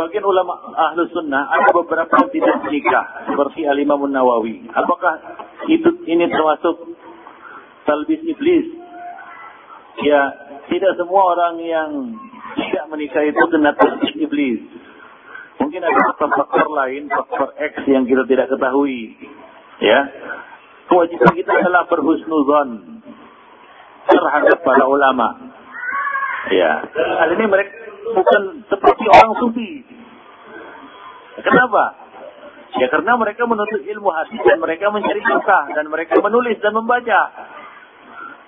Sebagian 0.00 0.24
ulama 0.24 0.56
ahlu 0.80 1.04
sunnah 1.12 1.44
ada 1.52 1.76
beberapa 1.76 2.08
yang 2.08 2.32
tidak 2.32 2.56
menikah 2.64 3.04
seperti 3.28 3.68
Al-Imam 3.68 4.00
Nawawi. 4.08 4.64
Apakah 4.72 5.20
itu 5.68 5.92
ini 6.08 6.24
termasuk 6.24 6.96
talbis 7.84 8.24
iblis? 8.24 8.80
Ya, 10.00 10.24
tidak 10.72 10.96
semua 10.96 11.36
orang 11.36 11.60
yang 11.60 12.16
tidak 12.56 12.88
menikah 12.88 13.28
itu 13.28 13.44
kena 13.52 13.76
talbis 13.76 14.16
iblis. 14.16 14.64
Mungkin 15.60 15.84
ada 15.84 15.92
faktor-faktor 15.92 16.72
lain, 16.72 17.12
faktor 17.12 17.52
X 17.60 17.84
yang 17.84 18.08
kita 18.08 18.24
tidak 18.24 18.48
ketahui. 18.56 19.20
Ya, 19.84 20.08
kewajiban 20.88 21.36
kita 21.36 21.52
adalah 21.60 21.84
berhusnuzon 21.92 22.68
terhadap 24.08 24.64
para 24.64 24.84
ulama. 24.88 25.52
Ya, 26.48 26.88
hal 26.88 27.36
ini 27.36 27.44
mereka 27.44 27.79
bukan 28.14 28.42
seperti 28.66 29.04
orang 29.08 29.32
sufi. 29.38 29.70
Kenapa? 31.40 31.84
Ya 32.78 32.86
karena 32.86 33.18
mereka 33.18 33.50
menuntut 33.50 33.82
ilmu 33.82 34.10
hadis 34.14 34.38
dan 34.46 34.62
mereka 34.62 34.94
mencari 34.94 35.22
suka 35.26 35.58
dan 35.74 35.90
mereka 35.90 36.22
menulis 36.22 36.56
dan 36.62 36.72
membaca. 36.76 37.22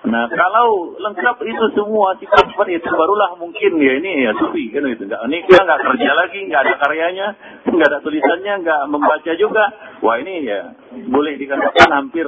Nah 0.03 0.27
kalau 0.31 0.95
lengkap 0.99 1.43
itu 1.47 1.65
semua 1.75 2.15
sifat 2.19 2.51
seperti 2.51 2.79
itu 2.79 2.91
barulah 2.91 3.39
mungkin 3.39 3.79
ya 3.79 3.99
ini 3.99 4.27
ya 4.27 4.31
sufi 4.35 4.71
kan 4.71 4.87
itu. 4.87 5.07
Enggak, 5.07 5.27
ini 5.27 5.37
kita 5.47 5.61
nggak 5.63 5.81
kerja 5.83 6.11
lagi, 6.15 6.39
nggak 6.47 6.61
ada 6.63 6.73
karyanya, 6.79 7.27
nggak 7.75 7.87
ada 7.87 7.99
tulisannya, 8.03 8.53
nggak 8.63 8.81
membaca 8.91 9.31
juga. 9.35 9.65
Wah 10.03 10.15
ini 10.19 10.47
ya 10.47 10.71
boleh 11.07 11.35
dikatakan 11.39 11.89
hampir 11.91 12.27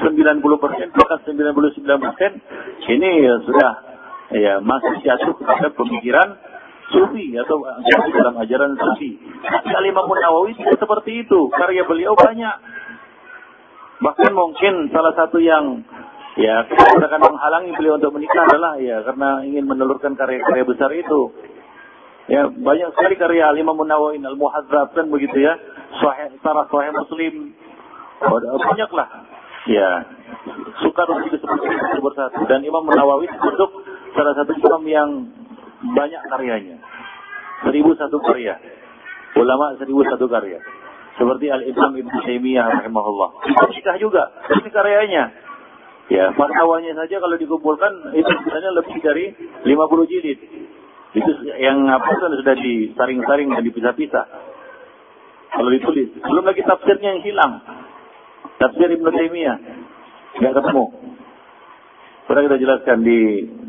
90 0.00 0.62
persen 0.62 0.86
bahkan 0.94 1.18
99 1.26 2.04
persen 2.04 2.32
ini 2.88 3.10
ya 3.26 3.34
sudah 3.42 3.72
ya 4.30 4.54
masih 4.62 5.02
jatuh 5.02 5.34
kepada 5.34 5.74
pemikiran 5.74 6.28
sufi 6.90 7.34
atau 7.38 7.62
dalam 8.12 8.34
ajaran 8.38 8.74
sufi. 8.76 9.16
Imam 9.80 10.06
Nawawi 10.06 10.54
tidak 10.58 10.78
seperti 10.78 11.24
itu. 11.26 11.50
Karya 11.54 11.82
beliau 11.86 12.14
banyak. 12.14 12.56
Bahkan 14.00 14.32
mungkin 14.32 14.88
salah 14.94 15.12
satu 15.12 15.38
yang 15.42 15.84
ya 16.38 16.64
akan 16.64 17.20
menghalangi 17.20 17.74
beliau 17.76 17.98
untuk 17.98 18.16
menikah 18.16 18.48
adalah 18.48 18.78
ya 18.80 19.02
karena 19.02 19.44
ingin 19.44 19.64
menelurkan 19.66 20.14
karya-karya 20.14 20.64
besar 20.64 20.90
itu. 20.94 21.34
Ya, 22.30 22.46
banyak 22.46 22.94
sekali 22.94 23.18
karya 23.18 23.50
Imam 23.58 23.74
Nawawi 23.74 24.22
Al-Muhadzab 24.22 24.94
kan 24.94 25.06
begitu 25.10 25.42
ya. 25.42 25.58
Sahih 25.98 26.30
Sarah 26.46 26.70
Sahih 26.70 26.94
Muslim. 26.94 27.58
Banyaklah. 28.20 29.08
Ya, 29.68 30.08
suka 30.80 31.02
itu 31.26 31.36
seperti 31.36 31.66
itu 31.68 31.98
bersatu. 32.00 32.40
Dan 32.48 32.64
Imam 32.64 32.86
Nawawi 32.86 33.28
termasuk 33.28 33.70
salah 34.14 34.34
satu 34.38 34.52
imam 34.56 34.82
yang 34.88 35.10
banyak 35.80 36.22
karyanya. 36.28 36.76
Seribu 37.64 37.96
satu 37.96 38.20
karya. 38.20 38.56
Ulama 39.36 39.76
seribu 39.80 40.04
satu 40.04 40.28
karya. 40.28 40.60
Seperti 41.16 41.52
Al-Imam 41.52 41.92
Ibn 41.96 42.14
Taimiyah 42.24 42.80
rahimahullah. 42.80 43.30
Nikah 43.48 43.96
juga. 44.00 44.24
Ini 44.48 44.68
karyanya. 44.72 45.24
Ya, 46.10 46.34
fatwanya 46.34 46.90
saja 46.98 47.22
kalau 47.22 47.38
dikumpulkan 47.38 48.16
itu 48.18 48.26
sebenarnya 48.26 48.70
lebih 48.74 48.98
dari 48.98 49.24
50 49.62 50.10
jilid. 50.10 50.38
Itu 51.14 51.30
yang 51.58 51.86
apa 51.86 52.10
sudah 52.18 52.56
disaring-saring 52.58 53.48
dan 53.54 53.62
dipisah-pisah. 53.62 54.26
Kalau 55.50 55.70
ditulis. 55.70 56.10
Belum 56.18 56.44
lagi 56.46 56.62
tafsirnya 56.66 57.18
yang 57.18 57.22
hilang. 57.22 57.52
Tafsir 58.58 58.90
Ibn 58.90 59.06
Taimiyah. 59.06 59.56
Tidak 60.38 60.52
ketemu. 60.56 60.84
Pernah 62.26 62.42
kita 62.46 62.56
jelaskan 62.62 62.98
di 63.02 63.18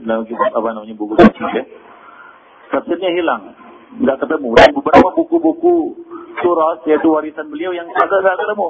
dalam 0.05 0.23
kitab 0.29 0.53
apa 0.53 0.67
namanya 0.77 0.93
buku 0.93 1.17
tafsir 1.17 1.49
ya 1.49 1.65
tafsirnya 2.71 3.11
hilang, 3.11 3.53
nggak 3.99 4.17
ketemu. 4.23 4.49
Dan 4.55 4.71
beberapa 4.73 5.07
buku-buku 5.13 5.99
surat 6.41 6.81
yaitu 6.87 7.11
warisan 7.11 7.51
beliau 7.51 7.75
yang 7.75 7.85
ada 7.91 8.15
nggak 8.23 8.39
ketemu. 8.39 8.67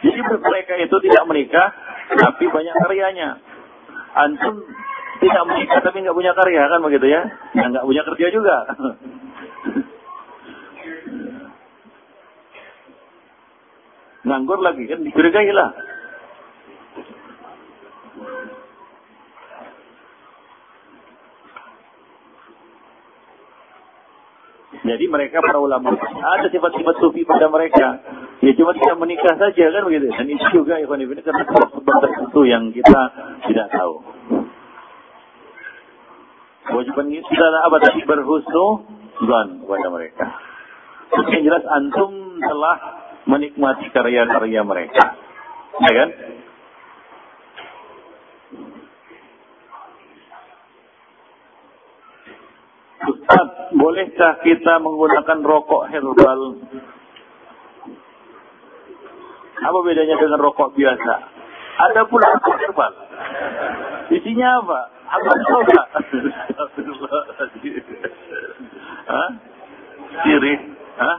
Jadi 0.00 0.20
mereka 0.24 0.72
itu 0.80 0.96
tidak 1.08 1.24
menikah, 1.28 1.68
tapi 2.16 2.44
banyak 2.48 2.74
karyanya. 2.86 3.36
Antum 4.10 4.64
tidak 5.20 5.44
menikah 5.44 5.80
tapi 5.84 6.00
nggak 6.00 6.16
punya 6.16 6.32
karya 6.32 6.62
kan 6.68 6.80
begitu 6.80 7.06
ya? 7.08 7.22
Yang 7.56 7.68
nggak 7.76 7.86
punya 7.88 8.02
kerja 8.08 8.26
juga. 8.32 8.56
Nganggur 14.20 14.60
lagi 14.60 14.84
kan 14.84 15.00
dicurigai 15.04 15.52
lah. 15.52 15.72
Jadi 24.80 25.04
mereka 25.12 25.44
para 25.44 25.60
ulama 25.60 25.92
ada 25.92 26.48
sifat-sifat 26.48 26.94
sufi 27.04 27.20
pada 27.28 27.52
mereka. 27.52 28.00
Ya 28.40 28.56
cuma 28.56 28.72
tidak 28.72 28.96
menikah 28.96 29.36
saja 29.36 29.64
kan 29.68 29.82
begitu. 29.84 30.08
Dan 30.08 30.26
itu 30.32 30.46
juga 30.56 30.80
Ikhwan 30.80 31.04
Ibn 31.04 31.20
karena 31.20 31.44
sebab 31.44 31.96
tertentu 32.00 32.40
yang 32.48 32.72
kita 32.72 33.00
tidak 33.44 33.68
tahu. 33.76 33.94
Kewajiban 36.70 37.12
kita 37.12 37.46
apa 37.68 37.76
tadi 37.84 38.00
berhusnu 38.08 38.66
dan 39.28 39.60
kepada 39.60 39.88
mereka. 39.92 40.26
Yang 41.28 41.42
jelas 41.44 41.64
antum 41.68 42.40
telah 42.40 42.76
menikmati 43.28 43.92
karya-karya 43.92 44.60
mereka. 44.64 45.04
Ya 45.84 45.92
kan? 45.92 46.08
Ustaz, 53.00 53.48
bolehkah 53.72 54.44
kita 54.44 54.76
menggunakan 54.84 55.40
rokok 55.40 55.88
herbal? 55.88 56.40
Apa 59.60 59.78
bedanya 59.84 60.20
dengan 60.20 60.40
rokok 60.40 60.76
biasa? 60.76 61.14
Ada 61.80 62.04
pula 62.04 62.28
rokok 62.36 62.56
herbal. 62.60 62.92
Isinya 64.12 64.60
apa? 64.60 64.80
Apa 65.16 65.32
soda? 65.48 65.82
Hah? 69.08 69.28
Ciri? 70.20 70.54
Hah? 71.00 71.16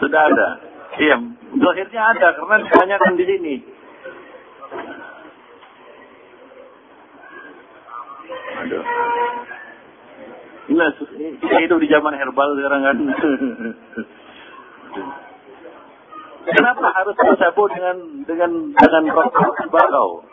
Sudah 0.00 0.20
ada. 0.24 0.48
Iya, 0.94 1.16
akhirnya 1.58 2.02
ada 2.16 2.28
karena 2.38 2.56
kebanyakan 2.70 3.12
di 3.18 3.24
sini. 3.26 3.54
Aduh. 8.62 8.84
Nah, 10.64 10.88
kita 11.44 11.56
hidup 11.60 11.76
di 11.76 11.88
zaman 11.92 12.16
herbal 12.16 12.56
sekarang 12.56 12.80
kan. 12.88 12.96
Kenapa 16.44 16.86
harus 16.92 17.16
bersabu 17.20 17.68
dengan 17.68 17.96
dengan 18.24 18.50
dengan 18.72 19.04
rokok 19.12 19.52
tembakau? 19.60 20.24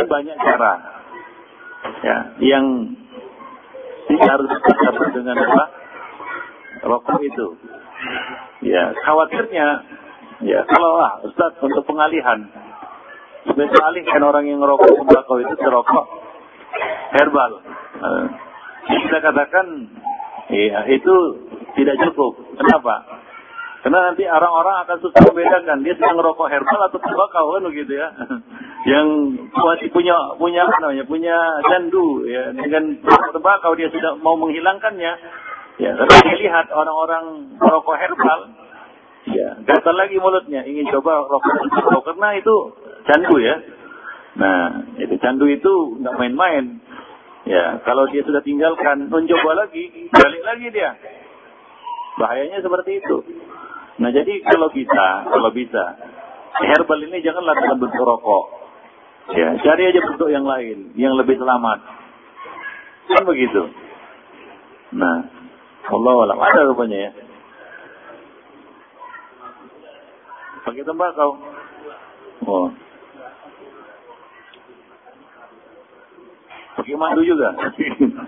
Banyak 0.00 0.36
cara. 0.44 0.72
Ya, 2.04 2.16
yang 2.44 2.64
tidak 4.08 4.28
harus 4.28 4.50
bersabu 4.60 5.02
dengan 5.16 5.40
apa? 5.40 5.64
Rokok 6.84 7.20
itu. 7.24 7.46
Ya, 8.60 8.92
khawatirnya 9.08 9.66
ya 10.44 10.60
kalau 10.68 11.00
ah 11.00 11.24
Ustaz 11.24 11.56
untuk 11.64 11.84
pengalihan. 11.88 12.44
Sebenarnya 13.48 13.80
alihkan 13.88 14.20
orang 14.20 14.44
yang 14.52 14.60
ngerokok 14.60 15.00
tembakau 15.00 15.40
itu 15.40 15.56
serokok 15.64 16.29
herbal. 17.16 17.52
Uh, 18.00 18.24
kita 18.90 19.18
katakan 19.22 19.66
ya, 20.50 20.86
itu 20.90 21.14
tidak 21.76 21.96
cukup. 22.08 22.38
Kenapa? 22.58 23.20
Karena 23.80 24.12
nanti 24.12 24.28
orang-orang 24.28 24.84
akan 24.84 24.96
susah 25.00 25.20
membedakan 25.24 25.80
dia 25.80 25.96
sedang 25.96 26.20
merokok 26.20 26.52
herbal 26.52 26.80
atau 26.84 27.00
tembakau 27.00 27.56
kan 27.56 27.64
begitu 27.64 27.96
ya. 27.96 28.12
Yang 28.92 29.06
masih 29.56 29.88
punya 29.92 30.16
punya 30.36 30.68
apa 30.68 30.76
namanya 30.84 31.04
punya 31.08 31.36
candu 31.64 32.24
ya 32.28 32.52
dengan 32.52 33.00
tembakau 33.32 33.72
dia 33.76 33.88
sudah 33.88 34.20
mau 34.20 34.36
menghilangkannya. 34.36 35.12
Ya, 35.80 35.96
karena 35.96 36.16
dia 36.28 36.36
lihat 36.44 36.68
orang-orang 36.76 37.56
merokok 37.56 37.96
herbal, 37.96 38.52
ya 39.32 39.56
gatal 39.64 39.96
lagi 39.96 40.20
mulutnya 40.20 40.60
ingin 40.68 40.84
coba 40.92 41.24
rokok 41.24 41.56
tembakau 41.56 42.00
karena 42.04 42.28
itu 42.36 42.56
candu 43.08 43.36
ya. 43.40 43.56
Nah, 44.38 44.86
itu 45.00 45.14
candu 45.18 45.50
itu 45.50 45.98
nggak 46.02 46.16
main-main. 46.18 46.78
Ya, 47.48 47.82
kalau 47.82 48.06
dia 48.12 48.22
sudah 48.22 48.44
tinggalkan, 48.44 49.10
mencoba 49.10 49.66
lagi, 49.66 50.10
balik 50.12 50.42
lagi 50.44 50.66
dia. 50.70 50.94
Bahayanya 52.20 52.60
seperti 52.60 53.00
itu. 53.00 53.16
Nah 54.00 54.08
jadi 54.12 54.32
kalau 54.48 54.72
bisa, 54.72 55.06
kalau 55.28 55.50
bisa, 55.52 55.84
herbal 56.56 57.00
ini 57.04 57.20
janganlah 57.20 57.52
dalam 57.52 57.80
bentuk 57.80 58.00
rokok. 58.00 58.44
Ya, 59.36 59.54
cari 59.60 59.82
aja 59.92 60.00
bentuk 60.04 60.32
yang 60.32 60.48
lain, 60.48 60.96
yang 60.96 61.14
lebih 61.20 61.36
selamat. 61.36 61.78
Kan 63.12 63.22
begitu. 63.28 63.62
Nah, 64.96 65.16
Allah 65.86 66.14
alam 66.26 66.38
ada 66.40 66.60
rupanya 66.66 66.98
ya. 67.08 67.12
Pakai 70.64 70.82
tembakau. 70.82 71.30
Oh. 72.48 72.68
Pakai 76.90 77.06
madu 77.06 77.22
juga. 77.22 77.48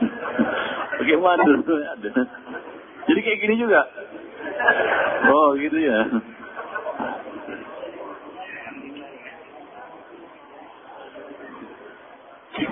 Pakai 1.03 1.19
madu 1.19 1.51
ada. 1.67 2.11
Jadi 3.11 3.21
kayak 3.27 3.39
gini 3.43 3.55
juga. 3.59 3.83
Oh, 5.27 5.59
gitu 5.59 5.83
ya. 5.83 6.07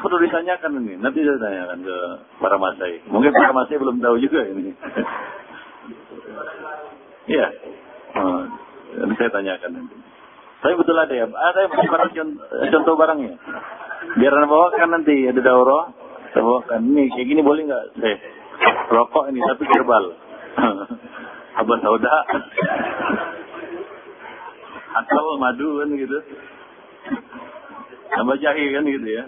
perlu 0.01 0.17
ditanyakan 0.23 0.81
ini. 0.81 0.95
Nanti 1.03 1.27
saya 1.27 1.43
tanyakan 1.43 1.79
ke 1.83 1.97
para 2.39 2.57
masai. 2.57 3.03
Mungkin 3.11 3.35
para 3.35 3.51
masai 3.51 3.77
belum 3.83 3.99
tahu 3.99 4.17
juga 4.23 4.47
ini. 4.47 4.73
Iya. 7.27 7.47
oh, 8.15 8.43
nanti 8.95 9.15
saya 9.19 9.31
tanyakan 9.35 9.71
nanti. 9.75 10.10
Tapi 10.61 10.75
betul 10.77 10.97
ada 10.97 11.15
ya. 11.17 11.25
Ada 11.25 11.59
yang 11.65 11.89
barang 11.89 12.13
contoh 12.69 12.95
barangnya. 13.01 13.33
Biar 14.21 14.33
anda 14.37 14.49
bawakan 14.49 14.89
nanti 15.01 15.25
ada 15.29 15.41
dauro. 15.41 15.89
Saya 16.37 16.45
bawakan. 16.45 16.81
Ini 16.93 17.03
kayak 17.17 17.27
gini 17.27 17.41
boleh 17.41 17.65
nggak? 17.65 17.85
Saya 17.97 18.17
rokok 18.93 19.33
ini 19.33 19.41
tapi 19.41 19.65
herbal. 19.73 20.05
Abah 21.61 21.77
sauda. 21.81 22.11
Asal 25.01 25.25
madu 25.41 25.81
kan 25.81 25.89
gitu. 25.97 26.19
Tambah 28.11 28.37
jahe 28.43 28.65
kan 28.75 28.85
gitu 28.85 29.09
ya. 29.09 29.25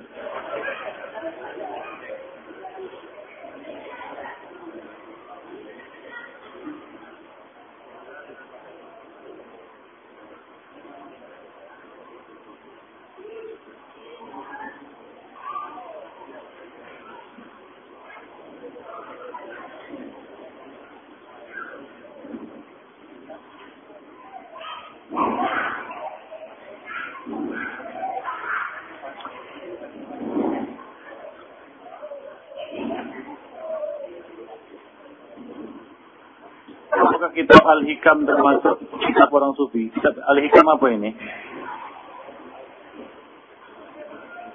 Kitab 37.42 37.66
Al-Hikam 37.66 38.22
termasuk 38.22 38.86
kitab 39.02 39.26
orang 39.34 39.50
sufi? 39.58 39.90
Kitab 39.90 40.14
Al-Hikam 40.30 40.62
apa 40.62 40.86
ini? 40.94 41.10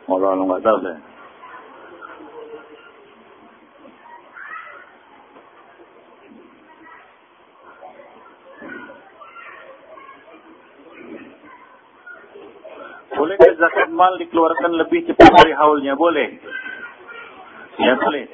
Allah 0.07 0.39
nggak 0.39 0.63
tahu 0.63 0.77
saya. 0.87 0.99
Boleh 13.19 13.35
zakat 13.35 13.89
mal 13.91 14.15
dikeluarkan 14.15 14.71
lebih 14.79 15.11
cepat 15.11 15.31
dari 15.43 15.51
haulnya? 15.59 15.99
Boleh. 15.99 16.39
Ya 17.83 17.99
boleh. 17.99 18.25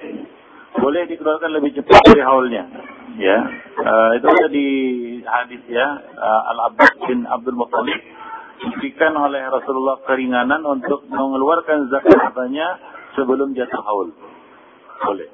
Boleh 0.78 1.02
dikeluarkan 1.10 1.58
lebih 1.58 1.82
cepat 1.82 2.02
dari 2.06 2.22
haulnya 2.22 2.93
ya. 3.20 3.38
Uh, 3.80 4.10
itu 4.18 4.28
ada 4.28 4.48
di 4.50 4.68
hadis 5.24 5.64
ya. 5.68 5.88
Uh, 6.16 6.42
Al 6.54 6.60
Abbas 6.72 6.94
bin 7.08 7.26
Abdul 7.28 7.58
Muttalib 7.58 8.00
diberikan 8.64 9.14
oleh 9.20 9.44
Rasulullah 9.52 10.00
keringanan 10.08 10.64
untuk 10.64 11.04
mengeluarkan 11.12 11.92
zakat 11.92 12.16
hartanya 12.16 12.80
sebelum 13.16 13.52
jatuh 13.52 13.82
haul. 13.84 14.08
Boleh 15.04 15.28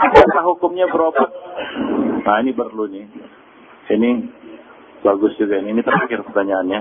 Apakah 0.00 0.42
hukumnya 0.70 0.86
berobat? 0.86 1.30
Nah 2.22 2.38
ini 2.46 2.54
perlu 2.54 2.86
nih. 2.86 3.02
Ini 3.90 4.10
bagus 5.02 5.34
juga 5.34 5.58
ini. 5.58 5.74
Ini 5.74 5.82
terakhir 5.82 6.22
pertanyaannya. 6.30 6.80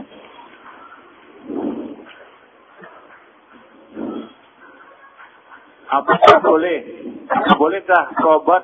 Apakah 5.89 6.37
boleh? 6.45 6.79
Bolehkah 7.57 8.13
berobat 8.13 8.61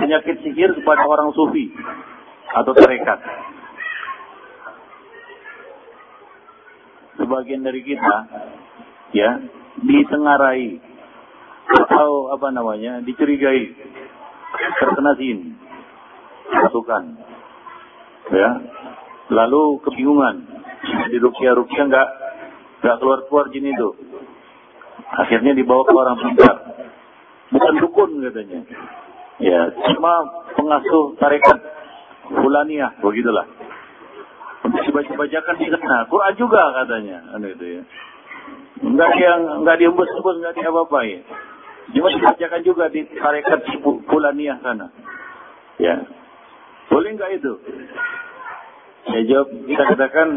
penyakit 0.00 0.40
sihir 0.40 0.72
kepada 0.72 1.04
orang 1.04 1.36
sufi 1.36 1.76
atau 2.56 2.72
tarekat? 2.72 3.20
Sebagian 7.20 7.60
dari 7.60 7.84
kita 7.84 8.16
ya 9.12 9.44
ditengarai 9.76 10.91
atau 11.70 12.34
apa 12.34 12.48
namanya 12.50 12.98
dicurigai 13.06 13.72
terkena 14.80 15.12
jin 15.16 15.54
masukan 16.52 17.04
ya. 18.32 18.50
Lalu 19.32 19.80
kebingungan 19.88 20.36
di 21.08 21.16
rukia 21.16 21.56
rukia 21.56 21.88
nggak 21.88 22.08
nggak 22.84 22.96
keluar 23.00 23.20
keluar 23.30 23.46
jin 23.48 23.72
itu. 23.72 23.90
Akhirnya 25.12 25.56
dibawa 25.56 25.82
ke 25.88 25.92
orang 25.92 26.18
pintar. 26.20 26.56
Bukan 27.52 27.74
dukun 27.80 28.10
katanya. 28.28 28.60
Ya 29.40 29.72
cuma 29.72 30.44
pengasuh 30.52 31.16
tarekat 31.16 31.58
fulaniah 32.28 32.92
begitulah. 33.00 33.48
Untuk 34.62 34.82
dibaca-bacakan 34.86 35.56
di 35.58 35.66
sana. 35.74 36.06
Quran 36.06 36.34
juga 36.36 36.62
katanya 36.84 37.18
anu 37.32 37.50
itu 37.50 37.66
ya. 37.80 37.82
Enggak 38.82 39.12
yang 39.16 39.40
enggak 39.62 39.78
diembus-embus 39.80 40.42
enggak 40.42 40.54
diapa-apa 40.60 40.98
ya 41.08 41.20
Cuma 41.92 42.08
dikerjakan 42.08 42.62
juga 42.64 42.88
di 42.88 43.04
tarekat 43.12 43.60
Fulaniah 44.08 44.56
sana. 44.64 44.88
Ya. 45.76 46.00
Boleh 46.88 47.16
enggak 47.16 47.36
itu? 47.36 47.52
Ya 49.12 49.20
jawab, 49.28 49.48
kita 49.66 49.84
katakan, 49.92 50.28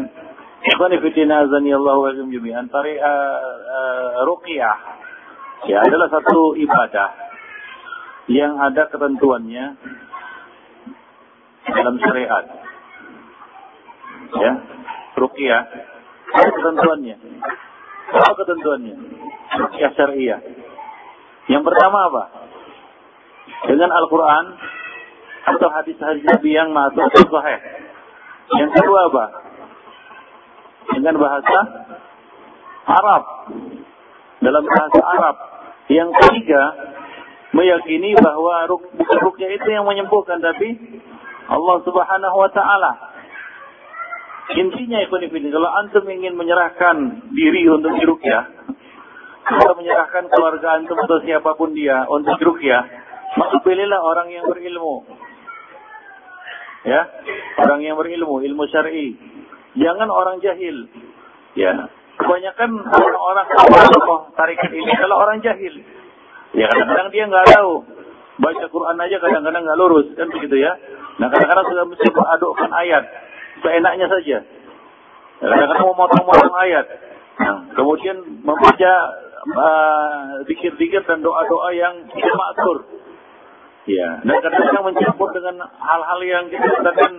Ikhwani 0.66 0.98
fitina 0.98 1.46
azani 1.46 1.70
Allah 1.70 1.96
wa 1.96 2.10
jami'an. 2.10 2.66
Uh, 2.66 2.82
uh, 2.82 4.08
ruqyah. 4.26 4.76
Ya, 5.70 5.80
adalah 5.80 6.10
satu 6.12 6.58
ibadah 6.58 7.08
yang 8.26 8.58
ada 8.58 8.90
ketentuannya 8.90 9.64
dalam 11.70 11.96
syariat. 12.02 12.44
Ya, 14.36 14.52
ruqyah 15.16 15.62
ada 16.34 16.50
ketentuannya. 16.50 17.16
Apa 18.10 18.32
ketentuannya? 18.42 18.94
Ruqyah 19.56 19.90
syariah. 19.94 20.40
Yang 21.46 21.62
pertama 21.62 21.98
apa? 22.10 22.22
Dengan 23.70 23.90
Al-Quran 23.90 24.44
atau 25.46 25.68
hadis-hadis 25.70 26.26
Nabi 26.26 26.50
yang 26.50 26.74
masuk 26.74 27.06
ke 27.14 27.22
sahih. 27.30 27.60
Yang 28.58 28.70
kedua 28.82 29.00
apa? 29.10 29.24
Dengan 30.90 31.14
bahasa 31.18 31.58
Arab. 32.86 33.22
Dalam 34.42 34.64
bahasa 34.66 35.00
Arab. 35.18 35.36
Yang 35.86 36.10
ketiga, 36.18 36.62
meyakini 37.54 38.18
bahwa 38.18 38.66
rukyah 39.22 39.50
itu 39.54 39.68
yang 39.70 39.86
menyembuhkan, 39.86 40.42
tapi 40.42 40.74
Allah 41.46 41.76
Subhanahu 41.86 42.36
wa 42.42 42.50
taala. 42.50 42.92
Intinya 44.54 45.02
itu 45.02 45.14
kalau 45.50 45.70
antum 45.82 46.06
ingin 46.06 46.38
menyerahkan 46.38 47.26
diri 47.34 47.66
untuk 47.70 47.98
dirukyah, 47.98 48.65
kita 49.46 49.72
menyerahkan 49.78 50.24
keluarga 50.30 50.68
antum 50.78 50.98
atau 50.98 51.22
siapa 51.22 51.54
pun 51.54 51.70
dia 51.72 52.02
untuk 52.10 52.34
rukyah, 52.38 52.82
maka 53.38 53.56
pilihlah 53.62 54.00
orang 54.02 54.28
yang 54.34 54.44
berilmu. 54.46 55.06
Ya, 56.86 57.02
orang 57.58 57.82
yang 57.82 57.98
berilmu, 57.98 58.42
ilmu 58.42 58.62
syar'i. 58.70 59.18
Jangan 59.74 60.06
orang 60.10 60.38
jahil. 60.38 60.86
Ya, 61.58 61.90
kebanyakan 62.16 62.70
orang-orang 62.84 63.46
tokoh 63.92 64.20
tarikat 64.34 64.70
ini 64.72 64.90
adalah 64.94 65.28
orang 65.28 65.38
jahil. 65.44 65.74
Ya 66.56 66.66
kadang-kadang 66.72 67.08
dia 67.12 67.24
nggak 67.28 67.46
tahu 67.52 67.84
Baca 68.36 68.64
Quran 68.68 68.96
aja 69.00 69.16
kadang-kadang 69.16 69.64
nggak 69.64 69.78
lurus 69.80 70.06
kan 70.12 70.28
begitu 70.28 70.60
ya. 70.60 70.76
Nah 71.16 71.28
kadang-kadang 71.32 71.66
sudah 71.72 71.84
mesti 71.88 72.06
adukkan 72.12 72.70
ayat 72.84 73.04
seenaknya 73.64 74.06
saja. 74.12 74.38
Kadang-kadang 75.40 75.78
mau 75.80 75.94
motong-motong 75.96 76.56
ayat. 76.60 76.86
Nah, 77.36 77.68
kemudian 77.76 78.16
membaca 78.44 78.92
dikir-dikir 80.50 81.02
uh, 81.02 81.06
dan 81.06 81.18
doa-doa 81.22 81.70
yang 81.74 81.94
tidak 82.10 82.34
matur. 82.34 82.78
Ya, 83.86 84.18
dan 84.26 84.36
kadang-kadang 84.42 84.84
mencampur 84.90 85.30
dengan 85.30 85.62
hal-hal 85.62 86.20
yang 86.26 86.44
kita 86.50 86.66
katakan 86.66 87.12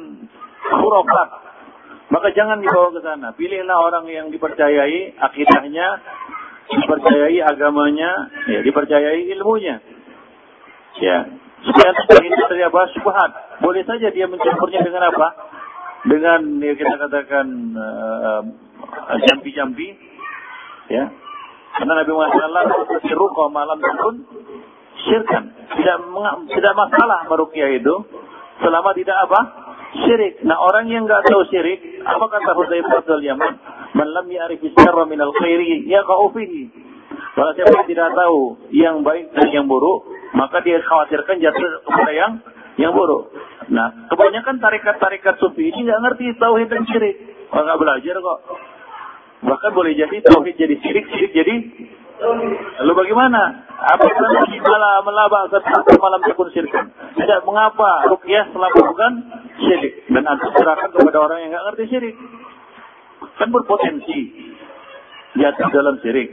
khurafat. 0.68 1.30
Maka 2.12 2.28
jangan 2.36 2.60
dibawa 2.60 2.91
ke 2.91 2.99
sana. 3.04 3.32
Pilihlah 3.36 3.78
orang 3.80 4.04
yang 4.12 4.28
dipercayai 4.32 5.16
akidahnya, 5.16 5.88
dipercayai 6.68 7.40
agamanya, 7.40 8.12
ya, 8.52 8.60
dipercayai 8.64 9.32
ilmunya. 9.40 9.80
Ya, 10.99 11.18
supaya 11.64 11.91
terhindar 12.12 12.48
dari 12.52 12.64
apa? 12.68 12.91
Subhat. 12.95 13.32
Boleh 13.64 13.88
saja 13.88 14.12
dia 14.12 14.28
mencampurnya 14.28 14.84
dengan 14.84 15.08
apa? 15.08 15.28
Dengan 16.04 16.40
ya 16.64 16.74
kita 16.76 16.95
katakan 16.99 17.48
uh, 17.76 18.41
jambi-jambi, 19.24 19.95
ya. 20.91 21.12
Karena 21.78 21.94
Nabi 22.02 22.12
Muhammad 22.12 22.66
SAW 23.06 23.54
malam 23.54 23.78
pun 23.78 24.16
syirkan. 25.06 25.44
Tidak 25.78 25.98
tidak 26.58 26.74
masalah 26.74 27.20
merukyah 27.30 27.70
itu 27.78 27.95
selama 28.66 28.98
tidak 28.98 29.18
apa? 29.30 29.40
Syirik. 30.04 30.44
Nah, 30.44 30.58
orang 30.60 30.91
yang 30.91 31.08
enggak 31.08 31.24
tahu 31.30 31.48
syirik, 31.48 31.80
apa 32.04 32.26
kata 32.28 32.52
Hudzaifah 32.54 33.02
bin 33.08 33.24
Yaman? 33.24 33.54
Man 33.95 34.10
lam 34.14 34.28
ya'rif 34.28 34.62
syarra 34.76 35.08
min 35.08 35.22
al-khairi 35.22 35.88
yaqa'u 35.88 36.34
fihi. 36.36 36.64
Kalau 37.38 37.52
siapa 37.54 37.86
tidak 37.86 38.10
tahu 38.18 38.58
yang 38.74 39.06
baik 39.06 39.32
dan 39.38 39.48
yang 39.54 39.66
buruk, 39.70 40.10
maka 40.34 40.60
dia 40.66 40.82
khawatirkan 40.82 41.38
jatuh 41.40 41.86
kepada 41.86 42.12
yang 42.14 42.32
yang 42.82 42.94
buruk. 42.94 43.30
Nah, 43.70 44.10
kebanyakan 44.10 44.58
tarikat-tarikat 44.58 45.38
sufi 45.38 45.70
ini 45.70 45.86
nggak 45.86 46.02
ngerti 46.04 46.26
tauhid 46.41 46.68
dan 46.68 46.84
syirik. 46.90 47.16
Kalau 47.54 47.64
nggak 47.64 47.80
belajar 47.80 48.16
kok. 48.18 48.40
Bahkan 49.38 49.72
boleh 49.73 49.93
jadi 49.93 50.18
tauhid 50.26 50.55
jadi 50.57 50.76
syirik, 50.81 51.05
syirik 51.14 51.31
jadi 51.34 51.55
Lalu 52.18 52.93
bagaimana? 52.97 53.69
Apa 53.77 54.09
Apabila 54.09 54.41
malam 54.41 55.05
melaba 55.05 55.39
satu 55.53 55.93
malam 56.01 56.18
takun 56.26 56.49
syirik. 56.49 56.73
Tidak 57.14 57.45
mengapa 57.45 58.09
rukyah 58.09 58.49
selama 58.49 58.73
bukan 58.73 59.11
syirik. 59.61 60.01
Dan 60.09 60.26
antum 60.26 60.49
serahkan 60.57 60.89
kepada 60.97 61.18
orang 61.22 61.45
yang 61.45 61.49
nggak 61.53 61.65
ngerti 61.69 61.84
syirik. 61.93 62.15
Kan 63.38 63.53
berpotensi 63.53 64.49
jatuh 65.38 65.69
dalam 65.69 66.01
syirik. 66.01 66.30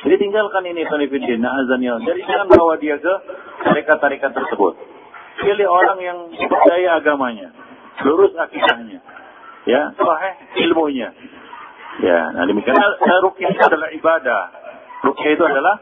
Jadi 0.00 0.14
tinggalkan 0.16 0.64
ini 0.64 0.82
Fanifidin, 0.88 1.44
Azanil. 1.44 2.00
Jadi 2.08 2.20
jangan 2.24 2.48
bawa 2.48 2.80
dia 2.80 2.96
ke 2.96 3.14
tarekat-tarekat 3.68 4.32
tersebut. 4.32 4.74
Pilih 5.44 5.68
orang 5.68 5.98
yang 6.00 6.18
percaya 6.48 6.96
agamanya. 6.96 7.52
Lurus 8.00 8.32
akidahnya. 8.34 8.98
Ya, 9.68 9.94
sahih 9.94 10.34
ilmunya. 10.66 11.12
Ya, 12.00 12.32
nah 12.32 12.48
demikian 12.48 12.72
rukyah 13.20 13.50
itu 13.52 13.62
adalah 13.68 13.92
ibadah. 13.92 14.42
Rukyah 15.04 15.30
itu 15.36 15.44
adalah 15.44 15.74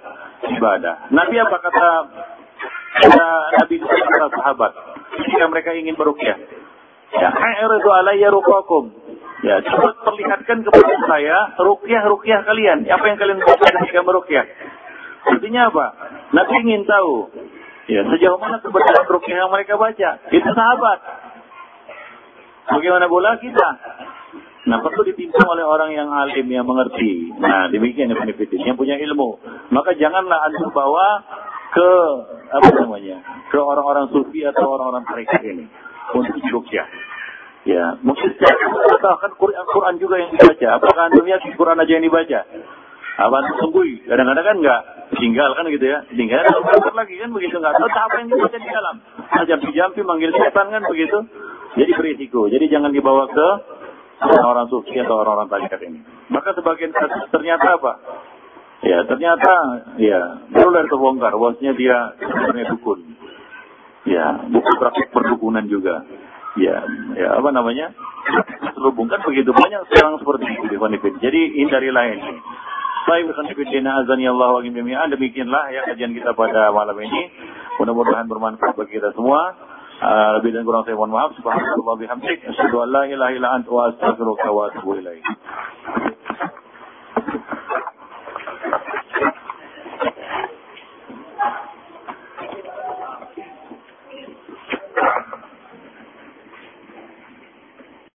ibadah. 0.42 0.94
Nabi 1.14 1.36
apa 1.38 1.56
kata 1.62 1.88
kata 2.98 3.26
Nabi 3.62 3.74
kepada 3.78 4.26
sahabat 4.34 4.72
ketika 5.14 5.44
mereka 5.46 5.70
ingin 5.78 5.94
berukyah? 5.94 6.34
Ya, 7.14 7.28
itu 7.30 7.90
alayya 7.94 8.28
rukakum. 8.34 8.90
Ya, 9.40 9.62
coba 9.64 9.96
perlihatkan 10.04 10.66
kepada 10.66 10.94
saya 11.08 11.56
rukyah-rukyah 11.62 12.40
kalian. 12.44 12.84
Apa 12.90 13.04
yang 13.08 13.18
kalian 13.18 13.40
baca 13.40 13.66
ketika 13.70 14.00
merukyah? 14.02 14.44
Artinya 15.30 15.70
apa? 15.70 15.86
Nabi 16.34 16.54
ingin 16.66 16.82
tahu 16.90 17.30
ya 17.90 18.02
sejauh 18.06 18.38
mana 18.38 18.58
kebenaran 18.58 19.06
rukyah 19.06 19.36
yang 19.46 19.50
mereka 19.54 19.78
baca. 19.78 20.10
Itu 20.28 20.50
sahabat. 20.50 20.98
Bagaimana 22.70 23.06
pula 23.10 23.34
kita? 23.42 23.68
Nah, 24.70 24.78
perlu 24.78 25.02
ditimpang 25.02 25.50
oleh 25.50 25.66
orang 25.66 25.90
yang 25.90 26.06
alim, 26.06 26.46
yang 26.46 26.62
mengerti. 26.62 27.34
Nah, 27.42 27.66
demikian 27.74 28.06
yang 28.14 28.22
benefitin, 28.22 28.62
yang 28.62 28.78
punya 28.78 28.94
ilmu. 29.02 29.42
Maka 29.74 29.98
janganlah 29.98 30.46
antum 30.46 30.70
bawa 30.70 31.26
ke 31.74 31.90
apa 32.54 32.70
namanya, 32.78 33.18
ke 33.50 33.58
orang-orang 33.58 34.06
sufi 34.14 34.46
atau 34.46 34.70
orang-orang 34.70 35.02
tarekat 35.10 35.42
ini 35.42 35.66
untuk 36.14 36.38
rukyah. 36.38 36.86
Ya, 37.66 37.98
mungkin 38.06 38.30
saya 38.38 38.54
kan 39.18 39.32
Quran, 39.34 39.66
Quran 39.74 39.94
juga 39.98 40.22
yang 40.22 40.30
dibaca. 40.38 40.68
Apakah 40.78 41.02
antum 41.10 41.26
yakin 41.26 41.52
Quran 41.58 41.82
aja 41.82 41.92
yang 41.92 42.06
dibaca? 42.06 42.40
Apa 43.20 43.34
antum 43.42 43.56
sungguh? 43.58 44.06
Kadang-kadang 44.06 44.46
kan 44.46 44.56
enggak. 44.62 44.82
Tinggal 45.18 45.50
kan 45.58 45.66
gitu 45.66 45.82
ya. 45.82 45.98
Tinggal 46.14 46.46
dan 46.46 46.94
lagi 46.94 47.14
kan 47.18 47.30
begitu 47.34 47.58
enggak 47.58 47.74
tahu 47.74 47.90
apa 47.90 48.16
yang 48.22 48.28
dibaca 48.30 48.54
di 48.56 48.70
dalam. 48.70 48.96
Nah, 49.18 49.44
jampi-jampi 49.50 50.00
manggil 50.06 50.30
setan 50.30 50.66
kan 50.70 50.82
begitu. 50.86 51.18
Jadi 51.74 51.90
berisiko. 51.98 52.46
Jadi 52.46 52.70
jangan 52.70 52.94
dibawa 52.94 53.26
ke 53.30 53.48
orang-orang 54.20 54.66
sufi 54.68 54.96
atau 55.00 55.16
orang-orang 55.24 55.48
tarikat 55.48 55.80
ini. 55.88 56.00
Maka 56.28 56.52
sebagian 56.52 56.92
ternyata 57.32 57.80
apa? 57.80 57.92
Ya, 58.80 59.04
ternyata 59.04 59.52
ya 60.00 60.20
dari 60.56 60.88
terbongkar 60.88 61.36
bosnya 61.36 61.76
dia 61.76 62.16
sebenarnya 62.16 62.72
dukun. 62.72 63.00
Ya, 64.08 64.48
buku 64.48 64.70
praktik 64.80 65.12
perdukunan 65.12 65.68
juga. 65.68 66.04
Ya, 66.56 66.80
ya 67.16 67.28
apa 67.36 67.52
namanya? 67.52 67.92
Terhubungkan 68.72 69.20
begitu 69.24 69.52
banyak 69.52 69.84
sekarang 69.92 70.16
seperti 70.16 70.48
itu 70.56 70.66
di 70.72 70.76
Fanifin. 70.80 71.14
Jadi 71.20 71.40
hindarilah 71.60 72.04
ini. 72.16 72.40
Baik, 73.08 73.32
Fanifidina 73.32 74.00
azani 74.00 74.28
Allah 74.28 74.48
wa 74.56 74.62
Demikianlah 75.08 75.64
ya 75.72 75.80
kajian 75.88 76.16
kita 76.16 76.32
pada 76.32 76.72
malam 76.72 76.96
ini. 77.00 77.32
Mudah-mudahan 77.80 78.28
bermanfaat 78.28 78.76
bagi 78.76 78.96
kita 78.96 79.12
semua. 79.16 79.56
Lebih 80.00 80.50
dan 80.56 80.64
kurang 80.64 80.88
saya 80.88 80.96
mohon 80.96 81.12
maaf. 81.12 81.36
Subhanallah 81.36 81.94
bihamdik. 82.00 82.40
Asyhadu 82.40 82.80
an 82.80 82.88
la 82.88 83.02
ilaha 83.04 83.32
illa 83.36 83.48
anta 83.60 83.68
wa 83.68 83.92
astaghfiruka 83.92 84.48
wa 84.48 84.62
atubu. 84.72 84.96